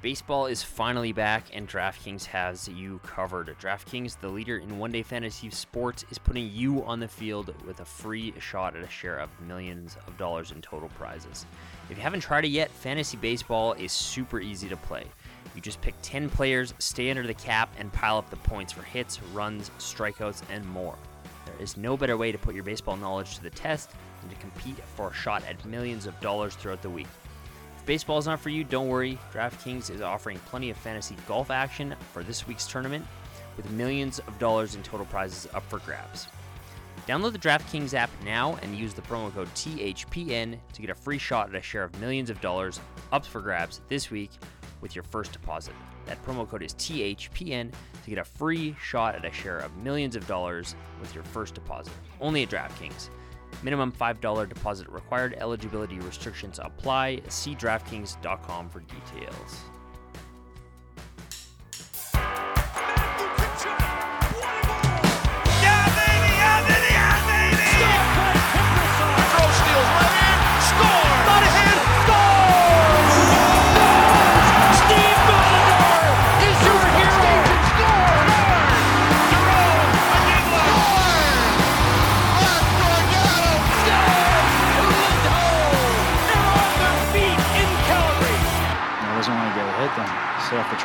Baseball 0.00 0.46
is 0.46 0.62
finally 0.62 1.10
back, 1.12 1.46
and 1.52 1.68
DraftKings 1.68 2.24
has 2.26 2.68
you 2.68 3.00
covered. 3.02 3.48
DraftKings, 3.58 4.20
the 4.20 4.28
leader 4.28 4.58
in 4.58 4.78
one 4.78 4.92
day 4.92 5.02
fantasy 5.02 5.50
sports, 5.50 6.04
is 6.08 6.18
putting 6.18 6.48
you 6.52 6.84
on 6.84 7.00
the 7.00 7.08
field 7.08 7.52
with 7.66 7.80
a 7.80 7.84
free 7.84 8.32
shot 8.38 8.76
at 8.76 8.84
a 8.84 8.88
share 8.88 9.18
of 9.18 9.28
millions 9.40 9.96
of 10.06 10.16
dollars 10.16 10.52
in 10.52 10.62
total 10.62 10.88
prizes. 10.90 11.46
If 11.90 11.96
you 11.96 12.02
haven't 12.04 12.20
tried 12.20 12.44
it 12.44 12.50
yet, 12.50 12.70
fantasy 12.70 13.16
baseball 13.16 13.72
is 13.72 13.90
super 13.90 14.38
easy 14.38 14.68
to 14.68 14.76
play. 14.76 15.04
You 15.56 15.60
just 15.60 15.80
pick 15.80 15.96
10 16.02 16.30
players, 16.30 16.74
stay 16.78 17.10
under 17.10 17.26
the 17.26 17.34
cap, 17.34 17.68
and 17.76 17.92
pile 17.92 18.18
up 18.18 18.30
the 18.30 18.36
points 18.36 18.72
for 18.72 18.82
hits, 18.82 19.20
runs, 19.34 19.72
strikeouts, 19.80 20.42
and 20.48 20.64
more. 20.68 20.96
There 21.44 21.60
is 21.60 21.76
no 21.76 21.96
better 21.96 22.16
way 22.16 22.30
to 22.30 22.38
put 22.38 22.54
your 22.54 22.62
baseball 22.62 22.96
knowledge 22.96 23.34
to 23.34 23.42
the 23.42 23.50
test 23.50 23.90
than 24.20 24.30
to 24.30 24.36
compete 24.36 24.78
for 24.94 25.10
a 25.10 25.12
shot 25.12 25.42
at 25.48 25.64
millions 25.64 26.06
of 26.06 26.18
dollars 26.20 26.54
throughout 26.54 26.82
the 26.82 26.90
week 26.90 27.08
baseball 27.88 28.18
is 28.18 28.26
not 28.26 28.38
for 28.38 28.50
you, 28.50 28.64
don't 28.64 28.88
worry. 28.88 29.18
DraftKings 29.32 29.88
is 29.88 30.02
offering 30.02 30.38
plenty 30.40 30.68
of 30.68 30.76
fantasy 30.76 31.16
golf 31.26 31.50
action 31.50 31.96
for 32.12 32.22
this 32.22 32.46
week's 32.46 32.66
tournament 32.66 33.02
with 33.56 33.70
millions 33.70 34.18
of 34.18 34.38
dollars 34.38 34.74
in 34.74 34.82
total 34.82 35.06
prizes 35.06 35.48
up 35.54 35.62
for 35.70 35.78
grabs. 35.78 36.28
Download 37.06 37.32
the 37.32 37.38
DraftKings 37.38 37.94
app 37.94 38.10
now 38.22 38.58
and 38.60 38.76
use 38.76 38.92
the 38.92 39.00
promo 39.00 39.32
code 39.32 39.48
THPN 39.54 40.58
to 40.74 40.80
get 40.82 40.90
a 40.90 40.94
free 40.94 41.16
shot 41.16 41.48
at 41.48 41.54
a 41.54 41.62
share 41.62 41.82
of 41.82 41.98
millions 41.98 42.28
of 42.28 42.38
dollars 42.42 42.78
up 43.10 43.24
for 43.24 43.40
grabs 43.40 43.80
this 43.88 44.10
week 44.10 44.32
with 44.82 44.94
your 44.94 45.04
first 45.04 45.32
deposit. 45.32 45.72
That 46.04 46.22
promo 46.26 46.46
code 46.46 46.62
is 46.62 46.74
THPN 46.74 47.72
to 48.04 48.10
get 48.10 48.18
a 48.18 48.24
free 48.24 48.76
shot 48.82 49.14
at 49.14 49.24
a 49.24 49.32
share 49.32 49.60
of 49.60 49.74
millions 49.78 50.14
of 50.14 50.26
dollars 50.26 50.74
with 51.00 51.14
your 51.14 51.24
first 51.24 51.54
deposit. 51.54 51.94
Only 52.20 52.42
at 52.42 52.50
DraftKings. 52.50 53.08
Minimum 53.62 53.92
$5 53.92 54.48
deposit 54.48 54.88
required. 54.88 55.36
Eligibility 55.38 55.98
restrictions 56.00 56.58
apply. 56.62 57.22
See 57.28 57.54
DraftKings.com 57.54 58.70
for 58.70 58.80
details. 58.80 59.64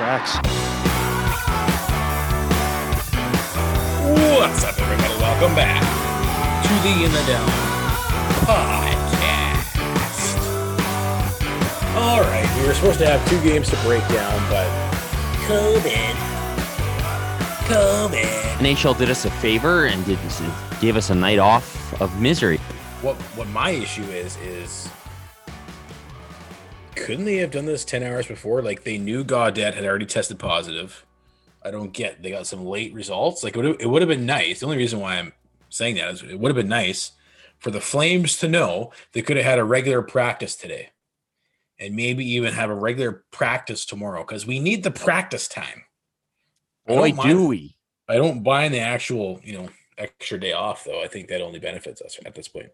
Tracks. 0.03 0.35
What's 4.35 4.65
up, 4.65 4.77
everybody? 4.77 5.13
Welcome 5.21 5.55
back 5.55 5.81
to 6.63 6.73
the 6.83 7.05
In 7.05 7.11
the 7.13 7.23
Dome 7.25 7.47
podcast. 8.43 9.63
All 11.95 12.19
right, 12.19 12.59
we 12.59 12.67
were 12.67 12.73
supposed 12.73 12.99
to 12.99 13.05
have 13.05 13.25
two 13.29 13.41
games 13.43 13.69
to 13.69 13.77
break 13.77 14.05
down, 14.09 14.49
but 14.49 14.67
COVID, 15.47 16.15
COVID. 17.69 18.57
NHL 18.57 18.97
did 18.97 19.09
us 19.09 19.23
a 19.23 19.31
favor 19.31 19.85
and 19.85 20.03
did 20.05 20.19
gave 20.81 20.97
us 20.97 21.11
a 21.11 21.15
night 21.15 21.39
off 21.39 21.93
of 22.01 22.19
misery. 22.19 22.57
What 23.01 23.15
what 23.37 23.47
my 23.47 23.69
issue 23.69 24.03
is 24.03 24.35
is 24.37 24.89
couldn't 26.95 27.25
they 27.25 27.37
have 27.37 27.51
done 27.51 27.65
this 27.65 27.85
10 27.85 28.03
hours 28.03 28.27
before? 28.27 28.61
Like 28.61 28.83
they 28.83 28.97
knew 28.97 29.23
Gaudette 29.23 29.73
had 29.73 29.85
already 29.85 30.05
tested 30.05 30.39
positive. 30.39 31.05
I 31.63 31.71
don't 31.71 31.93
get 31.93 32.21
they 32.21 32.31
got 32.31 32.47
some 32.47 32.65
late 32.65 32.93
results. 32.93 33.43
Like 33.43 33.55
it 33.55 33.57
would 33.57 33.65
have, 33.65 33.77
it 33.79 33.89
would 33.89 34.01
have 34.01 34.09
been 34.09 34.25
nice. 34.25 34.59
The 34.59 34.65
only 34.65 34.77
reason 34.77 34.99
why 34.99 35.17
I'm 35.17 35.33
saying 35.69 35.95
that 35.95 36.11
is 36.11 36.23
it 36.23 36.39
would 36.39 36.49
have 36.49 36.55
been 36.55 36.67
nice 36.67 37.11
for 37.59 37.71
the 37.71 37.81
Flames 37.81 38.37
to 38.39 38.47
know 38.47 38.91
they 39.13 39.21
could 39.21 39.37
have 39.37 39.45
had 39.45 39.59
a 39.59 39.63
regular 39.63 40.01
practice 40.01 40.55
today 40.55 40.89
and 41.79 41.95
maybe 41.95 42.25
even 42.25 42.53
have 42.53 42.69
a 42.69 42.75
regular 42.75 43.23
practice 43.31 43.85
tomorrow 43.85 44.23
because 44.23 44.45
we 44.45 44.59
need 44.59 44.83
the 44.83 44.91
practice 44.91 45.47
time. 45.47 45.83
Boy, 46.85 47.11
do 47.11 47.47
we. 47.47 47.77
I 48.09 48.15
don't 48.15 48.43
mind 48.43 48.73
the 48.73 48.79
actual, 48.79 49.39
you 49.43 49.53
know, 49.53 49.69
extra 49.97 50.39
day 50.39 50.51
off 50.51 50.83
though. 50.83 51.01
I 51.01 51.07
think 51.07 51.29
that 51.29 51.41
only 51.41 51.59
benefits 51.59 52.01
us 52.01 52.19
at 52.25 52.35
this 52.35 52.47
point. 52.47 52.69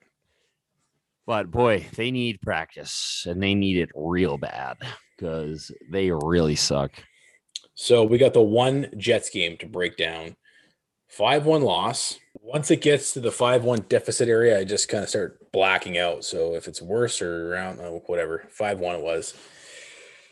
But 1.30 1.52
boy, 1.52 1.86
they 1.96 2.10
need 2.10 2.42
practice 2.42 3.28
and 3.30 3.40
they 3.40 3.54
need 3.54 3.78
it 3.78 3.92
real 3.94 4.40
bad 4.40 4.78
because 5.16 5.72
they 5.92 6.10
really 6.10 6.56
suck. 6.56 6.92
So 7.76 8.04
we 8.04 8.18
got 8.18 8.34
the 8.34 8.42
one 8.42 8.88
Jets 8.98 9.30
game 9.30 9.56
to 9.58 9.68
break 9.68 9.96
down. 9.96 10.38
5 11.10 11.46
1 11.46 11.62
loss. 11.62 12.18
Once 12.42 12.72
it 12.72 12.82
gets 12.82 13.14
to 13.14 13.20
the 13.20 13.32
5 13.32 13.64
1 13.64 13.86
deficit 13.90 14.28
area, 14.28 14.58
I 14.58 14.64
just 14.64 14.90
kind 14.90 15.04
of 15.04 15.10
start 15.10 15.52
blacking 15.52 16.00
out. 16.00 16.26
So 16.26 16.56
if 16.56 16.68
it's 16.68 16.82
worse 16.82 17.22
or 17.22 17.54
around, 17.54 17.78
whatever, 18.08 18.48
5 18.50 18.80
1 18.80 18.96
it 18.96 19.04
was. 19.04 19.36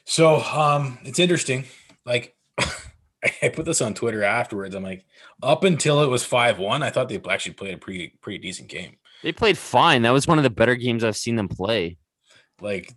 So 0.06 0.38
um, 0.38 0.98
it's 1.04 1.20
interesting. 1.20 1.66
Like, 2.08 2.36
I 2.60 3.50
put 3.50 3.66
this 3.66 3.84
on 3.84 3.94
Twitter 3.94 4.24
afterwards. 4.24 4.74
I'm 4.74 4.82
like, 4.82 5.06
up 5.44 5.64
until 5.64 6.02
it 6.02 6.10
was 6.10 6.24
5 6.24 6.58
1, 6.58 6.82
I 6.82 6.90
thought 6.90 7.08
they 7.08 7.22
actually 7.30 7.54
played 7.54 7.76
a 7.76 7.78
pretty, 7.78 8.18
pretty 8.20 8.40
decent 8.40 8.68
game. 8.68 8.98
They 9.24 9.32
played 9.32 9.58
fine. 9.58 10.04
That 10.04 10.14
was 10.14 10.28
one 10.28 10.38
of 10.38 10.44
the 10.44 10.50
better 10.50 10.76
games 10.76 11.04
I've 11.04 11.18
seen 11.18 11.36
them 11.36 11.48
play. 11.48 11.98
Like, 12.62 12.94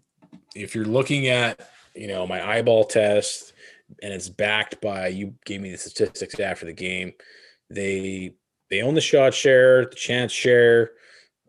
if 0.55 0.75
you're 0.75 0.85
looking 0.85 1.29
at, 1.29 1.61
you 1.95 2.09
know, 2.09 2.27
my 2.27 2.47
eyeball 2.47 2.85
test 2.85 3.53
and 4.03 4.13
it's 4.13 4.29
backed 4.29 4.81
by 4.81 5.09
you 5.09 5.35
gave 5.45 5.61
me 5.61 5.71
the 5.71 5.79
statistics 5.79 6.39
after 6.39 6.67
the 6.67 6.73
game, 6.73 7.13
they 7.69 8.35
they 8.71 8.83
own 8.83 8.95
the 8.95 9.01
shot 9.01 9.35
share, 9.35 9.87
the 9.87 9.97
chance 9.97 10.33
share. 10.33 10.93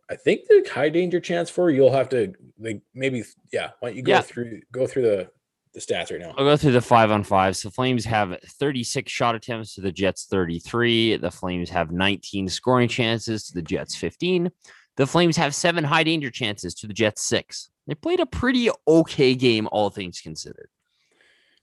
I 0.09 0.15
think 0.15 0.47
the 0.47 0.67
high 0.71 0.89
danger 0.89 1.19
chance 1.19 1.49
for 1.49 1.69
you'll 1.69 1.93
have 1.93 2.09
to 2.09 2.33
like 2.59 2.81
maybe 2.93 3.23
yeah. 3.51 3.71
Why 3.79 3.89
don't 3.89 3.97
you 3.97 4.03
go 4.03 4.11
yeah. 4.11 4.21
through 4.21 4.61
go 4.71 4.87
through 4.87 5.03
the 5.03 5.31
the 5.73 5.79
stats 5.79 6.11
right 6.11 6.19
now. 6.19 6.33
I'll 6.37 6.45
go 6.45 6.57
through 6.57 6.73
the 6.73 6.81
five 6.81 7.11
on 7.11 7.23
five. 7.23 7.55
So 7.55 7.69
Flames 7.69 8.03
have 8.05 8.37
36 8.45 9.11
shot 9.11 9.35
attempts 9.35 9.75
to 9.75 9.81
the 9.81 9.91
Jets 9.91 10.25
33. 10.25 11.17
The 11.17 11.31
Flames 11.31 11.69
have 11.69 11.91
19 11.91 12.49
scoring 12.49 12.89
chances 12.89 13.47
to 13.47 13.53
the 13.53 13.61
Jets 13.61 13.95
15. 13.95 14.51
The 14.97 15.07
Flames 15.07 15.37
have 15.37 15.55
seven 15.55 15.83
high 15.83 16.03
danger 16.03 16.29
chances 16.29 16.75
to 16.75 16.87
the 16.87 16.93
Jets 16.93 17.21
six. 17.21 17.69
They 17.87 17.95
played 17.95 18.19
a 18.19 18.25
pretty 18.25 18.69
okay 18.87 19.35
game, 19.35 19.67
all 19.71 19.89
things 19.89 20.21
considered. 20.21 20.69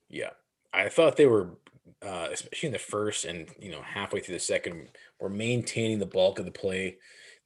Yeah, 0.09 0.31
I 0.73 0.89
thought 0.89 1.17
they 1.17 1.27
were, 1.27 1.51
uh, 2.03 2.29
especially 2.33 2.69
in 2.69 2.73
the 2.73 2.79
first 2.79 3.25
and 3.25 3.49
you 3.61 3.71
know 3.71 3.83
halfway 3.83 4.21
through 4.21 4.35
the 4.35 4.41
second, 4.41 4.89
were 5.21 5.29
maintaining 5.29 5.99
the 5.99 6.07
bulk 6.07 6.39
of 6.39 6.47
the 6.47 6.51
play. 6.51 6.97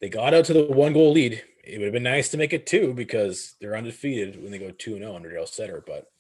They 0.01 0.09
got 0.09 0.35
out 0.35 0.45
to 0.47 0.53
the 0.53 0.65
one 0.65 0.93
goal 0.93 1.13
lead. 1.13 1.43
It 1.65 1.79
would 1.79 1.87
have 1.87 1.93
been 1.93 2.03
nice 2.03 2.29
to 2.31 2.37
make 2.37 2.53
it 2.53 2.67
two 2.67 2.93
because 2.95 3.55
they're 3.61 3.77
undefeated 3.77 4.41
when 4.41 4.51
they 4.51 4.59
go 4.59 4.71
two 4.71 4.93
and 4.93 5.01
zero 5.01 5.13
oh 5.13 5.17
under 5.17 5.31
Darryl 5.31 5.49
Sutter, 5.49 5.83
but 5.87 6.12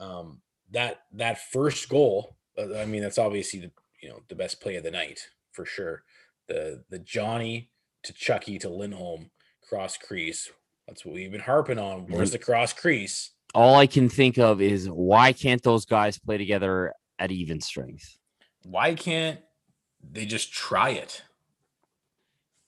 um, 0.00 0.40
that 0.72 1.02
that 1.12 1.38
first 1.52 1.88
goal, 1.88 2.36
uh, 2.58 2.78
I 2.78 2.86
mean, 2.86 3.02
that's 3.02 3.18
obviously 3.18 3.60
the 3.60 3.70
you 4.02 4.08
know 4.08 4.20
the 4.28 4.34
best 4.34 4.60
play 4.60 4.76
of 4.76 4.82
the 4.82 4.90
night 4.90 5.20
for 5.52 5.64
sure. 5.64 6.02
The 6.48 6.82
the 6.90 6.98
Johnny 6.98 7.70
to 8.02 8.12
Chucky 8.12 8.58
to 8.58 8.68
Lindholm 8.68 9.30
cross 9.68 9.96
crease. 9.96 10.50
That's 10.88 11.04
what 11.04 11.14
we've 11.14 11.30
been 11.30 11.40
harping 11.40 11.78
on. 11.78 12.06
Where's 12.08 12.32
the 12.32 12.38
cross 12.38 12.72
crease? 12.72 13.30
All 13.54 13.76
I 13.76 13.86
can 13.86 14.08
think 14.08 14.38
of 14.38 14.60
is 14.60 14.88
why 14.88 15.32
can't 15.32 15.62
those 15.62 15.84
guys 15.84 16.18
play 16.18 16.38
together 16.38 16.92
at 17.18 17.30
even 17.30 17.60
strength? 17.60 18.16
Why 18.64 18.94
can't 18.94 19.38
they 20.02 20.26
just 20.26 20.52
try 20.52 20.90
it? 20.90 21.22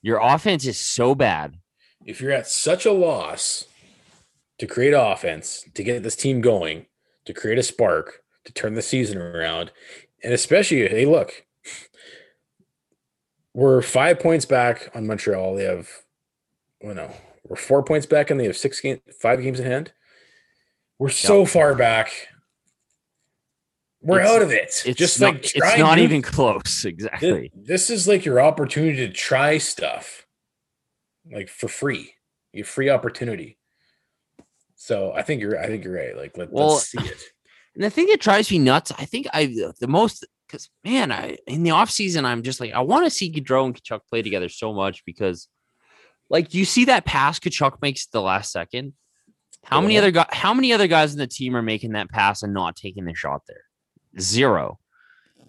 Your 0.01 0.19
offense 0.21 0.65
is 0.65 0.77
so 0.77 1.15
bad. 1.15 1.57
If 2.05 2.21
you're 2.21 2.31
at 2.31 2.47
such 2.47 2.85
a 2.85 2.91
loss 2.91 3.65
to 4.59 4.67
create 4.67 4.93
offense, 4.93 5.65
to 5.73 5.83
get 5.83 6.03
this 6.03 6.15
team 6.15 6.41
going, 6.41 6.85
to 7.25 7.33
create 7.33 7.57
a 7.57 7.63
spark, 7.63 8.23
to 8.45 8.53
turn 8.53 8.73
the 8.73 8.81
season 8.81 9.17
around. 9.17 9.71
And 10.23 10.33
especially, 10.33 10.87
hey, 10.87 11.05
look, 11.05 11.45
we're 13.53 13.81
five 13.81 14.19
points 14.19 14.45
back 14.45 14.89
on 14.95 15.07
Montreal. 15.07 15.55
They 15.55 15.65
have, 15.65 15.89
well, 16.81 16.95
no, 16.95 17.11
we're 17.47 17.55
four 17.55 17.83
points 17.83 18.05
back 18.05 18.29
and 18.29 18.39
they 18.39 18.45
have 18.45 18.57
six 18.57 18.79
games, 18.79 19.01
five 19.21 19.41
games 19.41 19.59
in 19.59 19.65
hand. 19.65 19.93
We're 20.99 21.09
so 21.09 21.41
yep. 21.41 21.49
far 21.49 21.75
back. 21.75 22.11
We're 24.01 24.21
it's, 24.21 24.29
out 24.29 24.41
of 24.41 24.51
it. 24.51 24.83
It's 24.85 24.97
just 24.97 25.19
not, 25.21 25.33
like 25.33 25.55
it's 25.55 25.77
not 25.77 25.99
even 25.99 26.21
close. 26.21 26.85
Exactly. 26.93 27.51
This, 27.55 27.87
this 27.87 27.89
is 27.89 28.07
like 28.07 28.25
your 28.25 28.41
opportunity 28.41 29.07
to 29.07 29.13
try 29.13 29.57
stuff 29.57 30.25
like 31.31 31.49
for 31.49 31.67
free. 31.67 32.13
You 32.51 32.63
free 32.63 32.89
opportunity. 32.89 33.57
So 34.83 35.13
I 35.13 35.21
think 35.21 35.41
you're 35.41 35.57
I 35.57 35.67
think 35.67 35.85
you're 35.85 35.95
right. 35.95 36.15
Like 36.15 36.37
let, 36.37 36.51
Well, 36.51 36.73
let's 36.73 36.89
see 36.89 36.99
it. 36.99 37.23
And 37.73 37.85
the 37.85 37.89
thing 37.89 38.07
that 38.07 38.19
drives 38.19 38.51
me 38.51 38.59
nuts, 38.59 38.91
I 38.97 39.05
think 39.05 39.27
I 39.33 39.45
the 39.79 39.87
most 39.87 40.27
because 40.45 40.69
man, 40.83 41.09
I 41.09 41.37
in 41.47 41.63
the 41.63 41.71
off 41.71 41.89
season, 41.89 42.25
I'm 42.25 42.43
just 42.43 42.59
like 42.59 42.73
I 42.73 42.81
want 42.81 43.05
to 43.05 43.09
see 43.09 43.31
Gaudreau 43.31 43.65
and 43.65 43.81
Tkachuk 43.81 44.01
play 44.09 44.21
together 44.21 44.49
so 44.49 44.73
much 44.73 45.05
because, 45.05 45.47
like, 46.29 46.53
you 46.53 46.65
see 46.65 46.83
that 46.85 47.05
pass 47.05 47.39
Tkachuk 47.39 47.81
makes 47.81 48.07
the 48.07 48.21
last 48.21 48.51
second? 48.51 48.91
How 49.63 49.79
many 49.79 49.97
other 49.97 50.11
guys? 50.11 50.27
How 50.31 50.53
many 50.53 50.73
other 50.73 50.87
guys 50.87 51.13
in 51.13 51.17
the 51.17 51.27
team 51.27 51.55
are 51.55 51.61
making 51.61 51.93
that 51.93 52.09
pass 52.09 52.43
and 52.43 52.53
not 52.53 52.75
taking 52.75 53.05
the 53.05 53.15
shot 53.15 53.43
there? 53.47 53.63
Zero. 54.19 54.79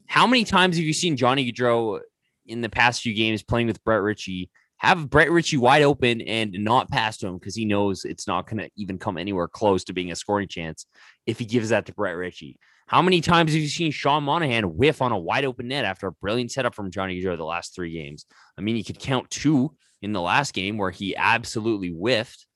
How 0.07 0.29
many 0.29 0.45
times 0.45 0.77
have 0.77 0.85
you 0.85 0.93
seen 0.93 1.17
Johnny 1.17 1.51
Gaudreau 1.51 1.99
in 2.47 2.61
the 2.61 2.69
past 2.69 3.03
few 3.03 3.13
games 3.13 3.43
playing 3.43 3.67
with 3.67 3.83
Brett 3.83 4.01
Ritchie 4.01 4.49
have 4.85 5.11
Brett 5.11 5.31
Ritchie 5.31 5.57
wide 5.57 5.83
open 5.83 6.21
and 6.23 6.53
not 6.53 6.91
pass 6.91 7.17
to 7.19 7.27
him 7.27 7.39
because 7.39 7.55
he 7.55 7.65
knows 7.65 8.05
it's 8.05 8.27
not 8.27 8.49
going 8.49 8.59
to 8.59 8.71
even 8.77 8.99
come 8.99 9.19
anywhere 9.19 9.49
close 9.49 9.85
to 9.85 9.93
being 9.93 10.11
a 10.11 10.17
scoring 10.17 10.49
chance 10.49 10.87
if 11.27 11.39
he 11.39 11.45
gives 11.45 11.71
that 11.71 11.87
to 11.87 11.95
Brett 11.95 12.17
Ritchie? 12.17 12.59
How 12.87 13.01
many 13.01 13.21
times 13.21 13.53
have 13.53 13.63
you 13.63 13.69
seen 13.69 13.93
Sean 13.93 14.25
Monahan 14.25 14.77
whiff 14.77 15.01
on 15.01 15.13
a 15.13 15.19
wide 15.19 15.45
open 15.45 15.69
net 15.69 15.85
after 15.85 16.07
a 16.07 16.13
brilliant 16.13 16.53
setup 16.53 16.75
from 16.75 16.91
Johnny 16.91 17.21
Gaudreau 17.21 17.37
the 17.37 17.45
last 17.45 17.75
three 17.75 17.93
games? 17.93 18.27
I 18.59 18.61
mean, 18.61 18.77
you 18.77 18.85
could 18.85 18.99
count 18.99 19.31
two 19.31 19.75
in 20.03 20.13
the 20.13 20.21
last 20.21 20.53
game 20.53 20.77
where 20.77 20.91
he 20.91 21.17
absolutely 21.17 21.89
whiffed. 21.89 22.47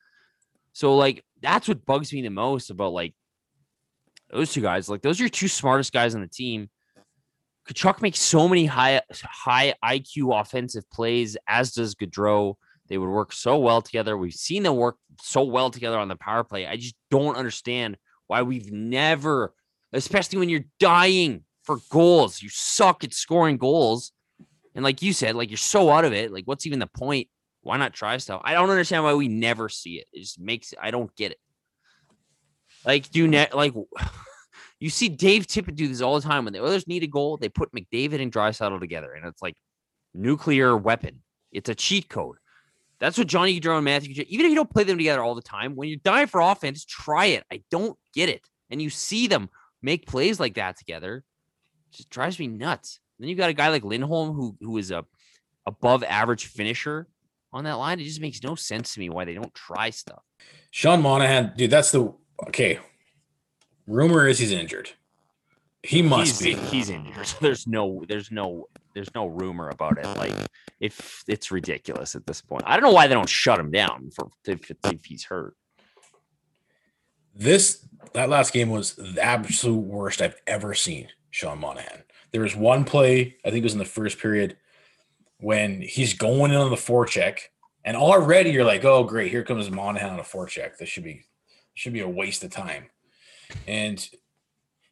So, 0.74 0.96
like, 0.96 1.24
that's 1.40 1.66
what 1.66 1.86
bugs 1.86 2.12
me 2.12 2.20
the 2.22 2.30
most 2.30 2.70
about 2.70 2.92
like 2.92 3.14
those 4.30 4.52
two 4.52 4.60
guys. 4.60 4.88
Like, 4.88 5.00
those 5.00 5.18
are 5.18 5.24
your 5.24 5.30
two 5.30 5.48
smartest 5.48 5.92
guys 5.92 6.14
on 6.14 6.20
the 6.20 6.28
team. 6.28 6.68
Tkachuk 7.68 8.00
makes 8.00 8.20
so 8.20 8.48
many 8.48 8.66
high 8.66 9.02
high 9.22 9.74
IQ 9.84 10.40
offensive 10.40 10.88
plays, 10.90 11.36
as 11.46 11.72
does 11.72 11.94
Gaudreau. 11.94 12.54
They 12.88 12.96
would 12.96 13.10
work 13.10 13.32
so 13.32 13.58
well 13.58 13.82
together. 13.82 14.16
We've 14.16 14.32
seen 14.32 14.62
them 14.62 14.76
work 14.76 14.96
so 15.20 15.44
well 15.44 15.70
together 15.70 15.98
on 15.98 16.08
the 16.08 16.16
power 16.16 16.42
play. 16.42 16.66
I 16.66 16.76
just 16.76 16.94
don't 17.10 17.36
understand 17.36 17.98
why 18.26 18.42
we've 18.42 18.72
never, 18.72 19.52
especially 19.92 20.38
when 20.38 20.48
you're 20.48 20.64
dying 20.80 21.44
for 21.64 21.78
goals, 21.90 22.40
you 22.40 22.48
suck 22.48 23.04
at 23.04 23.12
scoring 23.12 23.58
goals. 23.58 24.12
And 24.74 24.82
like 24.82 25.02
you 25.02 25.12
said, 25.12 25.34
like 25.34 25.50
you're 25.50 25.58
so 25.58 25.90
out 25.90 26.06
of 26.06 26.14
it. 26.14 26.32
Like, 26.32 26.46
what's 26.46 26.66
even 26.66 26.78
the 26.78 26.86
point? 26.86 27.28
Why 27.60 27.76
not 27.76 27.92
try 27.92 28.16
stuff? 28.16 28.40
I 28.44 28.54
don't 28.54 28.70
understand 28.70 29.04
why 29.04 29.12
we 29.12 29.28
never 29.28 29.68
see 29.68 29.96
it. 29.96 30.06
It 30.12 30.20
just 30.20 30.40
makes 30.40 30.72
I 30.80 30.90
don't 30.90 31.14
get 31.16 31.32
it. 31.32 31.38
Like, 32.86 33.10
do 33.10 33.28
net 33.28 33.54
like 33.54 33.74
you 34.80 34.90
see 34.90 35.08
Dave 35.08 35.46
Tippett 35.46 35.74
do 35.74 35.88
this 35.88 36.00
all 36.00 36.20
the 36.20 36.26
time 36.26 36.44
when 36.44 36.52
the 36.52 36.62
Oilers 36.62 36.86
need 36.86 37.02
a 37.02 37.08
goal, 37.08 37.36
they 37.36 37.48
put 37.48 37.72
McDavid 37.72 38.22
and 38.22 38.32
Draisaitl 38.32 38.80
together, 38.80 39.12
and 39.12 39.26
it's 39.26 39.42
like 39.42 39.56
nuclear 40.14 40.76
weapon. 40.76 41.22
It's 41.52 41.68
a 41.68 41.74
cheat 41.74 42.08
code. 42.08 42.36
That's 43.00 43.16
what 43.16 43.26
Johnny 43.28 43.58
Gaudreau 43.58 43.76
and 43.76 43.84
Matthew, 43.84 44.24
even 44.28 44.46
if 44.46 44.50
you 44.50 44.56
don't 44.56 44.70
play 44.70 44.84
them 44.84 44.98
together 44.98 45.22
all 45.22 45.34
the 45.34 45.42
time, 45.42 45.76
when 45.76 45.88
you're 45.88 46.00
dying 46.02 46.26
for 46.26 46.40
offense, 46.40 46.84
try 46.84 47.26
it. 47.26 47.44
I 47.52 47.62
don't 47.70 47.96
get 48.12 48.28
it. 48.28 48.42
And 48.70 48.82
you 48.82 48.90
see 48.90 49.28
them 49.28 49.48
make 49.82 50.06
plays 50.06 50.40
like 50.40 50.54
that 50.54 50.76
together. 50.76 51.24
Just 51.92 52.10
drives 52.10 52.38
me 52.38 52.48
nuts. 52.48 53.00
Then 53.18 53.28
you've 53.28 53.38
got 53.38 53.50
a 53.50 53.54
guy 53.54 53.68
like 53.68 53.84
Lindholm 53.84 54.34
who 54.34 54.56
who 54.60 54.78
is 54.78 54.90
a 54.90 55.04
above 55.66 56.02
average 56.04 56.46
finisher 56.46 57.08
on 57.52 57.64
that 57.64 57.74
line. 57.74 58.00
It 58.00 58.04
just 58.04 58.20
makes 58.20 58.42
no 58.42 58.54
sense 58.54 58.94
to 58.94 59.00
me 59.00 59.10
why 59.10 59.24
they 59.24 59.34
don't 59.34 59.54
try 59.54 59.90
stuff. 59.90 60.22
Sean 60.70 61.02
Monahan, 61.02 61.52
dude, 61.56 61.70
that's 61.70 61.92
the 61.92 62.12
okay. 62.48 62.78
Rumor 63.88 64.28
is 64.28 64.38
he's 64.38 64.52
injured. 64.52 64.90
He 65.82 66.02
must 66.02 66.42
he's, 66.42 66.56
be. 66.56 66.62
He's 66.66 66.90
injured. 66.90 67.26
There's 67.40 67.66
no. 67.66 68.04
There's 68.06 68.30
no. 68.30 68.68
There's 68.94 69.12
no 69.14 69.26
rumor 69.26 69.70
about 69.70 69.98
it. 69.98 70.06
Like 70.16 70.34
if 70.80 71.24
it's 71.26 71.50
ridiculous 71.50 72.14
at 72.14 72.26
this 72.26 72.40
point. 72.40 72.64
I 72.66 72.74
don't 72.74 72.84
know 72.84 72.92
why 72.92 73.06
they 73.06 73.14
don't 73.14 73.28
shut 73.28 73.58
him 73.58 73.70
down 73.70 74.10
for 74.14 74.28
if, 74.46 74.70
if 74.84 75.04
he's 75.04 75.24
hurt. 75.24 75.56
This 77.34 77.86
that 78.14 78.28
last 78.28 78.52
game 78.52 78.70
was 78.70 78.94
the 78.94 79.22
absolute 79.22 79.78
worst 79.78 80.20
I've 80.20 80.36
ever 80.46 80.74
seen 80.74 81.08
Sean 81.30 81.60
Monahan. 81.60 82.02
There 82.32 82.42
was 82.42 82.56
one 82.56 82.84
play, 82.84 83.36
I 83.44 83.50
think 83.50 83.60
it 83.60 83.64
was 83.64 83.72
in 83.72 83.78
the 83.78 83.84
first 83.84 84.18
period, 84.18 84.56
when 85.38 85.80
he's 85.80 86.14
going 86.14 86.50
in 86.50 86.58
on 86.58 86.70
the 86.70 86.76
forecheck, 86.76 87.40
and 87.84 87.96
already 87.96 88.50
you're 88.50 88.64
like, 88.64 88.84
oh 88.84 89.04
great, 89.04 89.30
here 89.30 89.44
comes 89.44 89.70
Monahan 89.70 90.10
on 90.10 90.18
a 90.18 90.24
forecheck. 90.24 90.76
This 90.76 90.88
should 90.88 91.04
be 91.04 91.24
should 91.74 91.92
be 91.92 92.00
a 92.00 92.08
waste 92.08 92.44
of 92.44 92.50
time. 92.50 92.86
And 93.66 94.08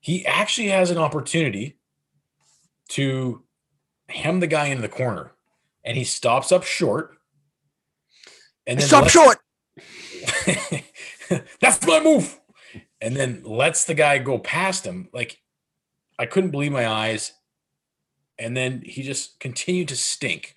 he 0.01 0.27
actually 0.27 0.69
has 0.69 0.91
an 0.91 0.99
opportunity 0.99 1.79
to 2.91 3.43
hem 4.09 4.41
the 4.41 4.47
guy 4.47 4.67
into 4.67 4.83
the 4.83 4.89
corner, 4.89 5.33
and 5.85 5.97
he 5.97 6.05
stops 6.05 6.53
up 6.53 6.65
short. 6.65 7.17
And 8.67 8.83
Stop 8.83 9.03
lets- 9.03 9.13
short. 9.13 9.39
That's 11.61 11.87
my 11.87 12.01
move. 12.01 12.39
And 13.01 13.15
then 13.15 13.43
lets 13.45 13.85
the 13.85 13.95
guy 13.95 14.19
go 14.19 14.39
past 14.39 14.85
him. 14.85 15.09
Like 15.13 15.41
I 16.19 16.27
couldn't 16.27 16.51
believe 16.51 16.73
my 16.73 16.89
eyes. 16.89 17.33
And 18.39 18.57
then 18.57 18.83
he 18.85 19.03
just 19.03 19.39
continued 19.41 19.89
to 19.89 19.97
stink 19.97 20.55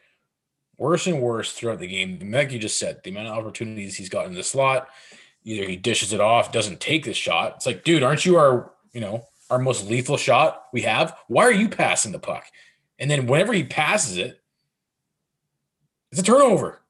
worse 0.78 1.08
and 1.08 1.22
worse 1.22 1.54
throughout 1.54 1.80
the 1.80 1.88
game. 1.88 2.32
Like 2.32 2.52
you 2.52 2.60
just 2.60 2.80
said, 2.80 3.02
the 3.04 3.12
amount 3.12 3.28
of 3.28 3.38
opportunities 3.38 3.98
he's 3.98 4.10
got 4.10 4.26
in 4.26 4.34
the 4.34 4.44
slot, 4.44 4.88
either 5.50 5.68
he 5.68 5.76
dishes 5.76 6.14
it 6.14 6.20
off, 6.22 6.52
doesn't 6.52 6.80
take 6.80 7.06
the 7.06 7.14
shot. 7.14 7.54
It's 7.56 7.66
like, 7.66 7.84
dude, 7.84 8.04
aren't 8.04 8.26
you 8.26 8.38
our, 8.38 8.72
you 8.94 9.02
know, 9.02 9.26
our 9.50 9.58
most 9.58 9.90
lethal 9.90 10.16
shot 10.18 10.64
we 10.72 10.82
have? 10.84 11.18
Why 11.28 11.44
are 11.44 11.52
you 11.52 11.70
passing 11.70 12.12
the 12.12 12.20
puck? 12.20 12.46
And 13.00 13.10
then 13.10 13.26
whenever 13.26 13.54
he 13.54 13.64
passes 13.64 14.18
it, 14.18 14.40
it's 16.12 16.22
a 16.22 16.24
turnover. 16.24 16.82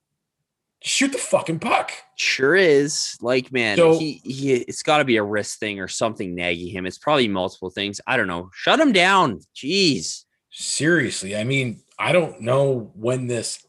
Shoot 0.82 1.12
the 1.12 1.18
fucking 1.18 1.60
puck. 1.60 1.92
Sure 2.16 2.56
is. 2.56 3.18
Like 3.22 3.52
man, 3.52 3.78
So- 3.78 3.98
he 3.98 4.22
he. 4.24 4.54
It's 4.54 4.84
got 4.84 5.00
to 5.00 5.06
be 5.06 5.18
a 5.18 5.24
wrist 5.24 5.60
thing 5.60 5.80
or 5.80 5.88
something 5.88 6.36
nagging 6.36 6.70
him. 6.70 6.86
It's 6.86 6.98
probably 6.98 7.28
multiple 7.28 7.70
things. 7.70 8.00
I 8.08 8.16
don't 8.18 8.28
know. 8.28 8.50
Shut 8.54 8.80
him 8.80 8.92
down. 8.94 9.42
Jeez. 9.56 10.24
Seriously, 10.52 11.36
I 11.36 11.44
mean, 11.44 11.82
I 11.98 12.12
don't 12.12 12.42
know 12.42 12.92
when 12.96 13.28
this, 13.28 13.66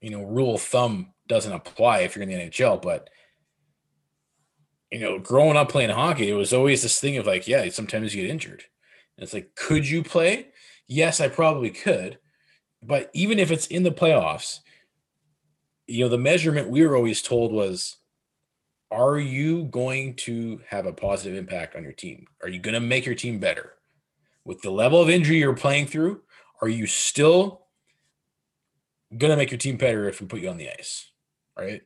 you 0.00 0.10
know, 0.10 0.22
rule 0.22 0.54
of 0.56 0.62
thumb 0.62 1.12
doesn't 1.28 1.52
apply 1.52 2.00
if 2.00 2.16
you're 2.16 2.22
in 2.22 2.28
the 2.30 2.34
NHL, 2.34 2.80
but 2.82 3.08
you 4.90 5.00
know, 5.00 5.18
growing 5.18 5.56
up 5.56 5.70
playing 5.70 5.90
hockey, 5.90 6.30
it 6.30 6.34
was 6.34 6.52
always 6.52 6.82
this 6.82 7.00
thing 7.00 7.16
of 7.16 7.26
like, 7.26 7.46
yeah, 7.46 7.68
sometimes 7.70 8.14
you 8.14 8.22
get 8.22 8.30
injured. 8.30 8.64
And 9.16 9.24
it's 9.24 9.34
like, 9.34 9.54
could 9.54 9.88
you 9.88 10.02
play? 10.02 10.48
Yes, 10.86 11.20
I 11.20 11.28
probably 11.28 11.70
could. 11.70 12.18
But 12.82 13.10
even 13.12 13.38
if 13.38 13.50
it's 13.50 13.66
in 13.66 13.82
the 13.82 13.90
playoffs, 13.90 14.60
you 15.86 16.04
know, 16.04 16.08
the 16.08 16.18
measurement 16.18 16.70
we 16.70 16.86
were 16.86 16.96
always 16.96 17.22
told 17.22 17.52
was 17.52 17.96
are 18.90 19.18
you 19.18 19.64
going 19.64 20.14
to 20.14 20.60
have 20.66 20.86
a 20.86 20.92
positive 20.92 21.36
impact 21.36 21.76
on 21.76 21.82
your 21.82 21.92
team? 21.92 22.26
Are 22.42 22.48
you 22.48 22.58
going 22.58 22.74
to 22.74 22.80
make 22.80 23.04
your 23.04 23.14
team 23.14 23.38
better? 23.38 23.74
With 24.44 24.62
the 24.62 24.70
level 24.70 25.02
of 25.02 25.10
injury 25.10 25.38
you're 25.38 25.54
playing 25.54 25.86
through, 25.86 26.22
are 26.62 26.68
you 26.68 26.86
still 26.86 27.66
going 29.16 29.30
to 29.30 29.36
make 29.36 29.50
your 29.50 29.58
team 29.58 29.76
better 29.76 30.08
if 30.08 30.20
we 30.20 30.26
put 30.26 30.40
you 30.40 30.48
on 30.48 30.56
the 30.56 30.70
ice? 30.70 31.10
Right. 31.56 31.82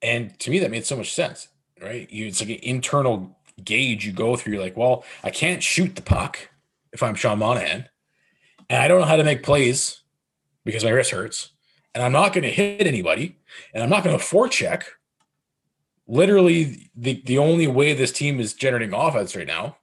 And 0.00 0.38
to 0.40 0.50
me, 0.50 0.60
that 0.60 0.70
made 0.70 0.86
so 0.86 0.96
much 0.96 1.12
sense. 1.12 1.48
Right. 1.80 2.10
You, 2.10 2.26
it's 2.26 2.40
like 2.40 2.50
an 2.50 2.58
internal 2.62 3.38
gauge 3.64 4.04
you 4.04 4.12
go 4.12 4.36
through. 4.36 4.54
You're 4.54 4.62
like, 4.62 4.76
well, 4.76 5.04
I 5.24 5.30
can't 5.30 5.62
shoot 5.62 5.96
the 5.96 6.02
puck 6.02 6.50
if 6.92 7.02
I'm 7.02 7.14
Sean 7.14 7.38
Monahan, 7.38 7.88
and 8.68 8.82
I 8.82 8.88
don't 8.88 9.00
know 9.00 9.06
how 9.06 9.16
to 9.16 9.24
make 9.24 9.42
plays 9.42 10.02
because 10.64 10.84
my 10.84 10.90
wrist 10.90 11.12
hurts, 11.12 11.52
and 11.94 12.04
I'm 12.04 12.12
not 12.12 12.32
going 12.32 12.44
to 12.44 12.50
hit 12.50 12.86
anybody, 12.86 13.38
and 13.72 13.82
I'm 13.82 13.88
not 13.90 14.04
going 14.04 14.18
to 14.18 14.22
forecheck. 14.22 14.82
Literally, 16.06 16.90
the, 16.96 17.22
the 17.24 17.38
only 17.38 17.66
way 17.66 17.94
this 17.94 18.12
team 18.12 18.40
is 18.40 18.52
generating 18.52 18.92
offense 18.92 19.36
right 19.36 19.46
now, 19.46 19.76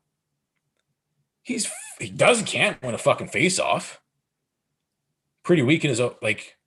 he's 1.41 1.71
he 1.99 2.09
does 2.09 2.43
can't 2.43 2.81
win 2.83 2.93
a 2.93 2.99
fucking 2.99 3.29
face 3.29 3.59
off. 3.59 4.01
Pretty 5.43 5.61
weak 5.63 5.83
in 5.83 5.89
his 5.89 6.01
like, 6.21 6.57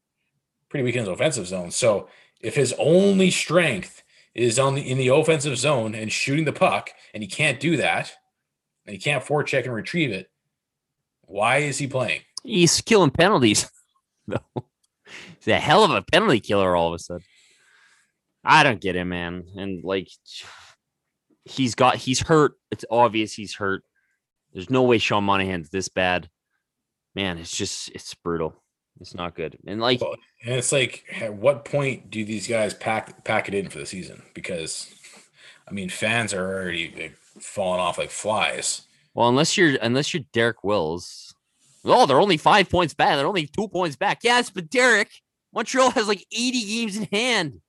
pretty 0.70 0.82
weak 0.82 0.96
in 0.96 1.00
his 1.00 1.08
offensive 1.08 1.46
zone. 1.46 1.70
So 1.70 2.08
if 2.40 2.56
his 2.56 2.74
only 2.78 3.30
strength 3.30 4.02
is 4.34 4.58
on 4.58 4.74
the 4.74 4.88
in 4.88 4.98
the 4.98 5.08
offensive 5.08 5.56
zone 5.58 5.94
and 5.94 6.12
shooting 6.12 6.44
the 6.44 6.52
puck, 6.52 6.90
and 7.14 7.22
he 7.22 7.28
can't 7.28 7.60
do 7.60 7.76
that, 7.76 8.12
and 8.86 8.94
he 8.94 9.00
can't 9.00 9.24
forecheck 9.24 9.64
and 9.64 9.74
retrieve 9.74 10.10
it, 10.10 10.30
why 11.30 11.58
is 11.58 11.78
he 11.78 11.86
playing? 11.86 12.22
He's 12.44 12.80
killing 12.80 13.10
penalties. 13.10 13.70
No. 14.26 14.38
He's 15.38 15.48
a 15.48 15.58
hell 15.58 15.82
of 15.82 15.90
a 15.90 16.02
penalty 16.02 16.38
killer 16.38 16.76
all 16.76 16.86
of 16.86 16.94
a 16.94 16.98
sudden. 17.00 17.24
I 18.44 18.62
don't 18.62 18.80
get 18.80 18.94
him, 18.94 19.08
man. 19.08 19.44
And 19.56 19.82
like 19.82 20.08
he's 21.44 21.74
got 21.74 21.96
he's 21.96 22.20
hurt. 22.20 22.52
It's 22.70 22.84
obvious 22.88 23.32
he's 23.32 23.54
hurt. 23.54 23.82
There's 24.52 24.70
no 24.70 24.84
way 24.84 24.98
Sean 24.98 25.24
Monahan's 25.24 25.70
this 25.70 25.88
bad. 25.88 26.28
Man, 27.16 27.38
it's 27.38 27.56
just 27.56 27.88
it's 27.90 28.14
brutal. 28.14 28.59
It's 29.00 29.14
not 29.14 29.34
good. 29.34 29.56
And 29.66 29.80
like 29.80 30.00
Well, 30.00 30.14
And 30.44 30.54
it's 30.54 30.72
like, 30.72 31.04
at 31.20 31.34
what 31.34 31.64
point 31.64 32.10
do 32.10 32.24
these 32.24 32.46
guys 32.46 32.74
pack 32.74 33.24
pack 33.24 33.48
it 33.48 33.54
in 33.54 33.68
for 33.70 33.78
the 33.78 33.86
season? 33.86 34.22
Because, 34.34 34.92
I 35.66 35.72
mean, 35.72 35.88
fans 35.88 36.34
are 36.34 36.44
already 36.54 36.92
like, 36.96 37.16
falling 37.40 37.80
off 37.80 37.96
like 37.98 38.10
flies. 38.10 38.82
well, 39.14 39.28
unless 39.28 39.56
you're 39.56 39.78
unless 39.80 40.12
you're 40.12 40.24
Derek 40.32 40.62
Wills. 40.64 41.34
Oh, 41.82 42.04
they're 42.04 42.20
only 42.20 42.36
five 42.36 42.68
points 42.68 42.92
back. 42.92 43.16
They're 43.16 43.26
only 43.26 43.46
two 43.46 43.66
points 43.68 43.96
back. 43.96 44.18
Yes, 44.22 44.50
but 44.50 44.68
Derek, 44.68 45.08
Montreal 45.54 45.90
has 45.92 46.08
like 46.08 46.26
80 46.30 46.64
games 46.66 46.96
in 46.98 47.08
hand. 47.10 47.62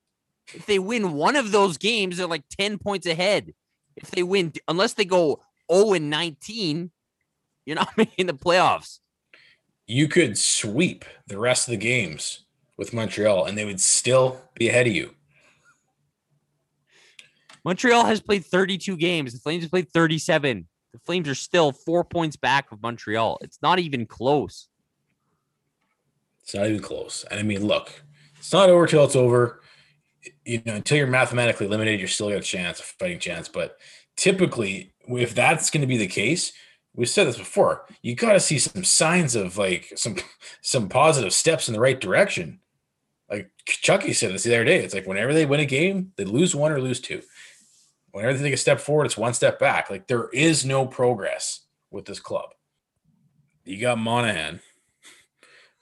If 0.52 0.66
they 0.66 0.78
win 0.78 1.14
one 1.14 1.34
of 1.34 1.50
those 1.50 1.78
games, 1.78 2.18
they're 2.18 2.26
like 2.26 2.44
10 2.58 2.76
points 2.76 3.06
ahead. 3.06 3.54
If 3.96 4.10
they 4.10 4.22
win, 4.22 4.52
unless 4.68 4.92
they 4.92 5.06
go 5.06 5.40
0 5.72 5.94
and 5.94 6.10
19, 6.10 6.90
you're 7.64 7.76
not 7.76 7.96
making 7.96 8.26
the 8.26 8.34
playoffs. 8.34 8.98
You 9.86 10.08
could 10.08 10.38
sweep 10.38 11.04
the 11.26 11.38
rest 11.38 11.68
of 11.68 11.72
the 11.72 11.78
games 11.78 12.44
with 12.76 12.92
Montreal 12.92 13.44
and 13.44 13.56
they 13.56 13.64
would 13.64 13.80
still 13.80 14.40
be 14.54 14.68
ahead 14.68 14.86
of 14.86 14.92
you. 14.92 15.14
Montreal 17.64 18.04
has 18.06 18.20
played 18.20 18.44
32 18.44 18.96
games. 18.96 19.32
The 19.32 19.38
Flames 19.38 19.62
have 19.62 19.70
played 19.70 19.90
37. 19.90 20.66
The 20.92 20.98
Flames 21.00 21.28
are 21.28 21.34
still 21.34 21.72
four 21.72 22.04
points 22.04 22.36
back 22.36 22.72
of 22.72 22.82
Montreal. 22.82 23.38
It's 23.40 23.58
not 23.62 23.78
even 23.78 24.06
close. 24.06 24.68
It's 26.42 26.54
not 26.54 26.66
even 26.66 26.82
close. 26.82 27.24
And 27.30 27.38
I 27.38 27.42
mean, 27.44 27.64
look, 27.64 28.02
it's 28.38 28.52
not 28.52 28.68
over 28.68 28.86
till 28.86 29.04
it's 29.04 29.16
over. 29.16 29.60
You 30.44 30.60
know, 30.66 30.74
until 30.74 30.98
you're 30.98 31.06
mathematically 31.06 31.68
limited, 31.68 31.98
you're 31.98 32.08
still 32.08 32.28
got 32.28 32.38
a 32.38 32.42
chance, 32.42 32.80
a 32.80 32.82
fighting 32.82 33.20
chance. 33.20 33.48
But 33.48 33.76
typically, 34.16 34.92
if 35.08 35.34
that's 35.34 35.70
going 35.70 35.80
to 35.82 35.86
be 35.86 35.96
the 35.96 36.08
case, 36.08 36.52
we've 36.94 37.08
said 37.08 37.26
this 37.26 37.38
before. 37.38 37.84
You 38.02 38.14
got 38.14 38.32
to 38.32 38.40
see 38.40 38.58
some 38.58 38.84
signs 38.84 39.34
of 39.34 39.56
like 39.56 39.92
some 39.96 40.16
some 40.60 40.88
positive 40.88 41.32
steps 41.32 41.68
in 41.68 41.74
the 41.74 41.80
right 41.80 42.00
direction. 42.00 42.60
Like 43.30 43.50
Chucky 43.66 44.12
said 44.12 44.32
this 44.32 44.42
the 44.42 44.54
other 44.54 44.64
day, 44.64 44.84
it's 44.84 44.94
like 44.94 45.06
whenever 45.06 45.32
they 45.32 45.46
win 45.46 45.60
a 45.60 45.66
game, 45.66 46.12
they 46.16 46.24
lose 46.24 46.54
one 46.54 46.72
or 46.72 46.80
lose 46.80 47.00
two. 47.00 47.22
Whenever 48.10 48.36
they 48.36 48.44
take 48.44 48.54
a 48.54 48.58
step 48.58 48.78
forward, 48.78 49.06
it's 49.06 49.16
one 49.16 49.32
step 49.32 49.58
back. 49.58 49.88
Like 49.88 50.06
there 50.06 50.28
is 50.30 50.66
no 50.66 50.86
progress 50.86 51.60
with 51.90 52.04
this 52.04 52.20
club. 52.20 52.50
You 53.64 53.80
got 53.80 53.98
Monahan, 53.98 54.60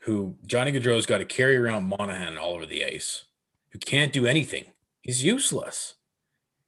who 0.00 0.36
Johnny 0.46 0.70
Gaudreau's 0.70 1.06
got 1.06 1.18
to 1.18 1.24
carry 1.24 1.56
around 1.56 1.84
Monahan 1.84 2.38
all 2.38 2.54
over 2.54 2.66
the 2.66 2.84
ice, 2.84 3.24
who 3.70 3.78
can't 3.78 4.12
do 4.12 4.26
anything. 4.26 4.66
He's 5.00 5.24
useless. 5.24 5.94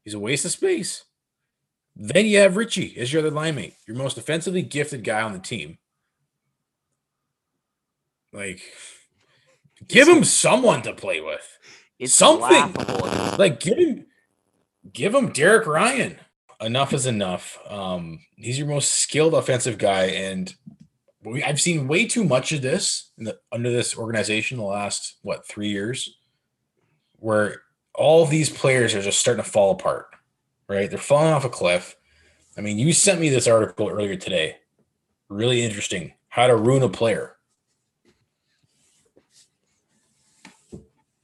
He's 0.02 0.14
a 0.14 0.18
waste 0.18 0.44
of 0.44 0.50
space. 0.50 1.04
Then 1.94 2.26
you 2.26 2.38
have 2.38 2.56
Ritchie 2.56 2.96
as 2.98 3.12
your 3.12 3.20
other 3.20 3.30
line 3.30 3.54
mate, 3.54 3.74
your 3.86 3.96
most 3.96 4.16
offensively 4.16 4.62
gifted 4.62 5.04
guy 5.04 5.22
on 5.22 5.32
the 5.32 5.38
team. 5.38 5.78
Like, 8.32 8.62
give 9.88 10.08
him 10.08 10.24
someone 10.24 10.82
to 10.82 10.94
play 10.94 11.20
with. 11.20 11.46
It's 11.98 12.14
Something. 12.14 12.50
laughable. 12.50 13.36
Like, 13.38 13.60
give 13.60 13.76
him, 13.76 14.06
give 14.92 15.14
him 15.14 15.32
Derek 15.32 15.66
Ryan. 15.66 16.18
Enough 16.60 16.92
is 16.92 17.06
enough. 17.06 17.58
Um, 17.68 18.20
he's 18.36 18.58
your 18.58 18.68
most 18.68 18.92
skilled 18.92 19.34
offensive 19.34 19.78
guy, 19.78 20.04
and 20.06 20.52
we, 21.24 21.42
I've 21.42 21.60
seen 21.60 21.88
way 21.88 22.06
too 22.06 22.24
much 22.24 22.52
of 22.52 22.62
this 22.62 23.10
in 23.18 23.24
the, 23.24 23.38
under 23.50 23.70
this 23.70 23.96
organization 23.96 24.58
the 24.58 24.64
last 24.64 25.18
what 25.22 25.46
three 25.46 25.68
years, 25.68 26.18
where 27.16 27.62
all 27.94 28.24
these 28.26 28.48
players 28.48 28.94
are 28.94 29.02
just 29.02 29.18
starting 29.18 29.44
to 29.44 29.50
fall 29.50 29.72
apart. 29.72 30.06
Right, 30.72 30.88
they're 30.88 30.98
falling 30.98 31.34
off 31.34 31.44
a 31.44 31.50
cliff. 31.50 31.96
I 32.56 32.62
mean, 32.62 32.78
you 32.78 32.94
sent 32.94 33.20
me 33.20 33.28
this 33.28 33.46
article 33.46 33.90
earlier 33.90 34.16
today. 34.16 34.56
Really 35.28 35.62
interesting. 35.62 36.14
How 36.28 36.46
to 36.46 36.56
ruin 36.56 36.82
a 36.82 36.88
player. 36.88 37.36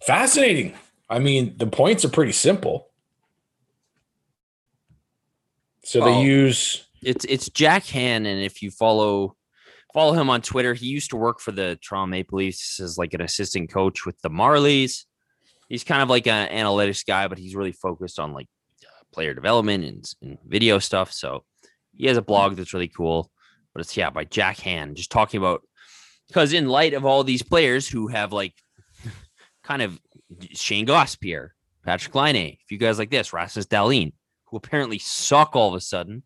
Fascinating. 0.03 0.75
I 1.09 1.19
mean, 1.19 1.55
the 1.57 1.67
points 1.67 2.05
are 2.05 2.11
pretty 2.11 2.33
simple. 2.33 2.91
So 5.83 6.01
Well, 6.01 6.21
they 6.21 6.27
use 6.27 6.87
It's 7.03 7.25
it's 7.25 7.49
Jack 7.49 7.87
Han, 7.87 8.27
and 8.27 8.43
if 8.43 8.61
you 8.61 8.71
follow 8.71 9.35
follow 9.95 10.13
him 10.13 10.29
on 10.29 10.43
Twitter, 10.43 10.75
he 10.75 10.87
used 10.87 11.09
to 11.11 11.17
work 11.17 11.41
for 11.41 11.53
the 11.53 11.79
Toronto 11.83 12.11
Maple 12.11 12.37
Leafs 12.37 12.81
as 12.81 12.99
like 12.99 13.15
an 13.15 13.23
assistant 13.23 13.71
coach 13.71 14.05
with 14.05 14.21
the 14.21 14.29
Marlies. 14.29 15.07
He's 15.71 15.85
kind 15.85 16.03
of 16.03 16.11
like 16.11 16.27
an 16.27 16.49
analytics 16.51 17.07
guy, 17.07 17.29
but 17.29 17.39
he's 17.39 17.55
really 17.55 17.73
focused 17.73 18.19
on 18.19 18.35
like 18.35 18.49
player 19.13 19.35
development 19.35 19.85
and, 19.85 20.15
and 20.23 20.39
video 20.47 20.79
stuff. 20.79 21.13
So 21.13 21.45
he 21.95 22.07
has 22.07 22.17
a 22.17 22.21
hmm. 22.21 22.27
blog 22.27 22.57
that's 22.57 22.75
really 22.75 22.89
cool. 22.89 23.31
But 23.75 23.83
it's 23.83 23.97
yeah 23.97 24.11
by 24.11 24.25
Jack 24.25 24.59
Han, 24.61 24.95
just 24.95 25.11
talking 25.11 25.39
about 25.39 25.63
because 26.27 26.53
in 26.53 26.69
light 26.69 26.95
of 26.95 27.05
all 27.05 27.23
these 27.23 27.43
players 27.43 27.87
who 27.87 28.09
have 28.09 28.33
like 28.33 28.55
kind 29.63 29.83
of 29.83 30.01
Shayne 30.53 30.87
Gostisbehere, 30.87 31.51
Patrik 31.87 32.15
Laine, 32.15 32.57
if 32.61 32.71
you 32.71 32.79
guys 32.79 32.99
like 32.99 33.11
this, 33.11 33.33
Rasmus 33.33 33.67
Dahlin, 33.67 34.13
who 34.47 34.57
apparently 34.57 34.99
suck 34.99 35.55
all 35.55 35.69
of 35.69 35.75
a 35.75 35.81
sudden. 35.81 36.23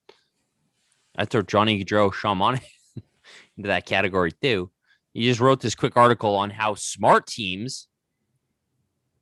I 1.17 1.25
throw 1.25 1.43
Johnny 1.43 1.85
Gaudreau, 1.85 2.13
Sean 2.13 2.39
Monahan 2.39 2.65
into 3.57 3.69
that 3.69 3.87
category 3.87 4.33
too. 4.33 4.71
He 5.13 5.25
just 5.25 5.41
wrote 5.41 5.61
this 5.61 5.75
quick 5.75 5.97
article 5.97 6.35
on 6.37 6.49
how 6.49 6.75
smart 6.75 7.27
teams 7.27 7.87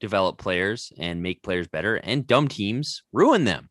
develop 0.00 0.38
players 0.38 0.92
and 0.98 1.22
make 1.22 1.42
players 1.42 1.68
better, 1.68 1.96
and 1.96 2.26
dumb 2.26 2.48
teams 2.48 3.02
ruin 3.12 3.44
them. 3.44 3.68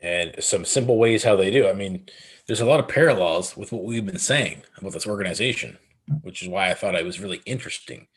and 0.00 0.34
some 0.40 0.64
simple 0.64 0.96
ways 0.98 1.24
how 1.24 1.36
they 1.36 1.50
do. 1.50 1.68
I 1.68 1.72
mean, 1.74 2.06
there's 2.46 2.60
a 2.60 2.66
lot 2.66 2.80
of 2.80 2.88
parallels 2.88 3.56
with 3.56 3.70
what 3.72 3.84
we've 3.84 4.04
been 4.04 4.18
saying 4.18 4.62
about 4.78 4.92
this 4.92 5.06
organization, 5.06 5.78
which 6.22 6.42
is 6.42 6.48
why 6.48 6.70
I 6.70 6.74
thought 6.74 6.94
it 6.94 7.04
was 7.04 7.20
really 7.20 7.42
interesting. 7.46 8.08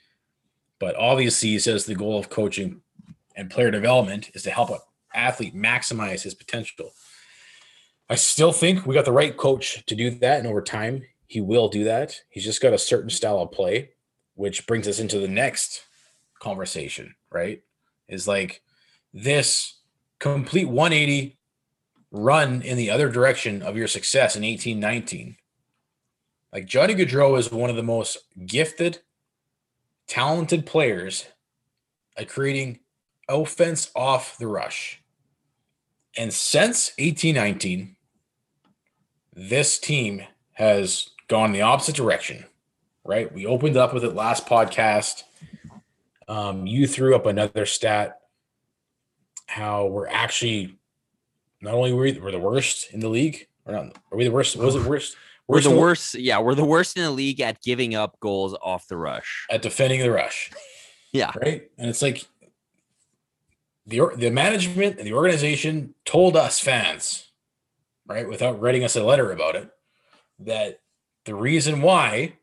But 0.79 0.95
obviously, 0.95 1.49
he 1.49 1.59
says 1.59 1.85
the 1.85 1.95
goal 1.95 2.17
of 2.17 2.29
coaching 2.29 2.81
and 3.35 3.49
player 3.49 3.71
development 3.71 4.31
is 4.33 4.43
to 4.43 4.51
help 4.51 4.69
an 4.69 4.79
athlete 5.13 5.55
maximize 5.55 6.23
his 6.23 6.33
potential. 6.35 6.91
I 8.09 8.15
still 8.15 8.51
think 8.51 8.85
we 8.85 8.93
got 8.95 9.05
the 9.05 9.11
right 9.11 9.35
coach 9.35 9.85
to 9.85 9.95
do 9.95 10.09
that, 10.09 10.39
and 10.39 10.47
over 10.47 10.61
time, 10.61 11.03
he 11.27 11.41
will 11.41 11.67
do 11.67 11.83
that. 11.85 12.15
He's 12.29 12.43
just 12.45 12.61
got 12.61 12.73
a 12.73 12.77
certain 12.77 13.09
style 13.09 13.39
of 13.39 13.51
play, 13.51 13.91
which 14.35 14.67
brings 14.67 14.87
us 14.87 14.99
into 14.99 15.19
the 15.19 15.27
next 15.27 15.83
conversation, 16.43 17.15
right? 17.31 17.63
Is 18.07 18.27
like 18.27 18.61
this 19.13 19.79
complete 20.19 20.67
180 20.67 21.37
run 22.11 22.61
in 22.61 22.77
the 22.77 22.91
other 22.91 23.09
direction 23.09 23.61
of 23.61 23.75
your 23.75 23.87
success 23.87 24.35
in 24.35 24.43
1819. 24.43 25.37
Like 26.51 26.67
Johnny 26.67 26.93
Gaudreau 26.93 27.37
is 27.39 27.51
one 27.51 27.71
of 27.71 27.75
the 27.75 27.81
most 27.81 28.19
gifted, 28.45 28.99
talented 30.07 30.65
players 30.65 31.25
at 32.15 32.29
creating 32.29 32.79
offense 33.27 33.89
off 33.95 34.37
the 34.37 34.47
rush. 34.47 35.01
And 36.15 36.31
since 36.31 36.91
1819, 36.99 37.95
this 39.35 39.79
team 39.79 40.21
has 40.53 41.09
gone 41.27 41.51
the 41.51 41.63
opposite 41.63 41.95
direction, 41.95 42.45
right? 43.03 43.33
We 43.33 43.47
opened 43.47 43.77
up 43.77 43.93
with 43.93 44.03
it 44.03 44.13
last 44.13 44.45
podcast. 44.45 45.23
Um, 46.27 46.65
you 46.65 46.87
threw 46.87 47.15
up 47.15 47.25
another 47.25 47.65
stat 47.65 48.19
how 49.47 49.85
we're 49.85 50.07
actually 50.07 50.77
not 51.61 51.73
only 51.73 51.93
were 51.93 52.03
we 52.03 52.19
we're 52.19 52.31
the 52.31 52.39
worst 52.39 52.91
in 52.91 52.99
the 52.99 53.09
league, 53.09 53.47
or 53.65 53.73
not, 53.73 53.97
are 54.11 54.17
we 54.17 54.23
the 54.23 54.31
worst? 54.31 54.55
Was 54.55 54.75
it 54.75 54.83
worst? 54.83 55.15
We're 55.45 55.59
the 55.59 55.77
worst. 55.77 56.15
Yeah, 56.15 56.39
we're 56.39 56.55
the 56.55 56.63
worst 56.63 56.95
in 56.95 57.03
the 57.03 57.11
league 57.11 57.41
at 57.41 57.61
giving 57.61 57.95
up 57.95 58.17
goals 58.21 58.55
off 58.61 58.87
the 58.87 58.95
rush. 58.95 59.45
at 59.51 59.61
defending 59.61 59.99
the 59.99 60.11
rush. 60.11 60.51
Yeah. 61.11 61.31
Right. 61.39 61.69
And 61.77 61.89
it's 61.91 62.01
like 62.01 62.25
the 63.85 64.01
the 64.15 64.31
management 64.31 64.97
and 64.97 65.05
the 65.05 65.13
organization 65.13 65.93
told 66.05 66.35
us 66.35 66.59
fans, 66.59 67.31
right, 68.07 68.27
without 68.27 68.59
writing 68.59 68.83
us 68.83 68.95
a 68.95 69.03
letter 69.03 69.31
about 69.31 69.55
it, 69.55 69.69
that 70.39 70.79
the 71.25 71.35
reason 71.35 71.83
why 71.83 72.33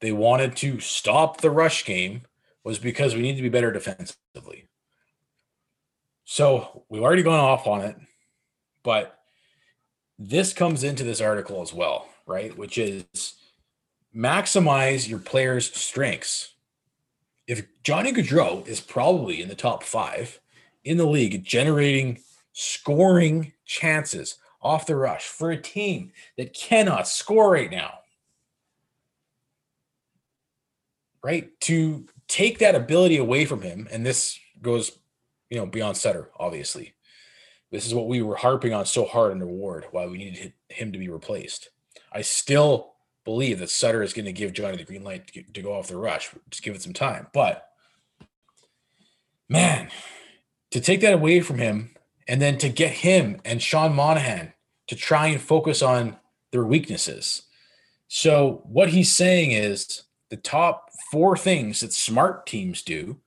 they 0.00 0.10
wanted 0.10 0.56
to 0.56 0.80
stop 0.80 1.40
the 1.40 1.52
rush 1.52 1.84
game 1.84 2.22
was 2.64 2.78
because 2.78 3.14
we 3.14 3.22
need 3.22 3.36
to 3.36 3.42
be 3.42 3.48
better 3.48 3.70
defensively. 3.70 4.68
So 6.24 6.84
we've 6.88 7.02
already 7.02 7.22
gone 7.22 7.38
off 7.38 7.66
on 7.66 7.82
it, 7.82 7.96
but 8.82 9.20
this 10.18 10.52
comes 10.52 10.82
into 10.82 11.04
this 11.04 11.20
article 11.20 11.60
as 11.60 11.72
well, 11.72 12.08
right? 12.26 12.56
Which 12.56 12.78
is 12.78 13.34
maximize 14.16 15.08
your 15.08 15.18
players' 15.18 15.74
strengths. 15.74 16.54
If 17.46 17.66
Johnny 17.82 18.12
Gaudreau 18.12 18.66
is 18.66 18.80
probably 18.80 19.42
in 19.42 19.48
the 19.48 19.54
top 19.54 19.82
five 19.82 20.40
in 20.84 20.96
the 20.96 21.06
league, 21.06 21.44
generating 21.44 22.20
scoring 22.52 23.52
chances 23.66 24.38
off 24.62 24.86
the 24.86 24.96
rush 24.96 25.24
for 25.24 25.50
a 25.50 25.60
team 25.60 26.12
that 26.38 26.54
cannot 26.54 27.06
score 27.06 27.50
right 27.50 27.70
now, 27.70 27.98
right? 31.22 31.50
To 31.62 32.06
take 32.28 32.58
that 32.58 32.74
ability 32.74 33.16
away 33.16 33.44
from 33.44 33.62
him, 33.62 33.88
and 33.90 34.04
this 34.04 34.38
goes, 34.62 34.92
you 35.50 35.58
know, 35.58 35.66
beyond 35.66 35.96
Sutter, 35.96 36.30
obviously. 36.38 36.94
This 37.70 37.86
is 37.86 37.94
what 37.94 38.08
we 38.08 38.22
were 38.22 38.36
harping 38.36 38.72
on 38.72 38.86
so 38.86 39.04
hard 39.04 39.32
under 39.32 39.46
Ward, 39.46 39.86
why 39.90 40.06
we 40.06 40.18
needed 40.18 40.52
him 40.68 40.92
to 40.92 40.98
be 40.98 41.08
replaced. 41.08 41.70
I 42.12 42.22
still 42.22 42.94
believe 43.24 43.58
that 43.58 43.70
Sutter 43.70 44.02
is 44.02 44.12
going 44.12 44.26
to 44.26 44.32
give 44.32 44.52
Johnny 44.52 44.76
the 44.76 44.84
green 44.84 45.02
light 45.02 45.26
to, 45.26 45.32
get- 45.32 45.54
to 45.54 45.62
go 45.62 45.74
off 45.74 45.88
the 45.88 45.96
rush. 45.96 46.30
Just 46.50 46.62
give 46.62 46.74
it 46.74 46.82
some 46.82 46.92
time. 46.92 47.26
But 47.32 47.68
man, 49.48 49.90
to 50.70 50.80
take 50.80 51.00
that 51.00 51.14
away 51.14 51.40
from 51.40 51.58
him 51.58 51.94
and 52.28 52.40
then 52.40 52.58
to 52.58 52.68
get 52.68 52.90
him 52.92 53.40
and 53.44 53.60
Sean 53.62 53.94
Monahan 53.94 54.52
to 54.88 54.96
try 54.96 55.28
and 55.28 55.40
focus 55.40 55.82
on 55.82 56.16
their 56.52 56.64
weaknesses. 56.64 57.42
So 58.08 58.62
what 58.64 58.90
he's 58.90 59.12
saying 59.12 59.52
is 59.52 60.02
the 60.34 60.40
top 60.40 60.90
four 61.12 61.36
things 61.36 61.78
that 61.78 61.92
smart 61.92 62.44
teams 62.44 62.82
do 62.82 63.20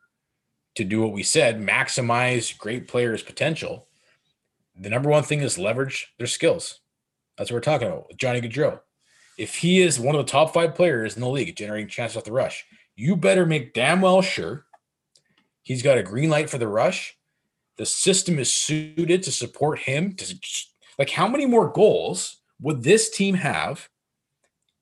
to 0.76 0.84
do 0.84 1.02
what 1.02 1.14
we 1.14 1.24
said, 1.24 1.58
maximize 1.58 2.58
great 2.58 2.86
players' 2.86 3.24
potential, 3.24 3.88
the 4.78 4.90
number 4.90 5.10
one 5.10 5.24
thing 5.24 5.40
is 5.40 5.58
leverage 5.58 6.14
their 6.18 6.28
skills. 6.28 6.82
That's 7.38 7.50
what 7.50 7.56
we're 7.56 7.62
talking 7.62 7.88
about. 7.88 8.12
Johnny 8.18 8.42
Gaudreau. 8.42 8.82
If 9.38 9.56
he 9.56 9.82
is 9.82 10.02
one 10.02 10.16
of 10.16 10.26
the 10.26 10.30
top 10.30 10.54
five 10.54 10.76
players 10.76 11.16
in 11.16 11.22
the 11.22 11.30
league 11.30 11.56
generating 11.56 11.88
chances 11.88 12.18
off 12.18 12.26
the 12.26 12.34
rush, 12.34 12.66
you 12.98 13.16
better 13.16 13.46
make 13.46 13.74
damn 13.74 14.02
well 14.02 14.22
sure 14.22 14.66
he's 15.62 15.82
got 15.82 15.98
a 15.98 16.04
green 16.04 16.30
light 16.30 16.50
for 16.50 16.58
the 16.58 16.68
rush. 16.68 17.16
The 17.78 17.86
system 17.86 18.38
is 18.38 18.52
suited 18.52 19.24
to 19.24 19.32
support 19.32 19.80
him. 19.80 20.18
Like, 21.00 21.12
how 21.12 21.30
many 21.30 21.46
more 21.46 21.70
goals 21.70 22.42
would 22.60 22.84
this 22.84 23.10
team 23.10 23.36
have 23.36 23.88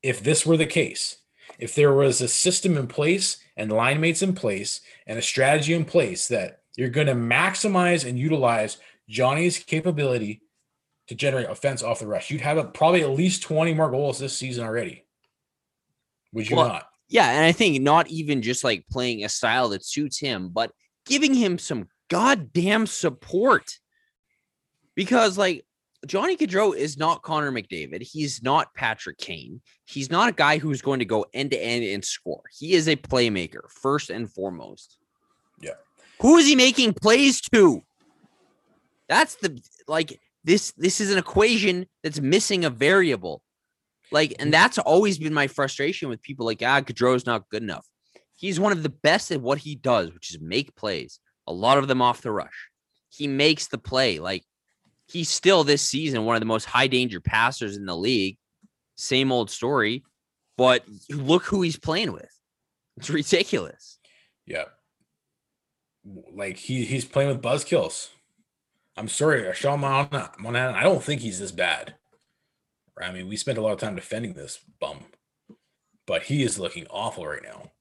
if 0.02 0.24
this 0.24 0.44
were 0.44 0.58
the 0.58 0.66
case? 0.66 1.18
If 1.60 1.76
there 1.76 1.94
was 1.94 2.22
a 2.22 2.28
system 2.28 2.78
in 2.78 2.88
place 2.88 3.38
and 3.58 3.72
line 3.72 4.00
mates 4.02 4.22
in 4.22 4.34
place 4.34 4.82
and 5.08 5.18
a 5.18 5.22
strategy 5.22 5.74
in 5.74 5.86
place 5.86 6.28
that 6.28 6.62
you're 6.76 6.90
going 6.90 7.08
to 7.08 7.14
maximize 7.14 8.08
and 8.08 8.20
utilize 8.20 8.78
Johnny's 9.08 9.60
capability 9.60 10.42
to 11.08 11.16
generate 11.16 11.50
offense 11.50 11.84
off 11.84 12.00
the 12.00 12.08
rush, 12.08 12.30
you'd 12.30 12.42
have 12.42 12.58
a, 12.58 12.66
probably 12.66 13.02
at 13.02 13.12
least 13.12 13.44
20 13.44 13.74
more 13.74 13.92
goals 13.92 14.20
this 14.20 14.38
season 14.38 14.66
already. 14.66 15.06
Would 16.34 16.50
you 16.50 16.58
well, 16.58 16.68
not? 16.68 16.90
Yeah. 17.08 17.30
And 17.30 17.46
I 17.46 17.52
think 17.52 17.82
not 17.82 18.08
even 18.08 18.42
just 18.42 18.64
like 18.64 18.86
playing 18.92 19.24
a 19.24 19.30
style 19.30 19.70
that 19.70 19.86
suits 19.86 20.20
him, 20.20 20.50
but 20.50 20.72
giving 21.06 21.34
him 21.34 21.58
some 21.58 21.88
goddamn 22.10 22.88
support. 22.88 23.80
Because, 24.96 25.38
like, 25.38 25.66
Johnny 26.06 26.38
Gaudreau 26.38 26.76
is 26.76 26.98
not 26.98 27.22
Connor 27.22 27.52
McDavid. 27.52 28.02
He's 28.02 28.44
not 28.44 28.74
Patrick 28.74 29.18
Kane. 29.18 29.62
He's 29.86 30.10
not 30.10 30.30
a 30.30 30.34
guy 30.34 30.58
who's 30.58 30.82
going 30.82 31.00
to 31.00 31.06
go 31.06 31.26
end 31.34 31.52
to 31.52 31.58
end 31.58 31.84
and 31.84 32.04
score. 32.04 32.44
He 32.58 32.74
is 32.74 32.88
a 32.88 32.96
playmaker 32.96 33.70
first 33.70 34.10
and 34.10 34.32
foremost. 34.32 34.98
Yeah. 35.60 35.72
Who 36.22 36.38
is 36.38 36.48
he 36.48 36.56
making 36.56 36.94
plays 36.94 37.42
to? 37.54 37.82
That's 39.08 39.36
the 39.36 39.62
like 39.88 40.20
this 40.44 40.72
this 40.78 41.00
is 41.02 41.12
an 41.12 41.18
equation 41.18 41.88
that's 42.04 42.20
missing 42.20 42.66
a 42.66 42.70
variable. 42.70 43.42
Like, 44.12 44.36
and 44.40 44.54
that's 44.54 44.78
always 44.78 45.18
been 45.18 45.34
my 45.34 45.48
frustration 45.48 46.10
with 46.10 46.22
people 46.22 46.46
like, 46.46 46.62
ah, 46.62 46.82
Gaudreau's 46.82 47.26
not 47.26 47.50
good 47.50 47.64
enough. 47.64 47.86
He's 48.36 48.60
one 48.60 48.72
of 48.72 48.84
the 48.84 48.90
best 48.90 49.32
at 49.32 49.42
what 49.42 49.60
he 49.60 49.76
does, 49.76 50.14
which 50.14 50.30
is 50.30 50.40
make 50.40 50.76
plays, 50.76 51.20
a 51.48 51.54
lot 51.54 51.78
of 51.78 51.88
them 51.88 52.02
off 52.02 52.22
the 52.22 52.32
rush. 52.32 52.70
He 53.10 53.28
makes 53.28 53.68
the 53.68 53.78
play. 53.78 54.20
Like, 54.20 54.44
he's 55.08 55.30
still 55.30 55.64
this 55.64 55.82
season 55.82 56.26
one 56.26 56.36
of 56.36 56.40
the 56.40 56.46
most 56.46 56.66
high 56.66 56.88
danger 56.88 57.20
passers 57.20 57.78
in 57.78 57.86
the 57.86 57.96
league. 57.96 58.38
Same 58.96 59.32
old 59.32 59.50
story, 59.50 60.04
but 60.58 60.84
look 61.10 61.44
who 61.44 61.62
he's 61.62 61.78
playing 61.78 62.14
with. 62.14 62.32
It's 62.98 63.10
ridiculous. 63.10 64.00
Yeah. 64.46 64.66
Like 66.34 66.58
he 66.58 66.86
he's 66.86 67.06
playing 67.06 67.30
with 67.30 67.42
buzzkills. 67.42 68.10
I'm 68.98 69.10
sorry, 69.10 69.52
Sean 69.54 69.82
Monahan, 69.82 70.76
I 70.76 70.84
don't 70.84 71.04
think 71.04 71.20
he's 71.20 71.40
this 71.40 71.52
bad. 71.52 71.96
I 73.02 73.12
mean, 73.12 73.28
we 73.28 73.36
spent 73.36 73.58
a 73.58 73.62
lot 73.62 73.74
of 73.74 73.80
time 73.80 73.96
defending 73.96 74.34
this 74.34 74.60
bum, 74.80 75.04
but 76.06 76.24
he 76.24 76.44
is 76.44 76.58
looking 76.58 76.88
awful 76.90 77.28
right 77.28 77.44
now. 77.44 77.72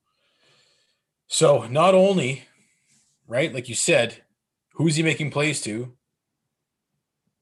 So 1.29 1.69
not 1.69 1.95
only, 1.95 2.45
right, 3.29 3.55
like 3.55 3.69
you 3.69 3.77
said, 3.77 4.25
who's 4.73 4.97
he 4.97 5.05
making 5.05 5.31
plays 5.31 5.61
to? 5.63 5.93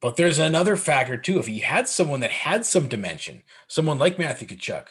But 0.02 0.16
there's 0.16 0.40
another 0.40 0.76
factor 0.76 1.16
too. 1.16 1.38
If 1.38 1.46
he 1.46 1.60
had 1.60 1.88
someone 1.88 2.20
that 2.20 2.32
had 2.32 2.66
some 2.66 2.88
dimension, 2.88 3.44
someone 3.68 3.98
like 3.98 4.18
Matthew 4.18 4.48
Tkachuk, 4.48 4.88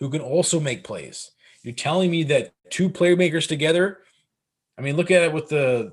who 0.00 0.10
can 0.10 0.20
also 0.20 0.58
make 0.58 0.82
plays, 0.82 1.30
you're 1.62 1.72
telling 1.72 2.10
me 2.10 2.24
that 2.24 2.52
two 2.68 2.90
playmakers 2.90 3.46
together. 3.46 4.00
I 4.76 4.82
mean, 4.82 4.96
look 4.96 5.12
at 5.12 5.22
it 5.22 5.32
with 5.32 5.48
the 5.48 5.92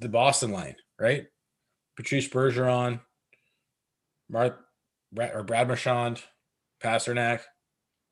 the 0.00 0.08
Boston 0.08 0.50
line, 0.50 0.74
right? 0.98 1.28
Patrice 1.96 2.28
Bergeron, 2.28 3.00
Mark 4.28 4.58
or 5.16 5.44
Brad 5.44 5.68
Marchand, 5.68 6.20
Pastrnak. 6.82 7.40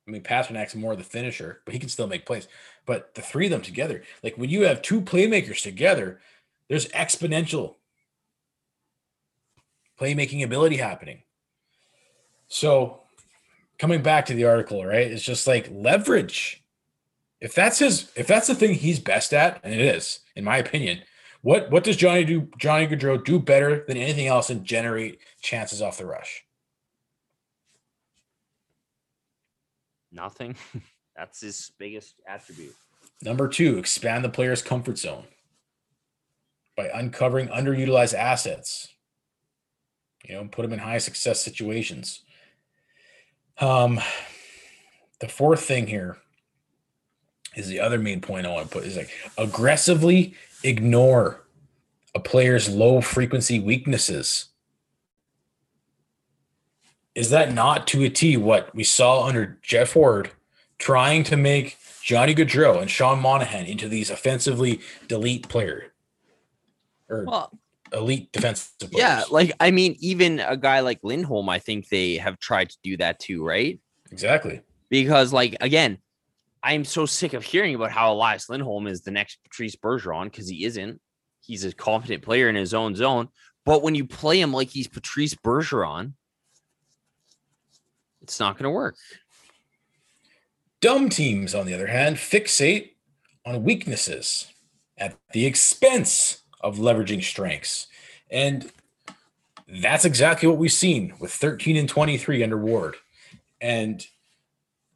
I 0.07 0.11
mean, 0.11 0.23
Pastrnak's 0.23 0.73
more 0.73 0.93
of 0.93 0.99
the 0.99 1.03
finisher, 1.03 1.61
but 1.65 1.73
he 1.73 1.79
can 1.79 1.89
still 1.89 2.07
make 2.07 2.25
plays. 2.25 2.47
But 2.85 3.13
the 3.13 3.21
three 3.21 3.47
of 3.47 3.51
them 3.51 3.61
together, 3.61 4.03
like 4.23 4.37
when 4.37 4.49
you 4.49 4.61
have 4.63 4.81
two 4.81 5.01
playmakers 5.01 5.61
together, 5.61 6.21
there's 6.69 6.87
exponential 6.89 7.75
playmaking 10.01 10.43
ability 10.43 10.77
happening. 10.77 11.21
So, 12.47 13.01
coming 13.77 14.01
back 14.01 14.25
to 14.25 14.33
the 14.33 14.45
article, 14.45 14.83
right? 14.83 15.11
It's 15.11 15.23
just 15.23 15.47
like 15.47 15.69
leverage. 15.71 16.63
If 17.39 17.55
that's 17.55 17.79
his, 17.79 18.11
if 18.15 18.27
that's 18.27 18.47
the 18.47 18.55
thing 18.55 18.73
he's 18.73 18.99
best 18.99 19.33
at, 19.33 19.61
and 19.63 19.73
it 19.73 19.79
is, 19.79 20.19
in 20.35 20.43
my 20.43 20.57
opinion, 20.57 21.01
what 21.41 21.71
what 21.71 21.83
does 21.83 21.95
Johnny 21.95 22.23
do? 22.23 22.49
Johnny 22.57 22.87
Gaudreau 22.87 23.23
do 23.23 23.39
better 23.39 23.83
than 23.87 23.97
anything 23.97 24.27
else 24.27 24.49
and 24.49 24.63
generate 24.63 25.19
chances 25.41 25.81
off 25.81 25.97
the 25.97 26.05
rush? 26.05 26.43
Nothing. 30.11 30.55
That's 31.15 31.41
his 31.41 31.71
biggest 31.77 32.15
attribute. 32.27 32.75
Number 33.23 33.47
two, 33.47 33.77
expand 33.77 34.23
the 34.23 34.29
player's 34.29 34.61
comfort 34.61 34.97
zone 34.97 35.25
by 36.75 36.89
uncovering 36.93 37.47
underutilized 37.47 38.13
assets. 38.13 38.89
You 40.23 40.35
know, 40.35 40.45
put 40.45 40.63
them 40.63 40.73
in 40.73 40.79
high 40.79 40.99
success 40.99 41.41
situations. 41.41 42.23
Um, 43.59 43.99
the 45.19 45.27
fourth 45.27 45.61
thing 45.61 45.87
here 45.87 46.17
is 47.55 47.67
the 47.67 47.79
other 47.79 47.99
main 47.99 48.21
point 48.21 48.45
I 48.45 48.51
want 48.51 48.69
to 48.69 48.73
put 48.73 48.85
is 48.85 48.97
like 48.97 49.11
aggressively 49.37 50.35
ignore 50.63 51.43
a 52.15 52.19
player's 52.19 52.69
low 52.69 53.01
frequency 53.01 53.59
weaknesses. 53.59 54.49
Is 57.13 57.29
that 57.29 57.53
not 57.53 57.87
to 57.87 58.03
a 58.03 58.09
T 58.09 58.37
what 58.37 58.73
we 58.73 58.83
saw 58.83 59.25
under 59.25 59.59
Geoff 59.61 59.95
Ward 59.95 60.31
trying 60.77 61.23
to 61.25 61.37
make 61.37 61.77
Johnny 62.01 62.33
Gaudreau 62.33 62.81
and 62.81 62.89
Sean 62.89 63.19
Monahan 63.19 63.65
into 63.65 63.87
these 63.87 64.09
offensively 64.09 64.81
delete 65.07 65.47
player 65.49 65.91
or 67.09 67.25
well, 67.25 67.51
elite 67.93 68.31
defensive 68.31 68.71
players? 68.79 68.93
Yeah, 68.93 69.23
like 69.29 69.51
I 69.59 69.71
mean, 69.71 69.95
even 69.99 70.39
a 70.39 70.57
guy 70.57 70.79
like 70.81 70.99
Lindholm, 71.03 71.49
I 71.49 71.59
think 71.59 71.89
they 71.89 72.15
have 72.15 72.39
tried 72.39 72.69
to 72.69 72.77
do 72.83 72.97
that 72.97 73.19
too, 73.19 73.45
right? 73.45 73.79
Exactly. 74.11 74.61
Because, 74.89 75.31
like, 75.31 75.55
again, 75.61 75.97
I'm 76.63 76.83
so 76.83 77.05
sick 77.05 77.33
of 77.33 77.43
hearing 77.43 77.75
about 77.75 77.91
how 77.91 78.13
Elias 78.13 78.49
Lindholm 78.49 78.87
is 78.87 79.01
the 79.01 79.11
next 79.11 79.39
Patrice 79.43 79.75
Bergeron 79.75 80.25
because 80.25 80.49
he 80.49 80.65
isn't. 80.65 80.99
He's 81.39 81.63
a 81.63 81.73
competent 81.73 82.21
player 82.21 82.49
in 82.49 82.55
his 82.55 82.73
own 82.73 82.95
zone. 82.95 83.29
But 83.65 83.81
when 83.81 83.95
you 83.95 84.05
play 84.05 84.39
him 84.39 84.53
like 84.53 84.69
he's 84.69 84.87
Patrice 84.87 85.33
Bergeron, 85.35 86.13
it's 88.21 88.39
not 88.39 88.57
going 88.57 88.65
to 88.65 88.69
work. 88.69 88.95
Dumb 90.81 91.09
teams, 91.09 91.55
on 91.55 91.65
the 91.65 91.73
other 91.73 91.87
hand, 91.87 92.17
fixate 92.17 92.91
on 93.45 93.63
weaknesses 93.63 94.47
at 94.97 95.15
the 95.31 95.45
expense 95.45 96.40
of 96.63 96.77
leveraging 96.77 97.23
strengths. 97.23 97.87
And 98.29 98.71
that's 99.67 100.05
exactly 100.05 100.47
what 100.47 100.57
we've 100.57 100.71
seen 100.71 101.13
with 101.19 101.31
13 101.31 101.77
and 101.77 101.87
23 101.87 102.43
under 102.43 102.57
Ward. 102.57 102.95
And 103.59 104.05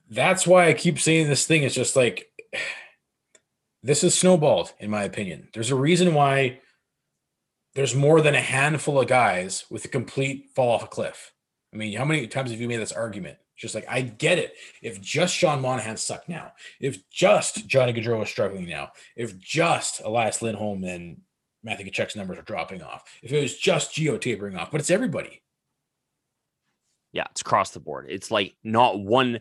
that's 0.09 0.45
why 0.45 0.67
I 0.67 0.73
keep 0.73 0.99
saying 0.99 1.27
this 1.27 1.47
thing 1.47 1.63
is 1.63 1.73
just 1.73 1.95
like 1.95 2.29
this 3.83 4.03
is 4.03 4.17
snowballed, 4.17 4.73
in 4.79 4.89
my 4.89 5.03
opinion. 5.03 5.49
There's 5.53 5.71
a 5.71 5.75
reason 5.75 6.13
why 6.13 6.59
there's 7.75 7.93
more 7.93 8.21
than 8.21 8.33
a 8.35 8.41
handful 8.41 8.99
of 8.99 9.07
guys 9.07 9.65
with 9.69 9.85
a 9.85 9.89
complete 9.89 10.49
fall 10.55 10.71
off 10.71 10.83
a 10.83 10.87
cliff. 10.87 11.33
I 11.73 11.77
mean, 11.77 11.95
how 11.97 12.05
many 12.05 12.25
times 12.27 12.51
have 12.51 12.61
you 12.61 12.67
made 12.67 12.77
this 12.77 12.93
argument? 12.93 13.37
Just 13.55 13.75
like 13.75 13.85
I 13.87 14.01
get 14.01 14.39
it. 14.39 14.55
If 14.81 14.99
just 15.01 15.35
Sean 15.35 15.61
Monahan 15.61 15.97
sucked 15.97 16.27
now, 16.27 16.53
if 16.79 17.09
just 17.09 17.67
Johnny 17.67 17.93
Gaudreau 17.93 18.23
is 18.23 18.29
struggling 18.29 18.67
now, 18.67 18.91
if 19.15 19.37
just 19.37 20.01
Elias 20.01 20.41
Lindholm 20.41 20.83
and 20.83 21.21
Matthew 21.65 21.91
Tkachuk's 21.91 22.15
numbers 22.15 22.37
are 22.37 22.43
dropping 22.43 22.81
off, 22.81 23.03
if 23.21 23.33
it 23.33 23.41
was 23.41 23.57
just 23.57 23.93
Geo 23.93 24.17
tapering 24.17 24.55
off, 24.55 24.71
but 24.71 24.79
it's 24.79 24.91
everybody. 24.91 25.41
Yeah, 27.11 27.25
it's 27.31 27.41
across 27.41 27.71
the 27.71 27.79
board. 27.79 28.05
It's 28.09 28.29
like 28.29 28.55
not 28.63 28.99
one 28.99 29.39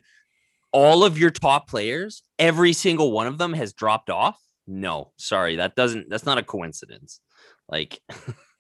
all 0.72 1.04
of 1.04 1.16
your 1.16 1.30
top 1.30 1.68
players, 1.68 2.22
every 2.36 2.72
single 2.72 3.12
one 3.12 3.28
of 3.28 3.38
them 3.38 3.52
has 3.52 3.72
dropped 3.72 4.10
off? 4.10 4.36
No, 4.66 5.12
sorry, 5.16 5.56
that 5.56 5.76
doesn't 5.76 6.08
that's 6.08 6.26
not 6.26 6.38
a 6.38 6.42
coincidence. 6.42 7.20
Like 7.68 8.00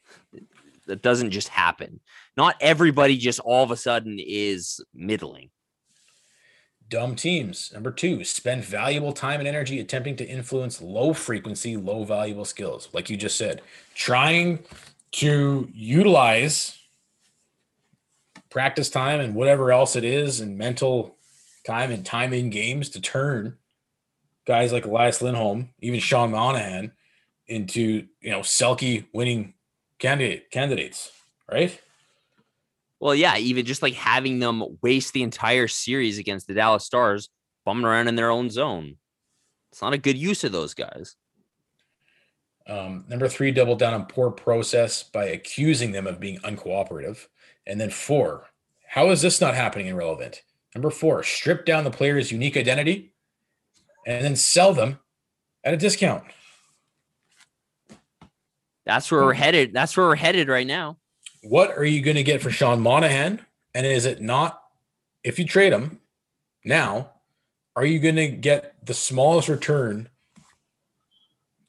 that 0.86 1.02
doesn't 1.02 1.30
just 1.30 1.48
happen. 1.48 2.00
Not 2.36 2.56
everybody 2.60 3.16
just 3.16 3.40
all 3.40 3.64
of 3.64 3.70
a 3.70 3.76
sudden 3.76 4.18
is 4.20 4.80
middling. 4.94 5.50
Dumb 6.90 7.16
teams. 7.16 7.72
Number 7.72 7.90
two, 7.90 8.24
spend 8.24 8.64
valuable 8.64 9.12
time 9.12 9.40
and 9.40 9.48
energy 9.48 9.80
attempting 9.80 10.16
to 10.16 10.24
influence 10.24 10.82
low 10.82 11.12
frequency, 11.12 11.76
low 11.76 12.04
valuable 12.04 12.44
skills. 12.44 12.88
Like 12.92 13.08
you 13.10 13.16
just 13.16 13.36
said, 13.36 13.62
trying 13.94 14.60
to 15.12 15.68
utilize 15.72 16.78
practice 18.50 18.90
time 18.90 19.20
and 19.20 19.34
whatever 19.34 19.72
else 19.72 19.96
it 19.96 20.04
is 20.04 20.40
and 20.40 20.58
mental 20.58 21.16
time 21.66 21.90
and 21.90 22.04
time 22.04 22.32
in 22.32 22.50
games 22.50 22.90
to 22.90 23.00
turn 23.00 23.56
guys 24.46 24.72
like 24.72 24.84
Elias 24.84 25.22
Lindholm, 25.22 25.70
even 25.80 26.00
Sean 26.00 26.30
Monahan, 26.30 26.92
into 27.46 28.06
you 28.20 28.30
know 28.30 28.40
Selke 28.40 29.06
winning 29.12 29.54
candidate 29.98 30.50
candidates, 30.50 31.12
right? 31.50 31.80
Well, 33.04 33.14
yeah, 33.14 33.36
even 33.36 33.66
just 33.66 33.82
like 33.82 33.92
having 33.92 34.38
them 34.38 34.78
waste 34.80 35.12
the 35.12 35.22
entire 35.22 35.68
series 35.68 36.16
against 36.16 36.46
the 36.46 36.54
Dallas 36.54 36.86
Stars, 36.86 37.28
bumming 37.66 37.84
around 37.84 38.08
in 38.08 38.16
their 38.16 38.30
own 38.30 38.48
zone. 38.48 38.96
It's 39.70 39.82
not 39.82 39.92
a 39.92 39.98
good 39.98 40.16
use 40.16 40.42
of 40.42 40.52
those 40.52 40.72
guys. 40.72 41.14
Um, 42.66 43.04
number 43.06 43.28
three, 43.28 43.50
double 43.50 43.76
down 43.76 43.92
on 43.92 44.06
poor 44.06 44.30
process 44.30 45.02
by 45.02 45.26
accusing 45.26 45.92
them 45.92 46.06
of 46.06 46.18
being 46.18 46.38
uncooperative. 46.38 47.26
And 47.66 47.78
then 47.78 47.90
four, 47.90 48.46
how 48.88 49.10
is 49.10 49.20
this 49.20 49.38
not 49.38 49.54
happening 49.54 49.88
in 49.88 49.96
relevant? 49.96 50.42
Number 50.74 50.88
four, 50.88 51.22
strip 51.24 51.66
down 51.66 51.84
the 51.84 51.90
player's 51.90 52.32
unique 52.32 52.56
identity 52.56 53.12
and 54.06 54.24
then 54.24 54.34
sell 54.34 54.72
them 54.72 54.98
at 55.62 55.74
a 55.74 55.76
discount. 55.76 56.24
That's 58.86 59.10
where 59.10 59.24
we're 59.24 59.34
headed. 59.34 59.74
That's 59.74 59.94
where 59.94 60.06
we're 60.06 60.16
headed 60.16 60.48
right 60.48 60.66
now. 60.66 60.96
What 61.44 61.76
are 61.76 61.84
you 61.84 62.00
going 62.00 62.16
to 62.16 62.22
get 62.22 62.42
for 62.42 62.50
Sean 62.50 62.80
Monahan? 62.80 63.40
And 63.74 63.86
is 63.86 64.06
it 64.06 64.20
not, 64.20 64.62
if 65.22 65.38
you 65.38 65.44
trade 65.44 65.72
him 65.72 66.00
now, 66.64 67.10
are 67.76 67.84
you 67.84 67.98
going 67.98 68.16
to 68.16 68.28
get 68.28 68.74
the 68.84 68.94
smallest 68.94 69.48
return 69.48 70.08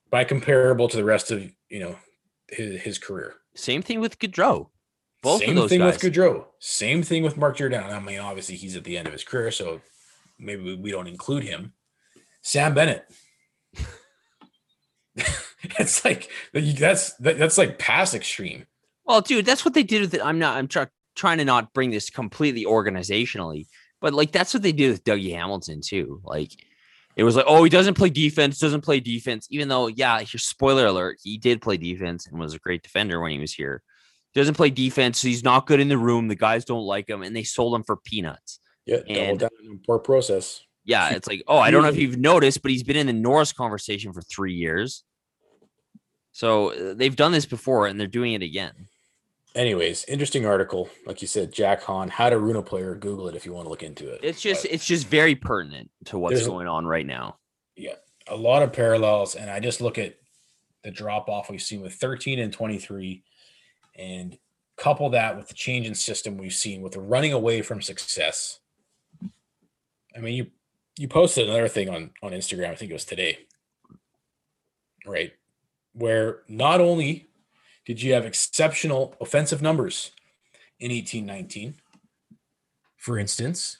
by 0.09 0.23
comparable 0.23 0.87
to 0.87 0.97
the 0.97 1.03
rest 1.03 1.31
of 1.31 1.51
you 1.69 1.79
know 1.79 1.95
his, 2.47 2.81
his 2.81 2.97
career? 2.97 3.33
Same 3.55 3.81
thing 3.81 3.99
with 3.99 4.19
Gaudreau. 4.19 4.69
Both 5.21 5.41
Same 5.41 5.49
of 5.51 5.55
those 5.55 5.69
thing 5.69 5.79
guys. 5.79 6.01
with 6.01 6.13
Gaudreau. 6.13 6.45
Same 6.59 7.01
thing 7.03 7.23
with 7.23 7.37
Mark 7.37 7.57
Giordano. 7.57 7.87
I 7.87 7.99
mean, 7.99 8.19
obviously 8.19 8.55
he's 8.55 8.75
at 8.75 8.83
the 8.83 8.97
end 8.97 9.07
of 9.07 9.13
his 9.13 9.23
career, 9.23 9.51
so 9.51 9.81
maybe 10.37 10.63
we, 10.63 10.75
we 10.75 10.91
don't 10.91 11.07
include 11.07 11.43
him. 11.43 11.73
Sam 12.41 12.73
Bennett. 12.73 13.05
it's 15.15 16.05
like 16.05 16.29
that's 16.53 17.13
that, 17.15 17.39
that's 17.39 17.57
like 17.57 17.79
past 17.79 18.13
extreme. 18.13 18.67
Well, 19.05 19.21
dude, 19.21 19.45
that's 19.45 19.63
what 19.63 19.73
they 19.73 19.83
did 19.83 20.01
with 20.01 20.13
it. 20.13 20.21
I'm 20.23 20.39
not. 20.39 20.57
I'm 20.57 20.67
try, 20.67 20.87
trying 21.15 21.37
to 21.37 21.45
not 21.45 21.73
bring 21.73 21.91
this 21.91 22.09
completely 22.09 22.65
organizationally, 22.65 23.67
but 24.01 24.13
like 24.13 24.31
that's 24.31 24.53
what 24.53 24.63
they 24.63 24.71
did 24.71 24.91
with 24.91 25.03
Dougie 25.03 25.33
Hamilton 25.33 25.81
too. 25.81 26.21
Like 26.23 26.51
it 27.15 27.23
was 27.23 27.35
like, 27.35 27.45
oh, 27.47 27.63
he 27.63 27.69
doesn't 27.69 27.93
play 27.93 28.09
defense, 28.09 28.59
doesn't 28.59 28.81
play 28.81 28.99
defense, 28.99 29.47
even 29.49 29.69
though, 29.69 29.87
yeah, 29.87 30.21
spoiler 30.25 30.85
alert, 30.85 31.17
he 31.23 31.37
did 31.37 31.61
play 31.61 31.77
defense 31.77 32.27
and 32.27 32.39
was 32.39 32.53
a 32.53 32.59
great 32.59 32.83
defender 32.83 33.21
when 33.21 33.31
he 33.31 33.39
was 33.39 33.53
here. 33.53 33.81
Doesn't 34.33 34.55
play 34.55 34.69
defense. 34.69 35.21
He's 35.21 35.43
not 35.43 35.65
good 35.65 35.79
in 35.79 35.87
the 35.87 35.97
room. 35.97 36.27
The 36.27 36.35
guys 36.35 36.65
don't 36.65 36.83
like 36.83 37.09
him, 37.09 37.23
and 37.23 37.33
they 37.33 37.43
sold 37.43 37.73
him 37.73 37.83
for 37.83 37.95
peanuts. 37.95 38.59
Yeah, 38.85 38.97
double 38.97 39.13
And- 39.13 39.39
down 39.39 39.49
on 39.69 39.79
poor 39.85 39.99
process. 39.99 40.61
Yeah, 40.83 41.09
it's 41.15 41.27
like, 41.27 41.41
oh, 41.47 41.57
I 41.57 41.71
don't 41.71 41.83
know 41.83 41.89
if 41.89 41.97
you've 41.97 42.17
noticed, 42.17 42.61
but 42.61 42.71
he's 42.71 42.83
been 42.83 42.97
in 42.97 43.07
the 43.07 43.13
Norris 43.13 43.53
conversation 43.53 44.11
for 44.11 44.21
three 44.21 44.53
years. 44.53 45.03
So 46.33 46.73
uh, 46.73 46.93
they've 46.95 47.15
done 47.15 47.31
this 47.31 47.45
before, 47.45 47.87
and 47.87 47.97
they're 47.97 48.07
doing 48.07 48.33
it 48.33 48.43
again. 48.43 48.73
Anyways, 49.55 50.03
interesting 50.05 50.45
article. 50.45 50.89
Like 51.05 51.21
you 51.21 51.27
said, 51.27 51.51
Jack 51.51 51.81
Han, 51.83 52.09
how 52.09 52.29
to 52.29 52.37
ruin 52.37 52.57
a 52.57 52.61
player. 52.61 52.93
Google 52.95 53.29
it 53.29 53.35
if 53.35 53.45
you 53.45 53.53
want 53.53 53.65
to 53.65 53.69
look 53.69 53.83
into 53.83 54.11
it. 54.11 54.19
It's 54.21 54.41
just, 54.41 54.63
But 54.63 54.71
it's 54.71 54.85
just 54.85 55.07
very 55.07 55.33
pertinent 55.33 55.89
to 56.05 56.19
what's 56.19 56.45
going 56.45 56.67
on 56.67 56.85
right 56.85 57.05
now. 57.05 57.37
Yeah. 57.77 57.95
A 58.27 58.35
lot 58.35 58.63
of 58.63 58.73
parallels, 58.73 59.35
and 59.35 59.49
I 59.49 59.59
just 59.59 59.79
look 59.81 59.97
at 59.97 60.15
the 60.83 60.91
drop 60.91 61.29
off 61.29 61.49
we've 61.49 61.61
seen 61.61 61.81
with 61.81 61.93
13 61.93 62.39
and 62.39 62.51
23, 62.51 63.23
and 63.97 64.37
couple 64.77 65.09
that 65.11 65.37
with 65.37 65.47
the 65.47 65.53
change 65.53 65.87
in 65.87 65.95
system 65.95 66.37
we've 66.37 66.53
seen 66.53 66.81
with 66.81 66.93
the 66.93 66.99
running 66.99 67.33
away 67.33 67.61
from 67.61 67.81
success. 67.81 68.59
I 70.15 70.19
mean, 70.19 70.35
you 70.35 70.47
you 70.97 71.07
posted 71.07 71.47
another 71.47 71.67
thing 71.67 71.89
on 71.89 72.11
on 72.21 72.31
Instagram. 72.31 72.71
I 72.71 72.75
think 72.75 72.91
it 72.91 72.95
was 72.95 73.05
today, 73.05 73.39
right? 75.05 75.33
Where 75.93 76.41
not 76.47 76.81
only 76.81 77.27
did 77.85 78.01
you 78.01 78.13
have 78.13 78.25
exceptional 78.25 79.15
offensive 79.21 79.61
numbers 79.61 80.11
in 80.79 80.91
1819, 80.91 81.75
for 82.97 83.17
instance, 83.17 83.79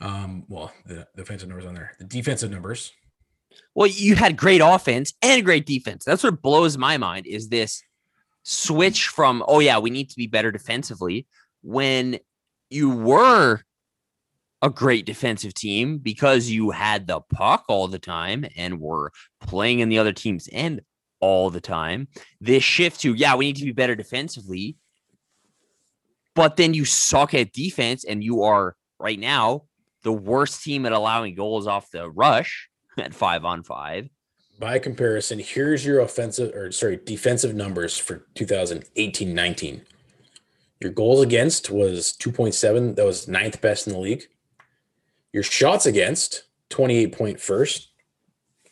um, 0.00 0.44
well, 0.48 0.72
the, 0.84 1.06
the 1.14 1.22
offensive 1.22 1.48
numbers 1.48 1.66
on 1.66 1.74
there, 1.74 1.92
the 1.98 2.04
defensive 2.04 2.50
numbers, 2.50 2.92
Well, 3.74 3.86
you 3.86 4.16
had 4.16 4.36
great 4.36 4.60
offense 4.60 5.14
and 5.22 5.44
great 5.44 5.64
defense. 5.64 6.04
That's 6.04 6.24
what 6.24 6.42
blows 6.42 6.76
my 6.76 6.96
mind 6.98 7.26
is 7.26 7.48
this 7.48 7.82
switch 8.42 9.06
from, 9.06 9.44
oh, 9.46 9.60
yeah, 9.60 9.78
we 9.78 9.90
need 9.90 10.10
to 10.10 10.16
be 10.16 10.26
better 10.26 10.50
defensively 10.50 11.26
when 11.62 12.18
you 12.68 12.90
were 12.90 13.60
a 14.62 14.70
great 14.70 15.04
defensive 15.04 15.52
team 15.52 15.98
because 15.98 16.48
you 16.48 16.70
had 16.70 17.06
the 17.06 17.20
puck 17.20 17.64
all 17.68 17.88
the 17.88 17.98
time 17.98 18.46
and 18.56 18.80
were 18.80 19.12
playing 19.40 19.80
in 19.80 19.88
the 19.88 19.98
other 19.98 20.12
team's 20.12 20.48
end 20.52 20.80
all 21.20 21.50
the 21.50 21.60
time. 21.60 22.06
This 22.40 22.62
shift 22.62 23.00
to, 23.00 23.12
yeah, 23.12 23.34
we 23.34 23.46
need 23.46 23.56
to 23.56 23.64
be 23.64 23.72
better 23.72 23.96
defensively. 23.96 24.76
But 26.34 26.56
then 26.56 26.74
you 26.74 26.84
suck 26.84 27.34
at 27.34 27.52
defense 27.52 28.04
and 28.04 28.22
you 28.22 28.44
are 28.44 28.76
right 28.98 29.18
now 29.18 29.64
the 30.04 30.12
worst 30.12 30.62
team 30.62 30.86
at 30.86 30.92
allowing 30.92 31.34
goals 31.34 31.66
off 31.66 31.90
the 31.90 32.08
rush 32.08 32.68
at 32.98 33.14
five 33.14 33.44
on 33.44 33.64
five. 33.64 34.08
by 34.58 34.78
comparison, 34.78 35.40
here's 35.40 35.84
your 35.84 36.00
offensive 36.00 36.54
or 36.54 36.70
sorry, 36.70 37.00
defensive 37.04 37.54
numbers 37.54 37.98
for 37.98 38.26
2018 38.34 39.34
19. 39.34 39.82
Your 40.80 40.90
goals 40.90 41.20
against 41.22 41.70
was 41.70 42.16
2.7. 42.20 42.96
That 42.96 43.04
was 43.04 43.28
ninth 43.28 43.60
best 43.60 43.86
in 43.86 43.92
the 43.92 44.00
league. 44.00 44.26
Your 45.32 45.42
shots 45.42 45.86
against 45.86 46.44
28 46.70 47.12
point 47.12 47.40
first, 47.40 47.88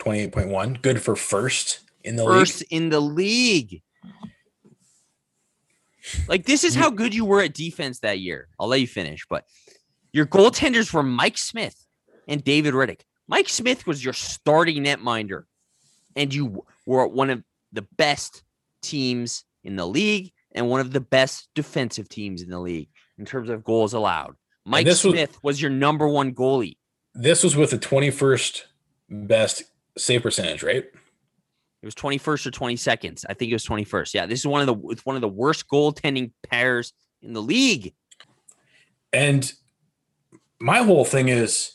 28.1. 0.01 0.83
Good 0.83 1.01
for 1.03 1.17
first 1.17 1.81
in 2.05 2.17
the 2.17 2.25
First 2.25 2.61
league. 2.61 2.69
in 2.71 2.89
the 2.91 3.01
league. 3.01 3.83
Like 6.29 6.47
this 6.47 6.65
is 6.65 6.75
how 6.75 6.91
good 6.91 7.15
you 7.15 7.25
were 7.25 7.43
at 7.43 7.55
defense 7.55 8.01
that 8.01 8.19
year. 8.21 8.49
I'll 8.59 8.69
let 8.69 8.81
you 8.81 8.87
finish, 8.87 9.27
but 9.29 9.45
your 10.13 10.27
goaltenders 10.27 10.93
were 10.93 11.03
Mike 11.03 11.39
Smith 11.39 11.87
and 12.27 12.43
David 12.43 12.75
Rittich. 12.75 13.03
Mike 13.29 13.49
Smith 13.49 13.87
was 13.87 14.05
your 14.05 14.15
starting 14.15 14.83
netminder, 14.83 15.45
and 16.17 16.35
you 16.35 16.65
were 16.87 17.07
one 17.07 17.31
of 17.31 17.45
the 17.73 17.87
best 17.97 18.43
teams 18.83 19.45
in 19.63 19.77
the 19.77 19.87
league 19.87 20.33
and 20.53 20.69
one 20.69 20.81
of 20.81 20.93
the 20.93 21.01
best 21.01 21.49
defensive 21.55 22.09
teams 22.09 22.43
in 22.43 22.51
the 22.51 22.59
league 22.59 22.89
in 23.19 23.25
terms 23.25 23.49
of 23.51 23.63
goals 23.63 23.93
allowed. 23.93 24.35
Mike 24.65 24.85
this 24.87 25.05
was- 25.05 25.15
Smith 25.15 25.39
was 25.43 25.61
your 25.61 25.71
number 25.71 26.09
one 26.09 26.35
goalie. 26.35 26.77
This 27.15 27.43
was 27.43 27.57
with 27.57 27.71
the 27.71 27.79
21st 27.79 28.63
best 29.09 29.65
save 29.99 30.23
percentage, 30.23 30.63
right? 30.63 30.85
It 31.83 31.87
was 31.87 31.95
21st 31.95 32.47
or 32.47 32.51
22nd. 32.51 33.25
I 33.29 33.35
think 33.35 33.51
it 33.51 33.55
was 33.55 33.65
21st. 33.65 34.15
Yeah, 34.15 34.27
this 34.27 34.41
is 34.41 34.47
one 34.47 34.61
of 34.61 34.67
the 34.67 34.89
it's 34.91 35.05
one 35.05 35.17
of 35.17 35.23
the 35.23 35.29
worst 35.29 35.67
goaltending 35.69 36.33
pairs 36.49 36.93
in 37.23 37.33
the 37.33 37.43
league. 37.43 37.95
And 39.13 39.51
my 40.61 40.83
whole 40.83 41.05
thing 41.05 41.29
is 41.29 41.73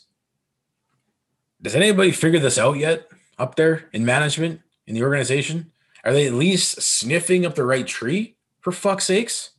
does 1.60 1.74
anybody 1.74 2.12
figure 2.12 2.38
this 2.38 2.58
out 2.58 2.76
yet 2.78 3.08
up 3.38 3.56
there 3.56 3.88
in 3.92 4.04
management, 4.04 4.60
in 4.86 4.94
the 4.94 5.02
organization? 5.02 5.72
Are 6.04 6.12
they 6.12 6.26
at 6.26 6.34
least 6.34 6.80
sniffing 6.80 7.44
up 7.44 7.56
the 7.56 7.64
right 7.64 7.86
tree 7.86 8.36
for 8.60 8.70
fuck's 8.72 9.04
sakes? 9.04 9.50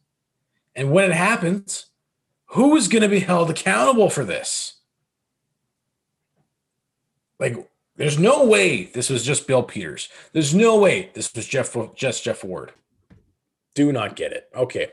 And 0.75 0.91
when 0.91 1.11
it 1.11 1.15
happens, 1.15 1.87
who 2.47 2.75
is 2.75 2.87
going 2.87 3.01
to 3.01 3.09
be 3.09 3.19
held 3.19 3.49
accountable 3.49 4.09
for 4.09 4.23
this? 4.23 4.73
Like, 7.39 7.55
there's 7.95 8.19
no 8.19 8.45
way 8.45 8.85
this 8.85 9.09
was 9.09 9.23
just 9.23 9.47
Bill 9.47 9.63
Peters. 9.63 10.09
There's 10.33 10.53
no 10.53 10.77
way 10.77 11.11
this 11.13 11.33
was 11.33 11.47
Jeff 11.47 11.75
just 11.95 12.23
Geoff 12.23 12.43
Ward. 12.43 12.71
Do 13.73 13.91
not 13.91 14.15
get 14.15 14.31
it. 14.31 14.49
Okay. 14.55 14.91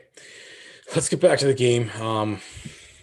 Let's 0.93 1.09
get 1.09 1.21
back 1.21 1.39
to 1.39 1.47
the 1.47 1.53
game. 1.53 1.89
Um, 1.99 2.41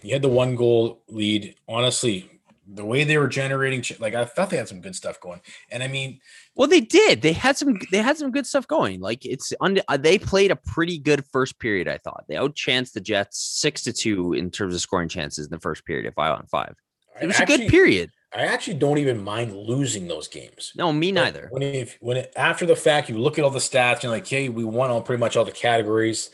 you 0.01 0.13
had 0.13 0.21
the 0.21 0.29
one 0.29 0.55
goal 0.55 1.01
lead. 1.09 1.55
Honestly, 1.67 2.29
the 2.65 2.85
way 2.85 3.03
they 3.03 3.17
were 3.17 3.27
generating, 3.27 3.83
like 3.99 4.15
I 4.15 4.25
thought 4.25 4.49
they 4.49 4.57
had 4.57 4.67
some 4.67 4.81
good 4.81 4.95
stuff 4.95 5.19
going. 5.19 5.41
And 5.69 5.83
I 5.83 5.87
mean, 5.87 6.19
Well, 6.55 6.67
they 6.67 6.81
did. 6.81 7.21
They 7.21 7.33
had 7.33 7.57
some 7.57 7.77
they 7.91 8.01
had 8.01 8.17
some 8.17 8.31
good 8.31 8.47
stuff 8.47 8.67
going. 8.67 9.01
Like 9.01 9.25
it's 9.25 9.53
un, 9.59 9.81
uh, 9.87 9.97
they 9.97 10.17
played 10.17 10.51
a 10.51 10.55
pretty 10.55 10.97
good 10.97 11.25
first 11.25 11.59
period, 11.59 11.87
I 11.87 11.97
thought. 11.97 12.25
They 12.27 12.35
outchanced 12.35 12.93
the 12.93 13.01
Jets 13.01 13.39
6 13.59 13.83
to 13.83 13.93
2 13.93 14.33
in 14.33 14.49
terms 14.51 14.73
of 14.75 14.81
scoring 14.81 15.09
chances 15.09 15.45
in 15.45 15.51
the 15.51 15.59
first 15.59 15.85
period 15.85 16.05
at 16.05 16.15
5 16.15 16.39
on 16.39 16.47
5. 16.47 16.75
It 17.21 17.27
was 17.27 17.39
a 17.39 17.45
good 17.45 17.69
period. 17.69 18.11
I 18.33 18.45
actually 18.45 18.75
don't 18.75 18.97
even 18.97 19.23
mind 19.23 19.55
losing 19.55 20.07
those 20.07 20.27
games. 20.27 20.71
No, 20.75 20.91
me 20.91 21.11
neither. 21.11 21.49
When 21.51 21.61
if 21.61 21.97
when 22.01 22.17
it, 22.17 22.33
after 22.35 22.65
the 22.65 22.75
fact 22.75 23.09
you 23.09 23.17
look 23.19 23.37
at 23.37 23.45
all 23.45 23.51
the 23.51 23.59
stats, 23.59 24.01
you're 24.01 24.11
like, 24.11 24.27
hey, 24.27 24.49
we 24.49 24.63
won 24.63 24.89
on 24.89 25.03
pretty 25.03 25.19
much 25.19 25.37
all 25.37 25.45
the 25.45 25.51
categories. 25.51 26.31